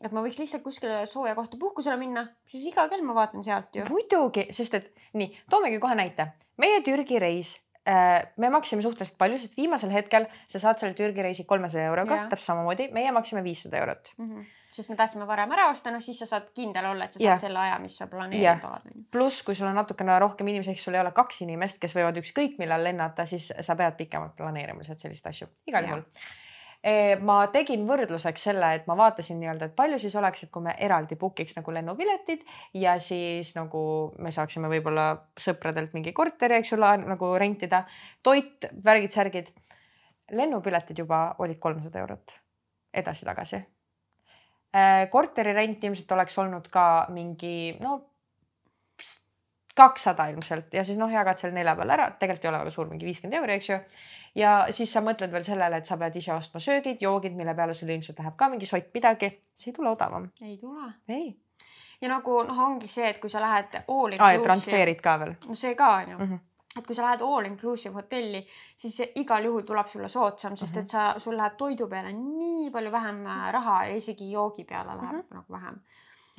et 0.00 0.12
ma 0.16 0.22
võiks 0.24 0.38
lihtsalt 0.40 0.64
kuskile 0.64 1.02
sooja 1.06 1.34
kohta 1.36 1.58
puhkusele 1.60 1.98
minna, 2.00 2.24
siis 2.48 2.64
iga 2.70 2.86
kell 2.88 3.04
ma 3.04 3.16
vaatan 3.18 3.44
sealt 3.44 3.74
ju. 3.76 3.88
muidugi, 3.90 4.48
sest 4.56 4.78
et 4.78 4.94
nii, 5.18 5.34
toomegi 5.50 5.82
kohe 5.82 5.98
näite. 5.98 6.32
meie 6.60 6.80
Türgi 6.84 7.20
reis 7.20 7.58
Äh, 7.88 8.26
me 8.36 8.50
maksime 8.52 8.82
suhteliselt 8.84 9.16
palju, 9.18 9.38
sest 9.40 9.56
viimasel 9.56 9.88
hetkel 9.94 10.26
sa 10.52 10.60
saad 10.60 10.76
selle 10.82 10.92
Türgi 10.94 11.24
reisi 11.24 11.46
kolmesaja 11.48 11.86
euroga, 11.88 12.26
täpselt 12.28 12.50
samamoodi, 12.50 12.90
meie 12.92 13.12
maksime 13.16 13.40
viissada 13.44 13.80
eurot 13.80 14.12
mm. 14.18 14.26
-hmm 14.26 14.48
sest 14.72 14.90
me 14.92 14.96
tahtsime 14.98 15.26
varem 15.26 15.50
ära 15.56 15.68
osta, 15.70 15.92
noh 15.94 16.02
siis 16.04 16.20
sa 16.22 16.28
saad 16.30 16.50
kindel 16.56 16.90
olla, 16.92 17.06
et 17.06 17.16
sa 17.16 17.20
saad 17.20 17.32
ja. 17.32 17.38
selle 17.42 17.62
aja, 17.62 17.78
mis 17.82 17.96
sa 17.98 18.06
planeerinud 18.10 18.66
oled. 18.70 19.06
pluss, 19.12 19.42
kui 19.46 19.58
sul 19.58 19.70
on 19.70 19.78
natukene 19.78 20.18
rohkem 20.22 20.50
inimesi, 20.52 20.74
ehk 20.74 20.82
sul 20.82 20.98
ei 20.98 21.04
ole 21.04 21.14
kaks 21.16 21.42
inimest, 21.46 21.80
kes 21.82 21.96
võivad 21.96 22.20
ükskõik 22.22 22.60
millal 22.62 22.84
lennata, 22.86 23.26
siis 23.26 23.50
sa 23.50 23.78
pead 23.78 23.98
pikemalt 23.98 24.36
planeerima 24.38 24.82
lihtsalt 24.82 25.02
selliseid 25.02 25.32
asju, 25.32 25.50
igal 25.70 25.90
juhul 25.90 26.06
ma 27.20 27.42
tegin 27.52 27.82
võrdluseks 27.84 28.46
selle, 28.48 28.70
et 28.78 28.86
ma 28.88 28.94
vaatasin 28.96 29.36
nii-öelda, 29.40 29.68
et 29.68 29.74
palju 29.76 29.98
siis 30.00 30.14
oleks, 30.16 30.46
et 30.46 30.50
kui 30.52 30.64
me 30.64 30.72
eraldi 30.80 31.18
book'iks 31.20 31.58
nagu 31.58 31.74
lennupiletid 31.76 32.46
ja 32.80 32.94
siis 32.98 33.52
nagu 33.56 33.82
me 34.18 34.32
saaksime 34.32 34.70
võib-olla 34.72 35.10
sõpradelt 35.36 35.92
mingi 35.92 36.14
korteri, 36.16 36.56
eks 36.60 36.72
ju, 36.72 36.78
nagu 36.80 37.34
rentida, 37.38 37.84
toit, 38.22 38.70
värgid-särgid. 38.84 39.52
lennupiletid 40.32 40.98
juba 40.98 41.34
olid 41.38 41.58
kolmsada 41.58 42.00
eurot 42.00 42.38
edasi-tagasi. 42.94 43.60
Korteri 45.10 45.52
rent 45.56 45.84
ilmselt 45.84 46.12
oleks 46.14 46.38
olnud 46.38 46.68
ka 46.70 46.84
mingi 47.10 47.74
no 47.82 47.96
kakssada 49.80 50.26
ilmselt 50.30 50.74
ja 50.74 50.84
siis 50.84 50.98
noh, 50.98 51.10
jagad 51.10 51.38
selle 51.40 51.54
nelja 51.56 51.74
peale 51.78 51.94
ära, 51.96 52.08
tegelikult 52.20 52.46
ei 52.46 52.50
ole 52.50 52.62
väga 52.64 52.72
suur, 52.74 52.88
mingi 52.90 53.06
viiskümmend 53.08 53.38
euri, 53.38 53.56
eks 53.58 53.70
ju. 53.70 53.78
ja 54.42 54.54
siis 54.76 54.92
sa 54.92 55.02
mõtled 55.04 55.32
veel 55.32 55.46
sellele, 55.46 55.80
et 55.80 55.88
sa 55.88 55.98
pead 56.00 56.18
ise 56.20 56.34
ostma 56.34 56.62
söögid, 56.62 57.00
joogid, 57.02 57.36
mille 57.38 57.54
peale 57.56 57.76
sul 57.76 57.92
ilmselt 57.94 58.20
läheb 58.20 58.36
ka 58.40 58.50
mingi 58.52 58.68
sott 58.68 58.90
midagi, 58.94 59.30
see 59.56 59.70
ei 59.72 59.76
tule 59.76 59.92
odavam. 59.94 60.28
ei 60.42 60.58
tule. 60.60 60.92
ei. 61.08 61.32
ja 62.02 62.12
nagu 62.12 62.42
noh, 62.48 62.62
ongi 62.66 62.90
see, 62.90 63.08
et 63.14 63.22
kui 63.22 63.32
sa 63.32 63.42
lähed 63.44 63.80
all 63.80 64.12
inclusive 64.12 64.46
transferid 64.48 65.02
ka 65.04 65.18
veel. 65.24 65.34
no 65.46 65.58
see 65.64 65.74
ka 65.78 65.94
on 66.02 66.14
ju 66.14 66.18
mm. 66.18 66.30
-hmm 66.30 66.46
et 66.78 66.86
kui 66.86 66.94
sa 66.94 67.02
lähed 67.02 67.22
all 67.26 67.48
inclusive 67.48 67.94
hotelli, 67.94 68.44
siis 68.78 69.00
igal 69.18 69.44
juhul 69.44 69.64
tuleb 69.66 69.88
sulle 69.90 70.08
soodsam, 70.08 70.56
sest 70.56 70.76
et 70.76 70.84
mhm. 70.84 70.90
sa, 70.92 71.06
sul 71.18 71.36
läheb 71.36 71.56
toidu 71.58 71.88
peale 71.90 72.12
nii 72.14 72.70
palju 72.74 72.92
vähem 72.94 73.24
äh, 73.26 73.48
raha 73.56 73.80
ja 73.90 73.96
isegi 73.98 74.30
joogi 74.30 74.64
peale 74.64 74.94
läheb 74.94 75.16
mm 75.16 75.20
-hmm. 75.20 75.34
nagu 75.34 75.52
vähem 75.52 75.82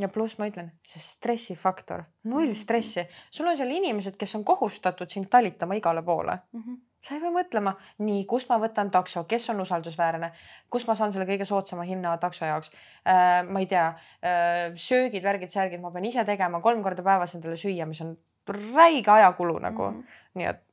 ja 0.01 0.09
pluss 0.09 0.37
ma 0.39 0.47
ütlen, 0.49 0.71
see 0.87 1.01
stressifaktor, 1.03 2.05
null 2.23 2.47
mhm. 2.47 2.57
stressi, 2.57 3.03
sul 3.33 3.49
on 3.51 3.57
seal 3.57 3.73
inimesed, 3.73 4.17
kes 4.19 4.35
on 4.39 4.45
kohustatud 4.47 5.11
sind 5.11 5.29
talitama 5.29 5.77
igale 5.77 6.03
poole 6.03 6.37
mm. 6.51 6.61
-hmm. 6.61 6.79
sa 7.01 7.15
ei 7.15 7.21
pea 7.21 7.31
mõtlema, 7.35 7.75
nii, 7.97 8.25
kust 8.25 8.49
ma 8.49 8.57
võtan 8.61 8.91
takso, 8.91 9.23
kes 9.23 9.49
on 9.49 9.61
usaldusväärne, 9.61 10.31
kust 10.69 10.87
ma 10.87 10.95
saan 10.95 11.13
selle 11.13 11.27
kõige 11.29 11.45
soodsama 11.45 11.83
hinna 11.83 12.17
takso 12.17 12.45
jaoks 12.45 12.71
äh,. 13.05 13.47
ma 13.47 13.59
ei 13.59 13.65
tea 13.65 13.87
äh,, 13.87 14.73
söögid, 14.75 15.23
värgid, 15.23 15.49
särgid, 15.49 15.81
ma 15.81 15.91
pean 15.91 16.05
ise 16.05 16.25
tegema 16.25 16.61
kolm 16.61 16.83
korda 16.83 17.03
päevas 17.03 17.35
endale 17.35 17.55
süüa, 17.55 17.85
mis 17.85 18.01
on 18.01 18.17
räige 18.49 19.11
ajakulu 19.11 19.59
nagu 19.59 19.91
mm, 19.91 20.01
-hmm. 20.01 20.19
nii 20.33 20.45
et. 20.45 20.63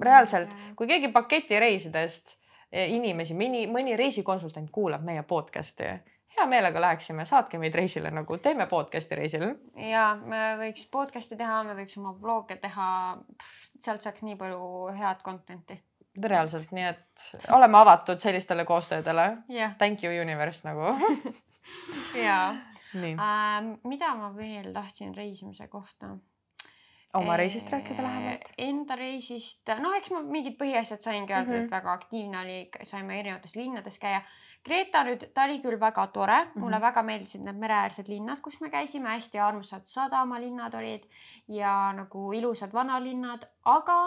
reaalselt, 0.00 0.50
kui 0.76 0.86
keegi 0.86 1.08
paketireisidest 1.08 2.38
eh, 2.72 2.90
inimesi, 2.92 3.34
mõni, 3.34 3.66
mõni 3.70 3.96
reisikonsultant 3.96 4.70
kuulab 4.70 5.02
meie 5.02 5.22
podcast'i 5.22 5.92
hea 6.36 6.46
meelega 6.46 6.80
läheksime, 6.80 7.24
saatke 7.24 7.58
meid 7.58 7.74
reisile 7.74 8.10
nagu 8.10 8.38
teeme 8.42 8.66
podcast'i 8.66 9.18
reisil. 9.18 9.46
ja 9.90 10.06
me 10.20 10.42
võiks 10.60 10.86
podcast'i 10.90 11.38
teha, 11.38 11.62
me 11.66 11.76
võiks 11.78 11.98
oma 12.00 12.14
vlog'e 12.20 12.58
teha. 12.60 12.88
sealt 13.80 14.02
saaks 14.02 14.24
nii 14.26 14.36
palju 14.40 14.60
head 14.98 15.22
content'i. 15.26 15.80
reaalselt, 16.22 16.70
nii 16.72 16.84
et 16.90 17.26
oleme 17.52 17.78
avatud 17.78 18.20
sellistele 18.22 18.64
koostöödele 18.64 19.26
yeah.. 19.50 19.74
Thank 19.78 20.04
you 20.04 20.22
universe 20.22 20.68
nagu 20.68 20.94
ja 22.26 22.54
ähm, 22.94 23.74
mida 23.84 24.14
ma 24.14 24.30
veel 24.36 24.72
tahtsin 24.72 25.14
reisimise 25.16 25.68
kohta 25.68 26.14
oma 27.14 27.36
reisist 27.36 27.70
rääkida 27.70 28.02
lähemalt? 28.02 28.48
Enda 28.58 28.96
reisist, 28.98 29.70
noh, 29.80 29.94
eks 29.98 30.10
ma 30.14 30.22
mingid 30.26 30.56
põhiasjad 30.58 31.04
saingi 31.04 31.32
öelda 31.32 31.50
mm, 31.50 31.56
-hmm. 31.56 31.66
et 31.66 31.70
väga 31.70 31.92
aktiivne 31.92 32.40
oli, 32.40 32.56
saime 32.82 33.20
erinevates 33.20 33.56
linnades 33.56 33.98
käia. 34.02 34.22
Kreeta 34.64 35.04
nüüd, 35.04 35.26
ta 35.34 35.44
oli 35.44 35.60
küll 35.62 35.78
väga 35.80 36.06
tore 36.06 36.38
mm, 36.44 36.50
-hmm. 36.50 36.60
mulle 36.60 36.80
väga 36.80 37.02
meeldisid 37.02 37.44
need 37.44 37.60
mereäärsed 37.60 38.08
linnad, 38.08 38.40
kus 38.40 38.60
me 38.60 38.70
käisime, 38.70 39.08
hästi 39.08 39.38
armsad 39.38 39.86
sadamalinnad 39.86 40.74
olid 40.74 41.06
ja 41.48 41.92
nagu 41.92 42.32
ilusad 42.32 42.72
vanalinnad, 42.72 43.46
aga 43.64 43.98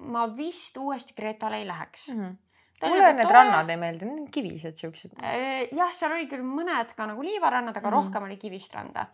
ma 0.00 0.36
vist 0.36 0.76
uuesti 0.76 1.14
Kreetale 1.14 1.58
ei 1.58 1.66
läheks 1.66 2.08
mm. 2.08 2.20
-hmm 2.20 2.43
mulle 2.82 3.12
need 3.12 3.22
tore. 3.22 3.36
rannad 3.38 3.70
ei 3.70 3.78
meeldi, 3.80 4.08
need 4.08 4.24
on 4.24 4.28
kivised 4.34 4.80
siuksed. 4.82 5.16
Äh, 5.22 5.70
jah, 5.74 5.92
seal 5.94 6.16
oli 6.16 6.28
küll 6.30 6.44
mõned 6.46 6.94
ka 6.96 7.08
nagu 7.10 7.24
liivarannad, 7.24 7.76
aga 7.76 7.88
mm. 7.88 7.96
rohkem 7.96 8.28
oli 8.28 8.38
kivist 8.40 8.74
randa. 8.74 9.08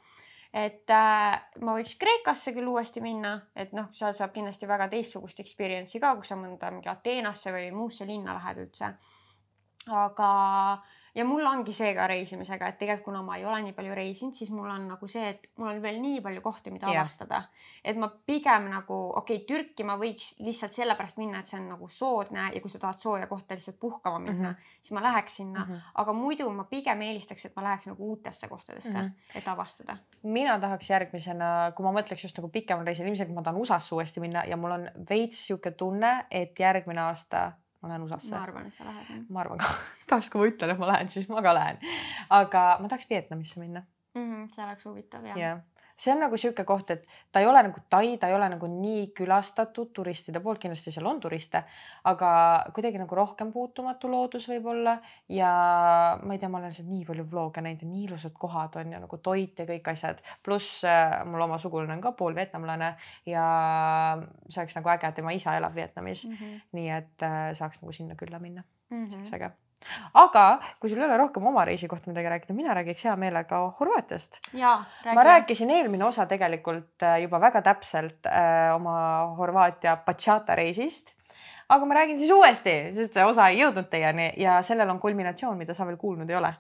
et 0.51 0.91
äh, 0.91 1.35
ma 1.63 1.77
võiks 1.77 1.95
Kreekasse 2.01 2.55
küll 2.57 2.67
uuesti 2.67 3.03
minna, 3.05 3.37
et 3.55 3.75
noh, 3.77 3.91
seal 3.95 4.17
saab 4.19 4.33
kindlasti 4.35 4.67
väga 4.67 4.89
teistsugust 4.91 5.45
experience'i 5.45 6.01
ka, 6.03 6.17
kui 6.19 6.27
sa 6.27 6.39
mõnda 6.41 6.73
mingi 6.75 6.91
Ateenasse 6.91 7.53
või 7.55 7.69
muusse 7.75 8.07
linna 8.09 8.35
lähed 8.35 8.65
üldse. 8.65 8.95
aga 9.91 10.31
äh, 10.73 10.97
ja 11.15 11.25
mul 11.25 11.47
ongi 11.47 11.73
see 11.75 11.93
ka 11.97 12.07
reisimisega, 12.11 12.69
et 12.71 12.79
tegelikult 12.81 13.05
kuna 13.11 13.23
ma 13.25 13.37
ei 13.39 13.45
ole 13.49 13.63
nii 13.65 13.75
palju 13.77 13.95
reisinud, 13.97 14.37
siis 14.37 14.51
mul 14.55 14.69
on 14.71 14.87
nagu 14.91 15.09
see, 15.11 15.29
et 15.33 15.49
mul 15.59 15.71
on 15.73 15.83
veel 15.83 16.01
nii 16.03 16.21
palju 16.25 16.43
kohti, 16.45 16.73
mida 16.75 16.91
yeah. 16.91 17.03
avastada. 17.03 17.43
et 17.85 17.97
ma 17.99 18.09
pigem 18.09 18.69
nagu 18.71 18.99
okei 19.19 19.41
okay,, 19.41 19.47
Türki 19.49 19.87
ma 19.87 19.97
võiks 20.01 20.35
lihtsalt 20.45 20.75
sellepärast 20.77 21.19
minna, 21.21 21.41
et 21.41 21.51
see 21.51 21.59
on 21.59 21.69
nagu 21.73 21.89
soodne 21.91 22.51
ja 22.55 22.63
kui 22.63 22.73
sa 22.73 22.83
tahad 22.83 23.03
sooja 23.03 23.27
kohta 23.31 23.59
lihtsalt 23.59 23.79
puhkama 23.81 24.19
minna 24.19 24.51
mm, 24.51 24.55
-hmm. 24.55 24.75
siis 24.81 24.93
ma 24.97 25.03
läheks 25.03 25.37
sinna 25.37 25.65
mm. 25.65 25.73
-hmm. 25.73 25.93
aga 26.03 26.13
muidu 26.13 26.51
ma 26.51 26.65
pigem 26.65 27.03
eelistaks, 27.03 27.47
et 27.47 27.57
ma 27.57 27.63
läheks 27.63 27.87
nagu 27.87 28.11
uutesse 28.11 28.49
kohtadesse 28.49 28.99
mm, 28.99 29.07
-hmm. 29.07 29.39
et 29.39 29.49
avastada. 29.49 29.97
mina 30.23 30.59
tahaks 30.59 30.91
järgmisena, 30.91 31.73
kui 31.77 31.85
ma 31.85 31.93
mõtleks 32.01 32.23
just 32.23 32.39
nagu 32.39 32.49
pikemal 32.49 32.87
reisil, 32.87 33.07
ilmselt 33.07 33.35
ma 33.35 33.43
tahan 33.43 33.61
USA-sse 33.61 33.95
uuesti 33.95 34.21
minna 34.21 34.45
ja 34.45 34.57
mul 34.57 34.71
on 34.71 34.91
veits 35.11 35.47
sihuke 35.47 35.71
tunne, 35.71 36.27
et 36.31 36.59
järgmine 36.59 37.01
aasta 37.01 37.53
ma 37.83 37.89
lähen 37.93 38.03
USA-sse. 38.07 38.35
ma 38.35 38.43
arvan, 38.43 38.67
et 38.67 38.75
sa 38.75 38.85
lähed. 38.85 39.25
ma 39.29 39.41
arvan 39.45 39.59
ka 39.63 39.73
tahaks, 40.11 40.31
kui 40.31 40.43
ma 40.43 40.53
ütlen, 40.53 40.75
et 40.75 40.83
ma 40.83 40.93
lähen, 40.93 41.09
siis 41.09 41.29
ma 41.33 41.43
ka 41.43 41.55
lähen. 41.57 41.81
aga 42.41 42.65
ma 42.81 42.93
tahaks 42.93 43.11
Vietnamisse 43.11 43.61
minna 43.61 43.83
mm. 44.15 44.25
-hmm, 44.25 44.49
see 44.55 44.65
oleks 44.65 44.85
huvitav 44.91 45.27
jah 45.27 45.39
yeah 45.39 45.61
see 46.01 46.13
on 46.15 46.23
nagu 46.25 46.39
sihuke 46.41 46.65
koht, 46.65 46.91
et 46.95 47.05
ta 47.33 47.43
ei 47.43 47.49
ole 47.49 47.63
nagu 47.67 47.83
Tai, 47.91 48.17
ta 48.23 48.29
ei 48.31 48.35
ole 48.35 48.47
nagu 48.53 48.69
nii 48.71 49.09
külastatud 49.17 49.91
turistide 49.97 50.41
poolt, 50.41 50.61
kindlasti 50.63 50.93
seal 50.95 51.09
on 51.11 51.21
turiste, 51.21 51.63
aga 52.09 52.31
kuidagi 52.75 53.01
nagu 53.03 53.17
rohkem 53.19 53.51
puutumatu 53.53 54.11
loodus 54.13 54.47
võib-olla 54.51 54.97
ja 55.33 55.51
ma 56.23 56.37
ei 56.37 56.41
tea, 56.41 56.51
ma 56.53 56.61
olen 56.61 56.75
sealt 56.75 56.91
nii 56.91 57.05
palju 57.09 57.27
vlog'e 57.33 57.65
näinud 57.67 57.85
ja 57.85 57.91
nii 57.91 58.05
ilusad 58.09 58.37
kohad 58.39 58.79
on 58.81 58.95
ja 58.95 59.01
nagu 59.03 59.21
toit 59.23 59.59
ja 59.61 59.67
kõik 59.69 59.91
asjad, 59.93 60.23
pluss 60.47 60.85
äh, 60.89 61.21
mul 61.29 61.45
oma 61.47 61.59
sugulane 61.61 61.97
on 61.97 62.05
ka 62.05 62.15
pool 62.17 62.37
vietnamlane 62.39 62.95
ja 63.29 63.47
see 64.49 64.63
oleks 64.63 64.79
nagu 64.79 64.95
äge, 64.95 65.13
tema 65.17 65.35
isa 65.37 65.57
elab 65.59 65.75
Vietnamis 65.75 66.27
mm. 66.27 66.37
-hmm. 66.37 66.61
nii 66.79 66.93
et 66.97 67.27
äh, 67.27 67.41
saaks 67.59 67.83
nagu 67.83 67.93
sinna 67.93 68.15
külla 68.15 68.39
minna 68.39 68.63
mm. 68.63 69.05
-hmm. 69.05 69.11
see 69.11 69.19
oleks 69.19 69.37
äge 69.41 69.51
aga 70.15 70.45
kui 70.81 70.91
sul 70.91 71.01
ei 71.01 71.07
ole 71.07 71.17
rohkem 71.21 71.47
oma 71.51 71.65
reisi 71.65 71.89
kohta 71.89 72.11
midagi 72.11 72.29
rääkida, 72.33 72.57
mina 72.57 72.75
räägiks 72.77 73.05
hea 73.05 73.15
meelega 73.17 73.61
Horvaatiast. 73.81 74.41
ma 75.15 75.25
rääkisin 75.25 75.71
eelmine 75.71 76.05
osa 76.05 76.27
tegelikult 76.27 77.03
äh, 77.03 77.21
juba 77.23 77.41
väga 77.41 77.63
täpselt 77.63 78.27
äh, 78.27 78.75
oma 78.75 79.35
Horvaatia 79.39 79.97
bachata 80.07 80.55
reisist. 80.55 81.15
aga 81.69 81.87
ma 81.87 81.95
räägin 81.95 82.19
siis 82.19 82.31
uuesti, 82.31 82.77
sest 82.95 83.15
see 83.15 83.25
osa 83.25 83.49
ei 83.49 83.61
jõudnud 83.63 83.91
teieni 83.91 84.33
ja 84.37 84.61
sellel 84.63 84.91
on 84.91 85.01
kulminatsioon, 85.01 85.59
mida 85.59 85.75
sa 85.75 85.87
veel 85.87 85.97
kuulnud 85.97 86.31
ei 86.31 86.37
ole. 86.37 86.55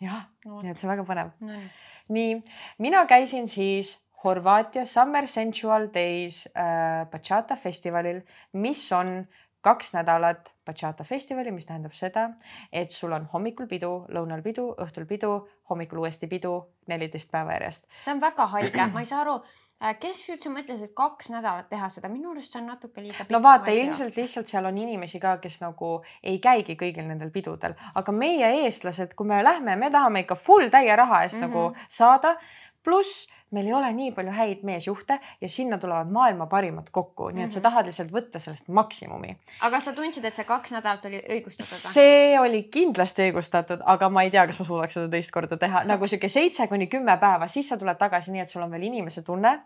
jah 0.00 0.24
no., 0.44 0.62
nii 0.62 0.70
et 0.70 0.78
see 0.78 0.88
on 0.88 0.96
väga 0.96 1.08
põnev 1.08 1.34
no.. 1.40 1.60
nii, 2.08 2.40
mina 2.78 3.06
käisin 3.06 3.48
siis 3.48 3.98
Horvaatia 4.24 4.86
Summer 4.86 5.26
Sensual 5.26 5.88
Days 5.94 6.44
äh, 6.54 7.06
bachata 7.10 7.56
festivalil, 7.56 8.20
mis 8.52 8.84
on 8.92 9.24
kaks 9.62 9.94
nädalat 9.94 10.51
bachata 10.66 11.04
festivali, 11.04 11.50
mis 11.50 11.66
tähendab 11.66 11.94
seda, 11.96 12.28
et 12.72 12.92
sul 12.94 13.12
on 13.12 13.26
hommikul 13.32 13.66
pidu, 13.70 13.90
lõunal 14.14 14.42
pidu, 14.44 14.68
õhtul 14.84 15.06
pidu, 15.10 15.32
hommikul 15.70 16.02
uuesti 16.04 16.28
pidu, 16.30 16.54
neliteist 16.90 17.30
päeva 17.30 17.58
järjest. 17.58 17.88
see 17.98 18.14
on 18.14 18.22
väga 18.22 18.46
haige, 18.54 18.86
ma 18.92 19.02
ei 19.02 19.08
saa 19.08 19.20
aru, 19.24 19.34
äh, 19.82 19.96
kes 19.98 20.22
üldse 20.34 20.52
mõtles, 20.54 20.82
et 20.86 20.94
kaks 20.94 21.30
nädalat 21.34 21.68
teha 21.70 21.88
seda, 21.90 22.10
minu 22.12 22.30
arust 22.30 22.54
see 22.54 22.62
on 22.62 22.70
natuke 22.70 23.02
liiga 23.02 23.24
pikk. 23.24 23.34
no 23.34 23.42
vaata, 23.42 23.74
ilmselt 23.74 24.16
lihtsalt 24.16 24.50
seal 24.50 24.70
on 24.70 24.78
inimesi 24.78 25.20
ka, 25.20 25.36
kes 25.42 25.60
nagu 25.64 25.92
ei 26.22 26.38
käigi 26.38 26.78
kõigil 26.78 27.08
nendel 27.08 27.34
pidudel, 27.34 27.74
aga 27.94 28.12
meie, 28.12 28.54
eestlased, 28.64 29.14
kui 29.18 29.26
me 29.26 29.42
lähme, 29.42 29.76
me 29.76 29.90
tahame 29.90 30.26
ikka 30.26 30.38
full 30.38 30.70
täie 30.70 30.96
raha 30.96 31.22
eest 31.22 31.38
mm 31.40 31.42
-hmm. 31.42 31.48
nagu 31.50 31.88
saada 31.88 32.36
pluss 32.82 33.26
meil 33.52 33.66
ei 33.66 33.72
ole 33.76 33.92
nii 33.92 34.12
palju 34.16 34.32
häid 34.32 34.64
meesjuhte 34.66 35.18
ja 35.40 35.48
sinna 35.48 35.78
tulevad 35.78 36.10
maailma 36.12 36.46
parimad 36.46 36.88
kokku, 36.90 37.28
nii 37.28 37.30
et 37.30 37.36
mm 37.36 37.48
-hmm. 37.48 37.54
sa 37.54 37.60
mhm. 37.60 37.62
tahad 37.62 37.86
lihtsalt 37.86 38.12
võtta 38.12 38.38
sellest 38.38 38.68
maksimumi. 38.68 39.36
aga 39.60 39.80
sa 39.80 39.92
tundsid, 39.92 40.24
et 40.24 40.34
see 40.34 40.44
kaks 40.44 40.72
nädalat 40.72 41.04
oli 41.04 41.22
õigustatud 41.28 41.92
see 41.92 42.40
oli 42.40 42.62
kindlasti 42.62 43.28
õigustatud, 43.30 43.82
aga 43.84 44.08
ma 44.08 44.22
ei 44.22 44.30
tea, 44.30 44.46
kas 44.46 44.58
ma 44.58 44.64
suudaks 44.64 44.94
seda 44.94 45.08
teist 45.08 45.30
korda 45.30 45.56
teha 45.56 45.84
nagu 45.84 46.08
sihuke 46.08 46.28
seitse 46.28 46.66
kuni 46.68 46.86
kümme 46.86 47.18
päeva, 47.18 47.48
siis 47.48 47.68
sa 47.68 47.76
tuled 47.76 47.98
tagasi, 47.98 48.32
nii 48.32 48.42
et 48.42 48.48
sul 48.48 48.62
on 48.62 48.70
veel 48.70 48.82
inimese 48.82 49.22
tunne. 49.22 49.60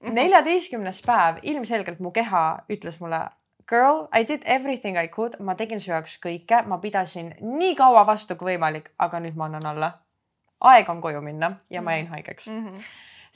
Mhm. 0.00 0.14
neljateistkümnes 0.14 1.02
päev 1.02 1.36
ilmselgelt 1.42 2.00
mu 2.00 2.10
keha 2.10 2.58
ütles 2.68 3.00
mulle 3.00 3.20
girl, 3.68 4.06
I 4.20 4.24
did 4.28 4.42
everything 4.44 4.98
I 4.98 5.08
could, 5.08 5.40
ma 5.40 5.54
tegin 5.54 5.80
su 5.80 5.90
jaoks 5.90 6.18
kõike, 6.26 6.66
ma 6.66 6.78
pidasin 6.78 7.34
nii 7.40 7.74
kaua 7.74 8.06
vastu 8.06 8.36
kui 8.36 8.52
võimalik, 8.52 8.90
aga 8.98 9.20
nüüd 9.20 9.34
ma 9.34 9.44
annan 9.44 9.66
alla 9.66 9.92
aeg 10.60 10.88
on 10.90 11.00
koju 11.00 11.20
minna 11.20 11.52
ja 11.70 11.82
ma 11.82 11.92
jäin 11.96 12.08
haigeks 12.08 12.48
mm. 12.48 12.66
-hmm. 12.66 12.82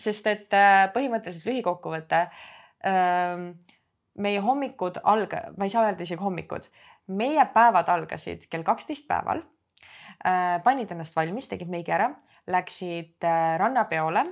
Sest 0.01 0.27
et 0.31 0.57
äh, 0.57 0.87
põhimõtteliselt 0.95 1.49
lühikokkuvõte. 1.51 2.25
Ähm, 2.89 3.51
meie 4.21 4.41
hommikud 4.45 5.01
alg-, 5.05 5.37
ma 5.57 5.67
ei 5.67 5.73
saa 5.73 5.87
öelda 5.87 6.05
isegi 6.05 6.23
hommikud, 6.23 6.67
meie 7.13 7.45
päevad 7.55 7.89
algasid 7.93 8.47
kell 8.51 8.67
kaksteist 8.67 9.09
päeval. 9.11 9.45
Äh, 10.27 10.59
panid 10.65 10.91
ennast 10.93 11.17
valmis, 11.17 11.49
tegid 11.49 11.71
meigi 11.73 11.95
ära, 11.97 12.11
läksid 12.51 13.25
äh, 13.25 13.57
rannapeole 13.61 14.27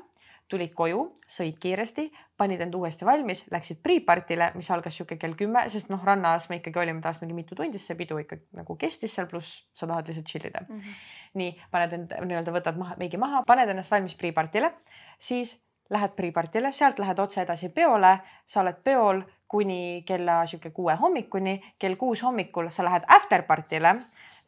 tulid 0.48 0.72
koju, 0.76 1.02
sõid 1.28 1.58
kiiresti, 1.60 2.06
panid 2.40 2.62
end 2.64 2.74
uuesti 2.78 3.04
valmis, 3.04 3.44
läksid 3.52 3.82
pre-party'le, 3.84 4.50
mis 4.56 4.70
algas 4.72 4.96
sihuke 4.96 5.18
kell 5.20 5.36
kümme, 5.38 5.66
sest 5.72 5.90
noh, 5.92 6.00
rannas 6.04 6.48
me 6.48 6.60
ikkagi 6.60 6.80
olime 6.80 7.04
taas 7.04 7.20
mingi 7.22 7.36
mitu 7.36 7.58
tundi, 7.58 7.80
see 7.82 7.98
pidu 7.98 8.18
ikkagi 8.22 8.46
nagu 8.56 8.76
kestis 8.80 9.14
seal, 9.14 9.28
pluss 9.28 9.62
sa 9.76 9.88
tahad 9.90 10.08
lihtsalt 10.08 10.28
chill 10.30 10.48
ida 10.48 10.64
mm. 10.64 10.76
-hmm. 10.76 10.98
nii 11.42 11.54
paned 11.70 11.96
end 11.98 12.14
nii-öelda 12.24 12.54
võtad 12.54 12.80
maha, 12.80 12.96
meigi 12.98 13.20
maha, 13.20 13.42
paned 13.46 13.68
ennast 13.68 13.92
valmis 13.92 14.16
pre-party'le, 14.16 14.72
siis 15.18 15.58
lähed 15.90 16.16
pre-party'le, 16.16 16.72
sealt 16.72 16.98
lähed 16.98 17.18
otse 17.18 17.42
edasi 17.42 17.68
peole, 17.68 18.18
sa 18.46 18.60
oled 18.60 18.80
peol 18.84 19.22
kuni 19.48 20.02
kella 20.06 20.46
sihuke 20.46 20.70
kuue 20.70 20.94
hommikuni, 20.94 21.60
kell 21.78 21.96
kuus 21.96 22.22
hommikul 22.22 22.70
sa 22.70 22.84
lähed 22.84 23.04
after 23.08 23.42
party'le 23.42 23.96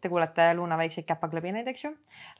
Te 0.00 0.08
kuulete 0.08 0.54
Luna 0.56 0.78
väikseid 0.80 1.04
käpaklõbinaid, 1.04 1.66
eks 1.68 1.84
ju. 1.84 1.90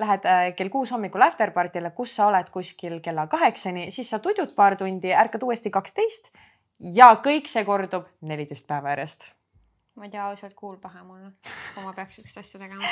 Lähed 0.01 0.25
äh, 0.25 0.45
kell 0.57 0.73
kuus 0.73 0.93
hommikul 0.95 1.23
afterparty'le, 1.27 1.91
kus 1.97 2.15
sa 2.17 2.31
oled 2.31 2.49
kuskil 2.55 3.01
kella 3.05 3.27
kaheksani, 3.29 3.91
siis 3.93 4.11
sa 4.11 4.19
tudud 4.19 4.55
paar 4.57 4.79
tundi, 4.81 5.13
ärkad 5.13 5.45
uuesti 5.45 5.73
kaksteist 5.75 6.33
ja 6.81 7.11
kõik 7.25 7.49
see 7.51 7.65
kordub 7.69 8.09
neliteist 8.25 8.67
päeva 8.69 8.95
järjest. 8.95 9.31
ma 9.95 10.07
ei 10.07 10.11
tea, 10.11 10.25
ausalt 10.25 10.55
kuulpähe 10.57 11.03
mul, 11.05 11.29
kui 11.75 11.85
ma 11.85 11.93
peaks 11.93 12.17
sihukest 12.17 12.39
asja 12.41 12.61
tegema. 12.61 12.89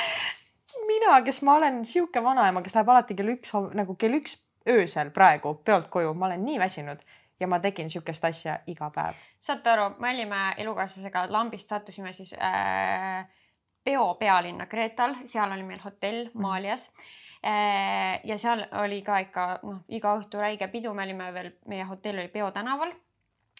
mina, 0.87 1.21
kes 1.25 1.41
ma 1.41 1.55
olen 1.57 1.81
sihuke 1.85 2.23
vanaema, 2.23 2.61
kes 2.61 2.75
läheb 2.77 2.89
alati 2.89 3.17
kell 3.17 3.33
üks 3.33 3.55
nagu 3.73 3.95
kell 3.95 4.19
üks 4.19 4.37
öösel 4.69 5.09
praegu 5.09 5.55
peolt 5.65 5.89
koju, 5.89 6.13
ma 6.13 6.29
olen 6.29 6.45
nii 6.45 6.59
väsinud 6.59 7.01
ja 7.39 7.47
ma 7.47 7.59
tegin 7.59 7.89
sihukest 7.89 8.25
asja 8.25 8.59
iga 8.67 8.91
päev. 8.93 9.17
saate 9.39 9.69
aru, 9.69 9.89
me 9.99 10.13
olime 10.13 10.53
elukaaslasega 10.57 11.25
lambist, 11.31 11.69
sattusime 11.69 12.13
siis 12.13 12.33
äh, 12.33 13.25
peo 13.83 14.13
pealinna 14.19 14.65
Kreetal, 14.65 15.15
seal 15.25 15.51
oli 15.51 15.63
meil 15.63 15.81
hotell 15.83 16.25
mhm. 16.29 16.41
Maalias 16.41 16.89
mm.. 17.43 18.23
ja 18.23 18.37
seal 18.37 18.65
oli 18.83 19.01
ka 19.01 19.19
ikka 19.25 19.45
noh, 19.63 19.83
iga 19.87 20.15
õhtu 20.19 20.41
räige 20.41 20.67
pidu, 20.67 20.93
me 20.93 21.05
olime 21.07 21.31
veel, 21.33 21.53
meie 21.67 21.85
hotell 21.87 22.19
oli 22.19 22.27
Peo 22.27 22.51
tänaval. 22.51 22.91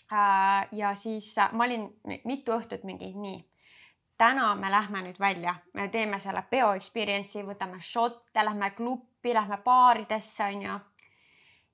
Äh, 0.09 0.67
ja 0.71 0.95
siis 0.95 1.37
äh, 1.37 1.53
ma 1.53 1.63
olin 1.63 1.85
mitu 2.25 2.55
õhtut 2.57 2.83
mingi 2.83 3.13
nii 3.13 3.39
täna 4.19 4.55
me 4.55 4.71
lähme 4.71 5.01
nüüd 5.05 5.19
välja, 5.19 5.55
me 5.73 5.87
teeme 5.87 6.19
selle 6.19 6.41
peo 6.51 6.73
experience'i, 6.75 7.45
võtame 7.47 7.79
šotte, 7.79 8.43
lähme 8.43 8.73
kluppi, 8.75 9.31
lähme 9.33 9.61
baaridesse, 9.63 10.43
onju. 10.43 10.79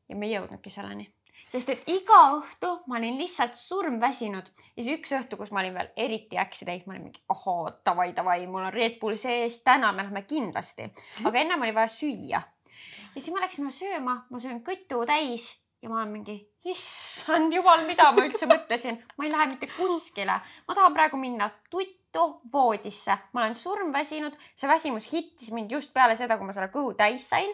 ja 0.10 0.16
me 0.16 0.28
ei 0.28 0.36
jõudnudki 0.36 0.70
selleni 0.70 1.08
sest 1.52 1.70
et 1.74 1.89
iga 1.91 2.22
õhtu 2.38 2.72
ma 2.89 2.98
olin 3.00 3.20
lihtsalt 3.20 3.58
surmväsinud 3.60 4.50
ja 4.50 4.80
siis 4.80 4.93
üks 4.98 5.14
õhtu, 5.18 5.39
kus 5.39 5.52
ma 5.56 5.62
olin 5.62 5.76
veel 5.78 5.91
eriti 6.08 6.39
äksi 6.41 6.68
täis, 6.68 6.86
ma 6.86 6.96
olin 6.96 7.10
mingi 7.10 7.22
ohoo, 7.32 7.70
davai, 7.86 8.12
davai, 8.18 8.41
mul 8.50 8.68
on 8.70 8.74
Red 8.74 8.98
Bull 9.02 9.20
sees, 9.20 9.62
täna 9.66 9.91
me 9.93 10.06
lähme 10.06 10.26
kindlasti, 10.28 10.89
aga 11.24 11.43
ennem 11.43 11.68
oli 11.68 11.76
vaja 11.76 11.91
süüa. 11.91 12.41
ja 12.41 13.22
siis 13.22 13.34
me 13.34 13.43
läksime 13.43 13.72
sööma, 13.72 14.24
ma 14.30 14.41
söön 14.41 14.64
kõtu 14.66 15.06
täis 15.08 15.54
ja 15.86 15.89
ma 15.89 16.02
olen 16.02 16.16
mingi, 16.16 16.39
issand 16.66 17.54
jumal, 17.54 17.84
mida 17.86 18.10
ma 18.12 18.26
üldse 18.26 18.48
mõtlesin, 18.50 18.98
ma 19.18 19.28
ei 19.28 19.32
lähe 19.34 19.52
mitte 19.52 19.70
kuskile, 19.76 20.39
ma 20.66 20.78
tahan 20.78 20.96
praegu 20.96 21.20
minna 21.22 21.52
tuttu 21.70 22.26
voodisse, 22.54 23.18
ma 23.34 23.43
olen 23.43 23.54
surmväsinud, 23.60 24.34
see 24.58 24.72
väsimus 24.72 25.12
hittis 25.12 25.54
mind 25.54 25.76
just 25.78 25.93
peale 25.93 26.18
seda, 26.18 26.39
kui 26.39 26.50
ma 26.50 26.56
selle 26.58 26.72
kõhu 26.74 26.96
täis 26.98 27.30
sain 27.30 27.54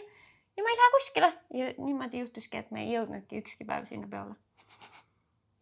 ja 0.58 0.64
ma 0.64 0.74
ei 0.74 0.80
lähe 0.80 0.94
kuskile. 0.98 1.34
Ja 1.54 1.74
niimoodi 1.78 2.24
juhtuski, 2.26 2.64
et 2.64 2.72
me 2.72 2.86
ei 2.86 2.96
jõudnudki 2.96 3.44
ükski 3.44 3.68
päev 3.68 3.90
sinna 3.90 4.10
peole 4.12 4.36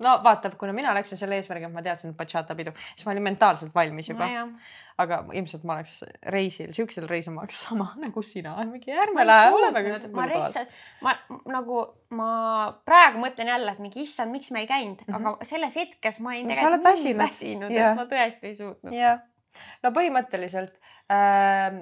no 0.04 0.16
vaatab, 0.24 0.56
kuna 0.60 0.74
mina 0.76 0.94
läksin 0.96 1.20
selle 1.20 1.38
eesmärgiga, 1.40 1.70
et 1.70 1.76
ma 1.76 1.84
teadsin, 1.84 2.14
et 2.14 2.18
bachata 2.18 2.56
pidu, 2.58 2.74
siis 2.94 3.06
ma 3.06 3.14
olin 3.14 3.26
mentaalselt 3.26 3.74
valmis 3.76 4.10
juba. 4.12 4.28
No,. 4.32 4.46
aga 5.00 5.22
ilmselt 5.32 5.64
ma 5.68 5.78
oleks 5.80 6.02
reisil, 6.34 6.74
siuksel 6.76 7.08
reisil 7.08 7.32
ma 7.36 7.46
oleks 7.46 7.62
sama 7.68 7.90
nagu 8.04 8.24
sina, 8.26 8.56
mingi 8.68 8.92
ärme 8.92 9.24
lähe, 9.28 9.54
oleme 9.56 9.84
küll. 9.86 10.10
ma 10.16 10.28
lihtsalt, 10.28 10.76
ma 11.06 11.16
nagu 11.52 11.82
ma 12.16 12.32
praegu 12.88 13.24
mõtlen 13.24 13.52
jälle, 13.54 13.76
et 13.76 13.84
mingi 13.84 14.04
issand, 14.04 14.36
miks 14.36 14.52
me 14.56 14.64
ei 14.64 14.70
käinud? 14.72 15.06
Mm, 15.08 15.14
-hmm. 15.14 15.32
aga 15.36 15.50
selles 15.52 15.80
hetkes 15.80 16.20
ma 16.24 16.36
olin 16.36 16.48
no, 16.48 16.56
tegelikult 16.56 17.08
nii 17.08 17.18
väsinud, 17.24 17.72
et 17.72 18.00
ma 18.00 18.08
tõesti 18.12 18.52
ei 18.52 18.60
suutnud. 18.60 18.96
jah. 18.96 19.26
No 19.84 19.90
põhimõtteliselt 19.96 20.76
äh, 21.10 21.80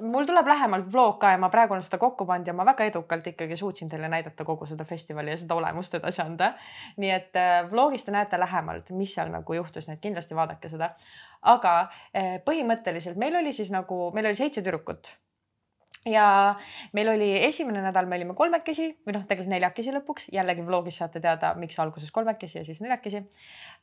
mul 0.00 0.24
tuleb 0.24 0.46
lähemalt 0.48 0.86
vlog 0.92 1.18
ka 1.20 1.34
ja 1.34 1.38
ma 1.40 1.50
praegu 1.52 1.74
olen 1.74 1.84
seda 1.84 1.98
kokku 2.00 2.24
pannud 2.28 2.48
ja 2.48 2.54
ma 2.56 2.64
väga 2.64 2.86
edukalt 2.88 3.26
ikkagi 3.28 3.56
suutsin 3.60 3.90
teile 3.92 4.08
näidata 4.08 4.44
kogu 4.48 4.66
seda 4.66 4.86
festivali 4.88 5.30
ja 5.34 5.36
seda 5.36 5.54
olemust 5.54 5.94
edasi 5.98 6.22
anda. 6.22 6.52
nii 6.96 7.10
et 7.10 7.36
äh, 7.36 7.58
vlogis 7.70 8.06
te 8.06 8.14
näete 8.14 8.40
lähemalt, 8.40 8.90
mis 8.96 9.12
seal 9.14 9.28
nagu 9.32 9.54
juhtus, 9.54 9.88
nii 9.88 9.98
et 9.98 10.04
kindlasti 10.06 10.36
vaadake 10.38 10.68
seda. 10.72 10.94
aga 11.42 11.74
äh, 12.16 12.38
põhimõtteliselt 12.46 13.20
meil 13.20 13.36
oli 13.36 13.52
siis 13.52 13.70
nagu, 13.70 14.08
meil 14.14 14.32
oli 14.32 14.38
seitse 14.38 14.62
tüdrukut 14.62 15.12
ja 16.06 16.54
meil 16.92 17.08
oli 17.12 17.30
esimene 17.46 17.82
nädal, 17.84 18.08
me 18.10 18.18
olime 18.18 18.34
kolmekesi 18.38 18.88
või 19.06 19.16
noh, 19.16 19.26
tegelikult 19.28 19.52
neljakesi 19.52 19.94
lõpuks, 19.94 20.28
jällegi 20.34 20.64
vlogis 20.66 20.98
saate 21.02 21.22
teada, 21.22 21.52
miks 21.58 21.78
alguses 21.82 22.10
kolmekesi 22.14 22.58
ja 22.58 22.64
siis 22.66 22.82
neljakesi. 22.82 23.22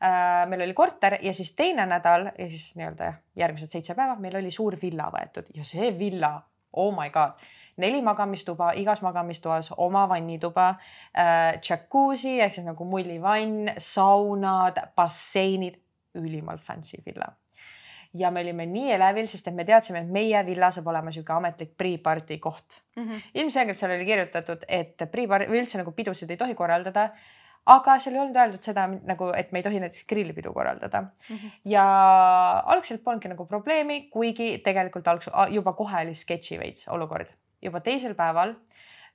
Äh,. 0.03 0.45
meil 0.51 0.65
oli 0.65 0.76
korter 0.76 1.20
ja 1.24 1.34
siis 1.34 1.53
teine 1.55 1.86
nädal 1.89 2.30
ja 2.32 2.49
siis 2.49 2.74
nii-öelda 2.80 3.13
järgmised 3.39 3.72
seitse 3.72 3.95
päeva 3.95 4.15
meil 4.20 4.36
oli 4.41 4.51
suur 4.51 4.78
villa 4.82 5.09
võetud. 5.13 5.51
Ja 5.55 5.63
see 5.67 5.93
villa, 5.99 6.36
oh 6.74 6.93
my 6.95 7.09
god 7.09 7.39
neli 7.80 8.01
magamistuba, 8.03 8.74
igas 8.76 8.99
magamistoas 9.01 9.72
oma 9.78 10.03
vannituba 10.09 10.74
äh,, 11.15 11.59
džakuusi 11.63 12.39
ehk 12.43 12.57
siis 12.57 12.67
nagu 12.67 12.86
mullivann, 12.86 13.72
saunad, 13.80 14.82
basseinid, 14.99 15.80
ülimalt 16.20 16.65
fancy 16.65 16.99
villa 17.05 17.30
ja 18.18 18.32
me 18.32 18.41
olime 18.41 18.66
nii 18.66 18.93
elevil, 18.95 19.28
sest 19.30 19.47
et 19.47 19.55
me 19.55 19.66
teadsime, 19.66 20.01
et 20.01 20.14
meie 20.14 20.39
villa 20.45 20.72
saab 20.74 20.88
olema 20.89 21.12
sihuke 21.14 21.34
ametlik 21.34 21.76
pre-party 21.78 22.39
koht 22.41 22.80
mm. 22.95 23.03
-hmm. 23.03 23.28
ilmselgelt 23.34 23.78
seal 23.78 23.91
oli 23.95 24.05
kirjutatud, 24.05 24.66
et 24.68 24.97
pre-party 25.12 25.49
või 25.49 25.62
üldse 25.64 25.78
nagu 25.78 25.91
pidusid 25.91 26.32
ei 26.32 26.38
tohi 26.38 26.55
korraldada 26.55 27.10
aga 27.70 27.97
seal 27.99 28.16
ei 28.16 28.22
olnud 28.24 28.39
öeldud 28.39 28.66
seda 28.66 28.88
nagu, 28.88 29.30
et 29.38 29.51
me 29.51 29.62
ei 29.62 29.66
tohi 29.66 29.82
näiteks 29.84 30.05
grillipidu 30.10 30.53
korraldada 30.53 31.01
mm. 31.01 31.36
-hmm. 31.36 31.51
ja 31.66 31.84
algselt 32.66 33.03
polnudki 33.03 33.30
nagu 33.30 33.45
probleemi, 33.45 34.01
kuigi 34.10 34.57
tegelikult 34.66 35.07
algs, 35.07 35.30
juba 35.49 35.74
kohe 35.74 36.01
oli 36.05 36.16
sketši 36.16 36.60
veits 36.60 36.88
olukord. 36.88 37.28
juba 37.62 37.80
teisel 37.80 38.16
päeval 38.16 38.55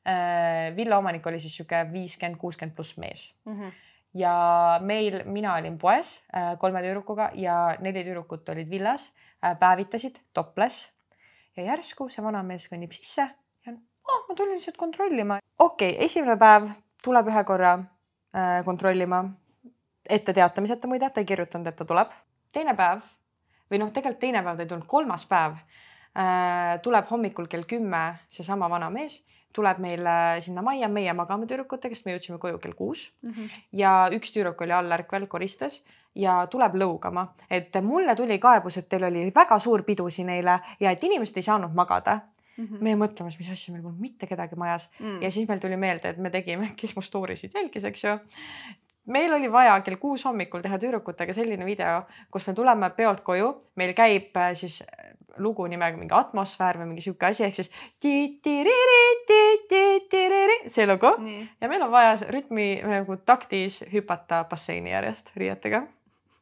äh, 0.07 0.77
villa 0.77 0.99
omanik 0.99 1.27
oli 1.27 1.41
siis 1.41 1.57
sihuke 1.57 1.87
viiskümmend, 1.93 2.37
kuuskümmend 2.37 2.77
pluss 2.77 2.97
mees 2.99 3.35
mm. 3.45 3.61
-hmm 3.61 3.73
ja 4.15 4.35
meil, 4.83 5.23
mina 5.27 5.55
olin 5.59 5.79
poes 5.79 6.17
äh, 6.35 6.55
kolme 6.59 6.83
tüdrukuga 6.85 7.31
ja 7.39 7.77
neli 7.83 8.05
tüdrukut 8.07 8.49
olid 8.49 8.71
villas, 8.71 9.11
äh, 9.45 9.57
päevitasid 9.59 10.21
topless 10.33 10.89
ja 11.57 11.67
järsku 11.71 12.09
see 12.11 12.25
vanamees 12.25 12.69
kõnnib 12.71 12.95
sisse 12.95 13.27
ja 13.67 13.75
oh, 13.75 14.21
ma 14.29 14.37
tulin 14.37 14.55
lihtsalt 14.55 14.79
kontrollima. 14.79 15.41
okei 15.59 15.95
okay,, 15.97 16.05
esimene 16.07 16.37
päev 16.41 16.71
tuleb 17.05 17.31
ühe 17.33 17.45
korra 17.45 17.75
äh, 17.79 18.61
kontrollima, 18.65 19.25
ette 20.09 20.33
teatamiseta 20.37 20.89
muide, 20.89 21.11
ta 21.11 21.23
ei 21.23 21.29
kirjutanud, 21.29 21.67
et 21.67 21.77
ta 21.77 21.85
tuleb. 21.89 22.15
teine 22.53 22.77
päev 22.79 23.03
või 23.71 23.83
noh, 23.83 23.91
tegelikult 23.91 24.23
teine 24.23 24.45
päev 24.47 24.57
ta 24.57 24.67
ei 24.67 24.71
tulnud, 24.71 24.87
kolmas 24.87 25.27
päev 25.27 25.59
äh, 25.59 26.81
tuleb 26.83 27.11
hommikul 27.11 27.51
kell 27.51 27.67
kümme 27.67 28.07
seesama 28.31 28.71
vanamees 28.71 29.23
tuleb 29.55 29.79
meile 29.83 30.15
sinna 30.45 30.63
majja, 30.67 30.89
meie 30.91 31.13
magame 31.17 31.47
tüdrukutega, 31.51 31.95
sest 31.95 32.09
me 32.09 32.17
jõudsime 32.17 32.39
koju 32.43 32.59
kell 32.63 32.75
kuus 32.79 33.07
mm 33.23 33.31
-hmm. 33.31 33.65
ja 33.73 33.95
üks 34.13 34.35
tüdruk 34.35 34.61
oli 34.67 34.75
allärkvel, 34.75 35.27
koristas 35.27 35.83
ja 36.15 36.47
tuleb 36.51 36.75
lõugama, 36.75 37.27
et 37.51 37.75
mulle 37.83 38.15
tuli 38.17 38.39
kaebus, 38.39 38.79
et 38.79 38.89
teil 38.89 39.05
oli 39.05 39.31
väga 39.35 39.59
suur 39.59 39.83
pidu 39.83 40.11
siin 40.11 40.29
eile 40.29 40.61
ja 40.81 40.91
et 40.91 41.05
inimesed 41.05 41.37
ei 41.37 41.43
saanud 41.43 41.75
magada 41.75 42.21
Mm 42.57 42.65
-hmm. 42.65 42.83
meie 42.83 42.97
mõtleme, 42.97 43.33
mis 43.39 43.51
asja, 43.51 43.73
meil 43.73 43.83
polnud 43.83 44.01
mitte 44.01 44.27
kedagi 44.27 44.55
majas 44.57 44.91
mm. 45.01 45.23
ja 45.23 45.31
siis 45.31 45.49
meil 45.49 45.59
tuli 45.59 45.77
meelde, 45.77 46.09
et 46.09 46.19
me 46.19 46.31
tegime, 46.31 46.71
kes 46.81 46.97
mu 46.97 47.03
story 47.03 47.37
sid 47.37 47.51
jälgis, 47.55 47.85
eks 47.85 48.05
ju 48.05 48.19
meil 49.07 49.33
oli 49.33 49.53
vaja 49.53 49.81
kell 49.85 49.99
kuus 50.01 50.25
hommikul 50.25 50.63
teha 50.65 50.79
tüdrukutega 50.81 51.35
selline 51.37 51.67
video, 51.67 52.03
kus 52.33 52.47
me 52.49 52.55
tuleme 52.55 52.91
peolt 52.97 53.21
koju, 53.27 53.51
meil 53.81 53.93
käib 53.97 54.37
äh, 54.41 54.53
siis 54.59 54.81
äh, 54.83 55.11
lugu 55.39 55.67
nimega 55.71 55.99
mingi 55.99 56.15
atmosfäär 56.17 56.79
või 56.81 56.93
mingi 56.93 57.05
sihuke 57.05 57.29
asi, 57.29 57.45
ehk 57.47 57.59
siis 57.59 57.71
see 60.73 60.87
lugu 60.89 61.15
Nii. 61.21 61.43
ja 61.61 61.69
meil 61.73 61.85
on 61.85 61.93
vaja 61.93 62.17
rütmi 62.31 62.69
nagu 62.85 63.19
taktis 63.27 63.83
hüpata 63.93 64.45
basseini 64.51 64.95
järjest 64.95 65.35
riietega. 65.37 65.85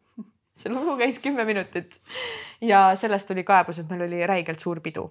see 0.60 0.72
lugu 0.72 0.96
käis 1.00 1.18
kümme 1.24 1.46
minutit 1.48 1.98
ja 2.60 2.92
sellest 2.96 3.28
tuli 3.28 3.44
kaebus, 3.48 3.82
et 3.82 3.90
meil 3.90 4.06
oli 4.06 4.26
räigelt 4.26 4.60
suur 4.60 4.80
pidu 4.84 5.10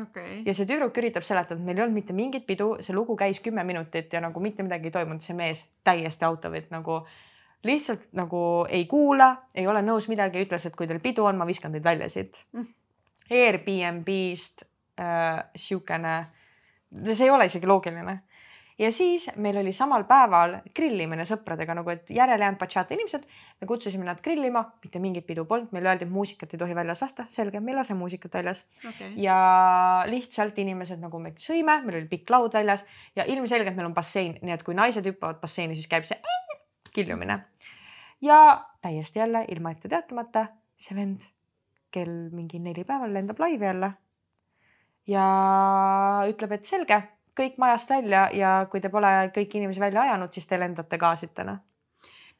okay.. 0.00 0.42
ja 0.46 0.54
see 0.54 0.68
tüdruk 0.68 0.96
üritab 1.02 1.26
seletada, 1.26 1.58
et 1.60 1.66
meil 1.66 1.78
ei 1.78 1.86
olnud 1.86 1.98
mitte 2.00 2.16
mingit 2.16 2.46
pidu, 2.48 2.76
see 2.80 2.96
lugu 2.96 3.16
käis 3.18 3.40
kümme 3.44 3.64
minutit 3.68 4.12
ja 4.12 4.22
nagu 4.24 4.40
mitte 4.40 4.64
midagi 4.66 4.90
ei 4.90 4.96
toimunud, 4.96 5.24
see 5.24 5.36
mees 5.36 5.64
täiesti 5.84 6.26
out 6.28 6.48
of 6.48 6.56
it 6.58 6.70
nagu 6.74 7.02
lihtsalt 7.66 8.08
nagu 8.18 8.42
ei 8.68 8.86
kuula, 8.90 9.30
ei 9.54 9.66
ole 9.70 9.84
nõus 9.86 10.08
midagi, 10.10 10.42
ütles, 10.42 10.66
et 10.66 10.76
kui 10.76 10.88
teil 10.90 11.02
pidu 11.02 11.26
on, 11.28 11.38
ma 11.38 11.46
viskan 11.46 11.72
teid 11.74 11.84
välja 11.86 12.08
siit. 12.10 12.42
Mm.. 12.56 12.66
Airbnb-st 13.32 14.64
äh, 15.00 15.44
siukene, 15.56 16.16
see 17.06 17.28
ei 17.28 17.30
ole 17.30 17.46
isegi 17.48 17.70
loogiline 17.70 18.18
ja 18.82 18.90
siis 18.92 19.28
meil 19.36 19.56
oli 19.60 19.72
samal 19.74 20.04
päeval 20.08 20.56
grillimine 20.74 21.24
sõpradega 21.28 21.76
nagu, 21.78 21.90
et 21.92 22.10
järele 22.10 22.42
jäänud 22.44 22.58
bachata 22.58 22.94
inimesed, 22.96 23.24
me 23.60 23.68
kutsusime 23.70 24.06
nad 24.06 24.20
grillima, 24.24 24.64
mitte 24.82 25.02
mingit 25.02 25.26
pidu 25.28 25.44
polnud, 25.48 25.70
meile 25.74 25.92
öeldi, 25.92 26.08
et 26.08 26.12
muusikat 26.12 26.54
ei 26.54 26.62
tohi 26.62 26.74
väljas 26.76 27.04
lasta, 27.04 27.26
selge, 27.30 27.60
me 27.60 27.72
ei 27.72 27.78
lase 27.78 27.94
muusikat 27.98 28.34
väljas. 28.40 28.64
Okay.. 28.82 29.12
ja 29.22 29.36
lihtsalt 30.10 30.58
inimesed 30.58 31.00
nagu 31.02 31.22
me 31.22 31.34
sõime, 31.42 31.78
meil 31.86 32.00
oli 32.00 32.10
pikk 32.10 32.34
laud 32.34 32.58
väljas 32.58 32.84
ja 33.16 33.26
ilmselgelt 33.28 33.78
meil 33.78 33.90
on 33.90 33.96
bassein, 33.96 34.36
nii 34.42 34.56
et 34.56 34.66
kui 34.66 34.76
naised 34.78 35.06
hüppavad 35.06 35.40
basseini, 35.42 35.78
siis 35.78 35.90
käib 35.90 36.08
see 36.08 36.18
killumine. 36.92 37.38
ja 38.20 38.38
täiesti 38.82 39.18
jälle 39.18 39.44
ilma 39.48 39.70
ette 39.70 39.88
teatamata 39.88 40.46
see 40.76 40.96
vend 40.96 41.30
kell 41.92 42.30
mingi 42.32 42.58
neli 42.58 42.84
päeval 42.84 43.14
lendab 43.14 43.40
laivi 43.40 43.64
jälle 43.64 43.92
ja 45.06 45.24
ütleb, 46.28 46.52
et 46.52 46.64
selge 46.66 47.02
kõik 47.40 47.58
majast 47.58 47.90
välja 47.90 48.28
ja 48.32 48.54
kui 48.70 48.80
te 48.80 48.88
pole 48.88 49.12
kõiki 49.34 49.60
inimesi 49.60 49.80
välja 49.80 50.02
ajanud, 50.02 50.32
siis 50.32 50.46
te 50.46 50.58
lendate 50.60 50.98
täna 51.34 51.60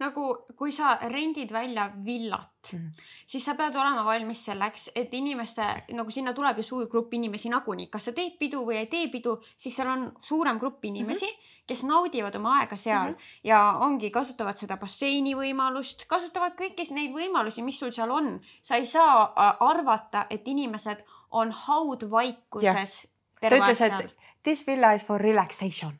nagu 0.02 0.24
kui 0.56 0.72
sa 0.72 0.94
rendid 1.10 1.52
välja 1.52 1.88
villat 2.04 2.72
mm., 2.72 2.90
siis 3.26 3.44
sa 3.44 3.54
pead 3.58 3.76
olema 3.76 4.04
valmis 4.06 4.44
selleks, 4.48 4.88
et 4.98 5.12
inimeste 5.14 5.66
nagu 5.96 6.10
sinna 6.10 6.32
tuleb 6.36 6.60
ju 6.60 6.66
suur 6.66 6.88
grupp 6.90 7.14
inimesi 7.14 7.50
nagunii, 7.52 7.88
kas 7.92 8.08
sa 8.08 8.14
teed 8.16 8.38
pidu 8.40 8.62
või 8.66 8.80
ei 8.80 8.88
tee 8.92 9.08
pidu, 9.12 9.36
siis 9.56 9.76
seal 9.76 9.90
on 9.92 10.06
suurem 10.20 10.58
grupp 10.62 10.84
inimesi 10.88 11.26
mm, 11.26 11.36
-hmm. 11.36 11.66
kes 11.66 11.84
naudivad 11.88 12.36
oma 12.40 12.56
aega 12.60 12.76
seal 12.76 13.10
mm 13.10 13.14
-hmm. 13.14 13.38
ja 13.50 13.60
ongi, 13.86 14.10
kasutavad 14.10 14.56
seda 14.56 14.76
basseini 14.76 15.34
võimalust, 15.38 16.06
kasutavad 16.08 16.56
kõiki 16.58 16.88
neid 16.94 17.12
võimalusi, 17.12 17.62
mis 17.62 17.78
sul 17.78 17.90
seal 17.90 18.10
on. 18.10 18.40
sa 18.62 18.76
ei 18.76 18.86
saa 18.86 19.22
äh, 19.22 19.56
arvata, 19.60 20.26
et 20.30 20.48
inimesed 20.48 21.04
on 21.30 21.52
haudvaikuses. 21.52 23.08
ta 23.40 23.56
ütles, 23.56 23.80
et 23.80 24.21
This 24.42 24.66
villa 24.66 24.92
is 24.94 25.04
for 25.06 25.20
relaxation. 25.22 25.98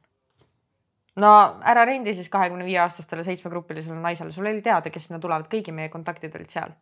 no 1.17 1.31
ära 1.69 1.85
rendi 1.85 2.15
siis 2.17 2.31
kahekümne 2.33 2.65
viie 2.65 2.79
aastastele 2.81 3.25
seitsmegrupilisele 3.25 3.99
naisele, 4.01 4.33
sul 4.33 4.47
oli 4.49 4.63
teada, 4.65 4.91
kes 4.91 5.11
sinna 5.11 5.21
tulevad, 5.21 5.51
kõigi 5.53 5.75
meie 5.75 5.91
kontaktid 5.93 6.35
olid 6.39 6.51
seal. 6.51 6.73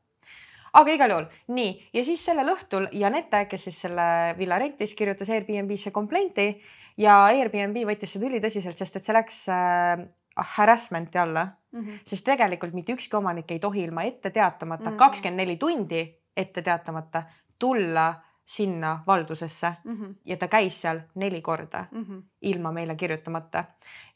aga 0.73 0.93
igal 0.95 1.11
juhul 1.11 1.27
nii 1.57 1.73
ja 1.93 2.05
siis 2.07 2.25
sellel 2.25 2.53
õhtul 2.55 2.87
Janette, 2.93 3.45
kes 3.51 3.65
siis 3.69 3.81
selle 3.87 4.37
villa 4.39 4.59
rentis, 4.59 4.95
kirjutas 4.95 5.31
Airbnb-sse 5.35 5.91
komplenti 5.91 6.47
ja 7.01 7.25
Airbnb 7.33 7.83
võttis 7.91 8.15
seda 8.15 8.29
ülitõsiselt, 8.31 8.79
sest 8.79 8.97
et 8.97 9.07
see 9.07 9.17
läks 9.17 9.43
äh, 9.51 10.07
harassment'i 10.37 11.19
alla 11.19 11.45
mm. 11.73 11.81
-hmm. 11.81 11.99
sest 12.05 12.25
tegelikult 12.25 12.73
mitte 12.73 12.93
ükski 12.93 13.17
omanik 13.17 13.51
ei 13.51 13.59
tohi 13.59 13.85
ilma 13.85 14.03
ette 14.03 14.31
teatamata 14.31 14.91
mhm. 14.91 14.97
kakskümmend 14.97 15.37
neli 15.37 15.57
tundi 15.57 16.03
ette 16.37 16.63
teatamata 16.63 17.23
tulla 17.59 18.15
sinna 18.51 19.03
valdusesse 19.07 19.73
mm 19.85 19.97
-hmm. 19.97 20.15
ja 20.25 20.37
ta 20.37 20.49
käis 20.49 20.83
seal 20.83 21.01
neli 21.15 21.41
korda 21.43 21.85
mm 21.91 22.05
-hmm. 22.05 22.23
ilma 22.41 22.73
meile 22.73 22.95
kirjutamata. 22.95 23.65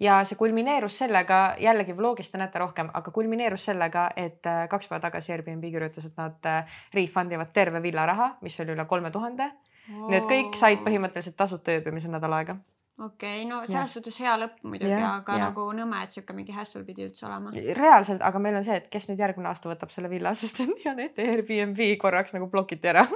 ja 0.00 0.24
see 0.24 0.38
kulmineerus 0.38 0.98
sellega, 0.98 1.54
jällegi 1.58 1.96
vlogis 1.96 2.30
te 2.30 2.38
näete 2.38 2.58
rohkem, 2.58 2.88
aga 2.94 3.10
kulmineerus 3.10 3.64
sellega, 3.64 4.10
et 4.16 4.46
äh, 4.46 4.68
kaks 4.68 4.88
päeva 4.88 5.00
tagasi 5.00 5.32
Airbnb 5.32 5.70
kirjutas, 5.70 6.04
et 6.04 6.16
nad 6.16 6.46
äh, 6.46 6.64
refund 6.94 7.32
ivad 7.32 7.52
terve 7.52 7.82
villa 7.82 8.06
raha, 8.06 8.36
mis 8.40 8.60
oli 8.60 8.72
üle 8.72 8.84
kolme 8.84 9.10
tuhande. 9.10 9.50
nii 9.88 10.16
et 10.16 10.24
kõik 10.24 10.56
said 10.56 10.78
põhimõtteliselt 10.78 11.36
tasuta 11.36 11.70
ööbimise 11.70 12.08
nädal 12.08 12.32
aega 12.32 12.56
okei 12.98 13.42
okay,, 13.42 13.44
no 13.50 13.66
selles 13.66 13.92
suhtes 13.92 14.18
hea 14.20 14.34
lõpp 14.40 14.56
muidugi, 14.62 15.02
aga 15.02 15.36
ja. 15.36 15.44
nagu 15.44 15.68
nõme, 15.72 16.00
et 16.04 16.10
sihuke 16.10 16.32
mingi 16.32 16.52
hassle 16.52 16.82
pidi 16.84 17.06
üldse 17.06 17.26
olema. 17.26 17.52
reaalselt, 17.82 18.22
aga 18.22 18.38
meil 18.38 18.56
on 18.56 18.64
see, 18.64 18.76
et 18.82 18.88
kes 18.88 19.08
nüüd 19.08 19.18
järgmine 19.18 19.48
aasta 19.48 19.70
võtab 19.70 19.94
selle 19.94 20.10
villa, 20.10 20.34
sest 20.42 20.60
et 20.60 20.84
Janette 20.84 21.22
Airbnb 21.22 21.86
korraks 22.02 22.34
nagu 22.34 22.50
blokiti 22.50 22.88
ära 22.88 23.06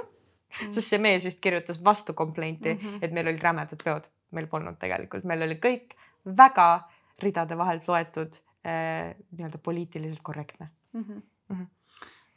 sest 0.57 0.87
see 0.87 1.01
mees 1.01 1.25
vist 1.25 1.41
kirjutas 1.43 1.79
vastu 1.83 2.13
komplenti 2.13 2.73
mm, 2.73 2.79
-hmm. 2.79 2.99
et 3.01 3.11
meil 3.11 3.27
olid 3.27 3.43
rämedad 3.43 3.83
peod, 3.83 4.07
meil 4.31 4.47
polnud 4.47 4.77
tegelikult, 4.79 5.23
meil 5.23 5.43
oli 5.45 5.59
kõik 5.61 5.95
väga 6.25 6.69
ridade 7.21 7.57
vahelt 7.57 7.87
loetud 7.87 8.39
äh, 8.65 9.15
nii-öelda 9.31 9.57
poliitiliselt 9.63 10.21
korrektne 10.23 10.69
mm 10.93 11.03
-hmm.. 11.03 11.21
Mm 11.49 11.55
-hmm. 11.55 11.67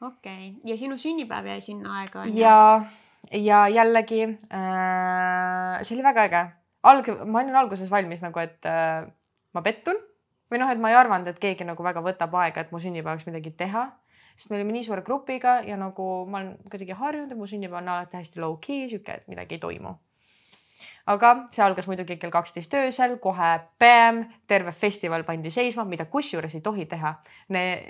okei 0.06 0.48
okay., 0.48 0.70
ja 0.70 0.76
sinu 0.76 0.96
sünnipäev 0.96 1.46
jäi 1.46 1.60
sinna 1.60 1.98
aega 1.98 2.24
ja, 2.24 2.84
ja 3.32 3.68
jällegi 3.68 4.22
äh, 4.22 5.82
see 5.82 5.96
oli 5.96 6.02
väga 6.02 6.24
äge. 6.24 6.46
alg-, 6.82 7.24
ma 7.24 7.38
olin 7.38 7.56
alguses 7.56 7.90
valmis 7.90 8.22
nagu, 8.22 8.38
et 8.38 8.66
äh, 8.66 9.12
ma 9.52 9.62
pettun 9.62 9.96
või 10.50 10.58
noh, 10.58 10.70
et 10.70 10.78
ma 10.78 10.90
ei 10.90 10.96
arvanud, 10.96 11.26
et 11.26 11.38
keegi 11.38 11.64
nagu 11.64 11.84
väga 11.84 12.00
võtab 12.00 12.34
aega, 12.34 12.60
et 12.60 12.72
mu 12.72 12.78
sünnipäevaks 12.78 13.26
midagi 13.26 13.50
teha 13.50 13.92
sest 14.36 14.50
me 14.50 14.58
olime 14.58 14.72
nii 14.76 14.84
suure 14.84 15.02
grupiga 15.06 15.60
ja 15.66 15.76
nagu 15.76 16.08
ma 16.26 16.40
olen 16.40 16.54
kuidagi 16.70 16.96
harjunud, 17.02 17.32
et 17.32 17.38
mu 17.38 17.46
sünnipäev 17.46 17.82
on 17.82 17.92
alati 17.96 18.16
hästi 18.16 18.40
low-key, 18.40 18.88
sihuke, 18.88 19.20
et 19.20 19.28
midagi 19.28 19.58
ei 19.58 19.64
toimu 19.66 19.94
aga 21.06 21.32
see 21.50 21.62
algas 21.64 21.86
muidugi 21.90 22.16
kell 22.20 22.30
kaksteist 22.30 22.74
öösel, 22.78 23.16
kohe 23.22 23.50
bäm, 23.82 24.22
terve 24.48 24.72
festival 24.72 25.24
pandi 25.26 25.50
seisma, 25.50 25.84
mida 25.88 26.06
kusjuures 26.10 26.54
ei 26.54 26.62
tohi 26.62 26.86
teha. 26.86 27.14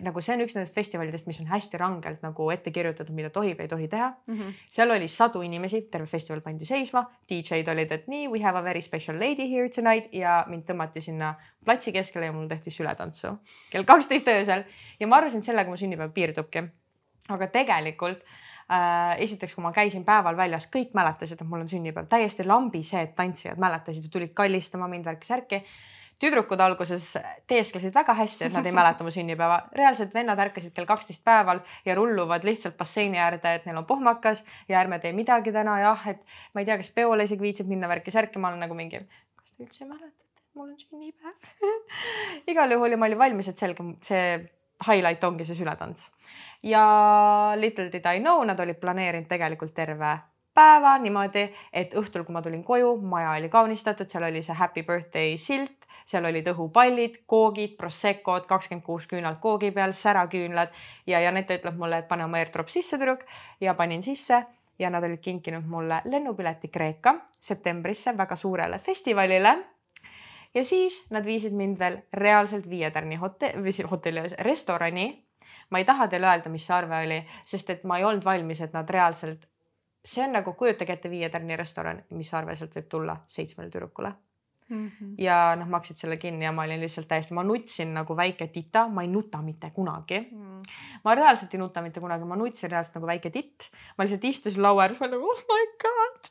nagu 0.02 0.20
see 0.20 0.34
on 0.34 0.44
üks 0.44 0.56
nendest 0.56 0.74
festivalidest, 0.74 1.26
mis 1.26 1.40
on 1.40 1.46
hästi 1.46 1.78
rangelt 1.78 2.22
nagu 2.22 2.50
ette 2.50 2.70
kirjutatud, 2.70 3.14
mida 3.14 3.30
tohib 3.30 3.58
ja 3.60 3.66
ei 3.66 3.68
tohi 3.68 3.88
teha 3.88 4.12
mm. 4.28 4.38
-hmm. 4.38 4.54
seal 4.70 4.90
oli 4.90 5.08
sadu 5.08 5.42
inimesi, 5.42 5.82
terve 5.90 6.06
festival 6.06 6.40
pandi 6.40 6.64
seisma, 6.64 7.04
DJ-d 7.28 7.68
olid, 7.68 7.92
et 7.92 8.08
nii, 8.08 8.28
we 8.28 8.42
have 8.42 8.58
a 8.58 8.64
very 8.64 8.80
special 8.80 9.18
lady 9.18 9.50
here 9.50 9.68
tonight 9.68 10.12
ja 10.12 10.44
mind 10.48 10.64
tõmmati 10.68 11.00
sinna 11.00 11.34
platsi 11.64 11.92
keskele 11.92 12.26
ja 12.26 12.32
mul 12.32 12.48
tehti 12.48 12.70
sületantsu 12.70 13.36
kell 13.70 13.84
kaksteist 13.84 14.28
öösel 14.28 14.64
ja 15.00 15.06
ma 15.06 15.16
arvasin, 15.16 15.38
et 15.38 15.44
sellega 15.44 15.70
mu 15.70 15.76
sünnipäev 15.76 16.12
piirdubki. 16.12 16.64
aga 17.28 17.46
tegelikult 17.46 18.24
esiteks, 19.18 19.54
kui 19.54 19.64
ma 19.64 19.72
käisin 19.76 20.04
päeval 20.04 20.36
väljas, 20.36 20.68
kõik 20.72 20.94
mäletasid, 20.96 21.40
et 21.40 21.48
mul 21.48 21.64
on 21.64 21.70
sünnipäev, 21.70 22.06
täiesti 22.10 22.46
lambiseed 22.46 23.16
tantsijad 23.18 23.60
mäletasid 23.60 24.06
ja 24.06 24.12
tulid 24.12 24.32
kallistama 24.38 24.88
mind 24.88 25.08
värki-särki 25.10 25.62
tüdrukud 26.22 26.60
alguses 26.62 27.16
teesklesid 27.50 27.94
väga 27.94 28.14
hästi, 28.14 28.46
et 28.46 28.54
nad 28.54 28.66
ei 28.66 28.74
mäleta 28.74 29.04
mu 29.04 29.10
sünnipäeva. 29.16 29.58
reaalselt 29.78 30.14
vennad 30.14 30.38
ärkasid 30.44 30.74
kell 30.76 30.86
kaksteist 30.88 31.24
päeval 31.26 31.62
ja 31.86 31.96
rulluvad 31.98 32.46
lihtsalt 32.46 32.76
basseini 32.78 33.18
äärde, 33.18 33.54
et 33.58 33.66
neil 33.66 33.80
on 33.80 33.88
pohmakas 33.88 34.44
ja 34.68 34.80
ärme 34.80 35.00
tee 35.02 35.12
midagi 35.16 35.52
täna 35.54 35.78
jah, 35.82 36.08
et 36.14 36.22
ma 36.54 36.62
ei 36.62 36.68
tea, 36.68 36.78
kas 36.80 36.92
peole 36.94 37.26
isegi 37.28 37.42
viitsib 37.42 37.70
minna 37.70 37.90
värki-särki, 37.90 38.38
ma 38.38 38.52
olen 38.52 38.62
nagu 38.66 38.78
mingi, 38.78 39.02
kas 39.42 39.56
te 39.56 39.66
üldse 39.66 39.88
mäletate, 39.88 40.14
et 40.38 40.58
mul 40.58 40.70
on 40.70 40.78
sünnipäev? 40.78 41.52
Igal 42.54 42.78
juhul 42.78 42.94
ja 42.94 43.00
ma 43.00 43.10
olin 43.10 43.22
valmis, 43.26 43.50
et 43.50 43.58
selge, 43.58 43.86
see 44.06 44.26
highlight 44.86 45.24
ongi 45.26 45.46
see 45.48 45.58
sületants 45.58 46.08
ja 46.62 47.54
little 47.56 47.90
did 47.92 48.06
I 48.06 48.20
know, 48.20 48.44
nad 48.44 48.60
olid 48.60 48.78
planeerinud 48.80 49.28
tegelikult 49.28 49.74
terve 49.74 50.18
päeva 50.54 50.96
niimoodi, 51.00 51.46
et 51.72 51.94
õhtul, 51.96 52.26
kui 52.26 52.34
ma 52.34 52.42
tulin 52.42 52.64
koju, 52.64 52.96
maja 53.00 53.32
oli 53.38 53.48
kaunistatud, 53.48 54.08
seal 54.08 54.28
oli 54.28 54.42
see 54.44 54.56
happy 54.56 54.84
birthday 54.84 55.36
silt, 55.40 55.86
seal 56.06 56.26
olid 56.28 56.48
õhupallid, 56.52 57.22
koogid, 57.26 57.76
Proseccod, 57.78 58.46
kakskümmend 58.50 58.84
kuus 58.84 59.06
küünalt 59.08 59.40
koogi 59.40 59.72
peal, 59.72 59.94
säraküünlad 59.96 60.74
ja 61.06 61.22
Janette 61.24 61.56
ütleb 61.60 61.78
mulle, 61.78 62.02
et 62.02 62.08
pane 62.08 62.26
oma 62.26 62.42
airdrop 62.42 62.68
sisse, 62.72 62.98
tüdruk 62.98 63.24
ja 63.60 63.74
panin 63.78 64.02
sisse 64.04 64.42
ja 64.78 64.90
nad 64.90 65.04
olid 65.04 65.22
kinkinud 65.22 65.66
mulle 65.68 66.02
lennupileti 66.04 66.68
Kreeka 66.68 67.16
septembrisse 67.40 68.16
väga 68.18 68.36
suurele 68.36 68.78
festivalile. 68.78 69.56
Ja 70.54 70.64
siis 70.64 70.98
nad 71.10 71.24
viisid 71.24 71.54
mind 71.56 71.78
veel 71.80 72.02
reaalselt 72.12 72.68
Viie 72.68 72.90
tärni 72.90 73.16
hotelli, 73.16 73.72
hotelli, 73.88 74.24
restorani 74.44 75.06
ma 75.72 75.80
ei 75.80 75.88
taha 75.88 76.08
teile 76.12 76.28
öelda, 76.28 76.52
mis 76.52 76.66
see 76.68 76.76
arve 76.76 77.00
oli, 77.06 77.22
sest 77.48 77.70
et 77.72 77.86
ma 77.88 77.98
ei 77.98 78.04
olnud 78.04 78.24
valmis, 78.26 78.60
et 78.64 78.74
nad 78.76 78.90
reaalselt, 78.92 79.48
see 80.04 80.24
on 80.24 80.36
nagu 80.36 80.52
kujutage 80.58 80.98
ette 80.98 81.10
viie 81.10 81.30
tärni 81.32 81.56
restoran, 81.56 82.02
mis 82.18 82.32
arve 82.36 82.56
sealt 82.58 82.76
võib 82.76 82.90
tulla 82.92 83.16
seitsmele 83.30 83.72
tüdrukule. 83.72 84.12
Mm 84.72 84.88
-hmm. 84.88 85.14
ja 85.18 85.56
noh, 85.58 85.68
maksid 85.68 85.96
selle 85.96 86.16
kinni 86.16 86.44
ja 86.44 86.52
ma 86.52 86.62
olin 86.62 86.80
lihtsalt 86.80 87.08
täiesti, 87.08 87.34
ma 87.34 87.42
nutsin 87.42 87.94
nagu 87.94 88.16
väike 88.16 88.46
tita, 88.46 88.86
ma 88.88 89.02
ei 89.02 89.08
nuta 89.08 89.42
mitte 89.42 89.70
kunagi. 89.70 90.20
Mm.. 90.30 90.62
ma 91.04 91.14
reaalselt 91.14 91.54
ei 91.54 91.60
nuta 91.60 91.82
mitte 91.82 92.00
kunagi, 92.00 92.24
ma 92.24 92.36
nutsin 92.36 92.70
reaalselt 92.70 92.94
nagu 92.94 93.06
väike 93.06 93.30
titt. 93.30 93.68
ma 93.98 94.04
lihtsalt 94.04 94.24
istusin 94.24 94.62
laua 94.62 94.82
ääres, 94.82 95.00
ma 95.00 95.06
nagu 95.06 95.28
oh 95.28 95.44
my 95.50 95.66
god, 95.82 96.30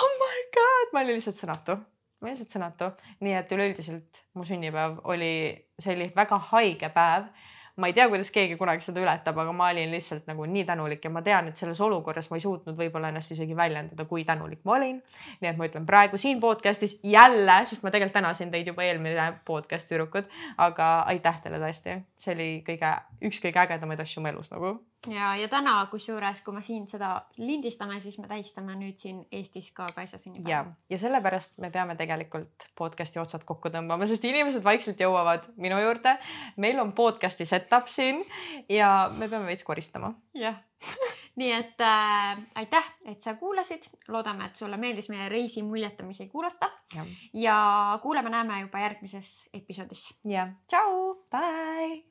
oh 0.00 0.10
my 0.22 0.40
god, 0.56 0.92
ma 0.92 1.00
olin 1.00 1.14
lihtsalt 1.18 1.36
sõnatu, 1.36 1.76
ma 1.76 2.28
olin 2.28 2.38
lihtsalt 2.38 2.56
sõnatu, 2.56 2.90
nii 3.20 3.34
et 3.34 3.52
üleüldiselt 3.52 4.24
mu 4.34 4.44
sünnipäev 4.44 5.00
oli, 5.04 5.34
see 5.78 5.96
oli 5.96 6.12
väga 6.16 6.38
haige 6.38 6.88
päev 6.88 7.28
ma 7.76 7.90
ei 7.90 7.94
tea, 7.96 8.08
kuidas 8.08 8.30
keegi 8.34 8.56
kunagi 8.60 8.84
seda 8.84 9.02
ületab, 9.02 9.38
aga 9.38 9.52
ma 9.56 9.70
olin 9.70 9.92
lihtsalt 9.94 10.26
nagu 10.30 10.46
nii 10.48 10.64
tänulik 10.68 11.04
ja 11.04 11.12
ma 11.12 11.22
tean, 11.26 11.48
et 11.50 11.60
selles 11.60 11.80
olukorras 11.80 12.30
ma 12.30 12.38
ei 12.40 12.44
suutnud 12.44 12.78
võib-olla 12.78 13.12
ennast 13.12 13.34
isegi 13.36 13.56
väljendada, 13.56 14.06
kui 14.10 14.24
tänulik 14.28 14.64
ma 14.64 14.76
olin. 14.78 15.00
nii 15.40 15.50
et 15.52 15.58
ma 15.60 15.70
ütlen 15.70 15.86
praegu 15.86 16.20
siin 16.20 16.40
podcast'is 16.42 16.98
jälle, 17.02 17.60
sest 17.66 17.86
ma 17.86 17.94
tegelikult 17.94 18.18
tänasin 18.20 18.50
teid 18.50 18.66
juba 18.66 18.84
eelmine 18.84 19.32
podcast 19.44 19.88
tüdrukud, 19.88 20.28
aga 20.58 20.92
aitäh 21.12 21.42
teile 21.42 21.62
tõesti, 21.62 22.00
see 22.18 22.36
oli 22.36 22.52
kõige, 22.66 22.94
üks 23.30 23.42
kõige 23.42 23.64
ägedamaid 23.66 24.02
asju 24.02 24.22
mu 24.24 24.32
elus 24.32 24.50
nagu 24.52 24.78
ja, 25.08 25.36
ja 25.36 25.48
täna, 25.48 25.74
kusjuures, 25.90 26.42
kui 26.44 26.54
me 26.54 26.62
siin 26.64 26.84
seda 26.88 27.12
lindistame, 27.38 28.00
siis 28.00 28.18
me 28.20 28.28
tähistame 28.28 28.74
nüüd 28.78 28.98
siin 29.00 29.22
Eestis 29.32 29.70
ka 29.76 29.86
Kaisa 29.94 30.18
sünnipäeva. 30.18 30.50
ja, 30.50 30.64
ja 30.90 30.98
sellepärast 31.00 31.58
me 31.62 31.70
peame 31.70 31.96
tegelikult 31.96 32.66
podcast'i 32.78 33.20
otsad 33.22 33.46
kokku 33.48 33.72
tõmbama, 33.72 34.08
sest 34.10 34.24
inimesed 34.28 34.64
vaikselt 34.64 35.00
jõuavad 35.00 35.48
minu 35.56 35.78
juurde. 35.80 36.16
meil 36.56 36.80
on 36.80 36.92
podcast'i 36.92 37.46
setup 37.48 37.88
siin 37.88 38.24
ja 38.68 39.10
me 39.16 39.28
peame 39.28 39.48
veits 39.48 39.64
koristama. 39.64 40.12
jah, 40.36 40.60
nii 41.40 41.52
et 41.56 41.80
äh, 41.86 42.44
aitäh, 42.60 42.92
et 43.08 43.20
sa 43.24 43.34
kuulasid, 43.40 43.88
loodame, 44.08 44.50
et 44.50 44.60
sulle 44.60 44.76
meeldis 44.76 45.08
meie 45.08 45.28
reisi 45.32 45.62
muljetamisi 45.62 46.28
kuulata. 46.28 46.70
ja, 46.94 47.06
ja 47.32 47.58
kuuleme-näeme 48.02 48.60
juba 48.66 48.84
järgmises 48.84 49.48
episoodis. 49.54 50.10
jah, 50.24 50.52
tšau, 50.68 51.24
bye. 51.32 52.04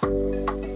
thank 0.00 0.64
you 0.64 0.69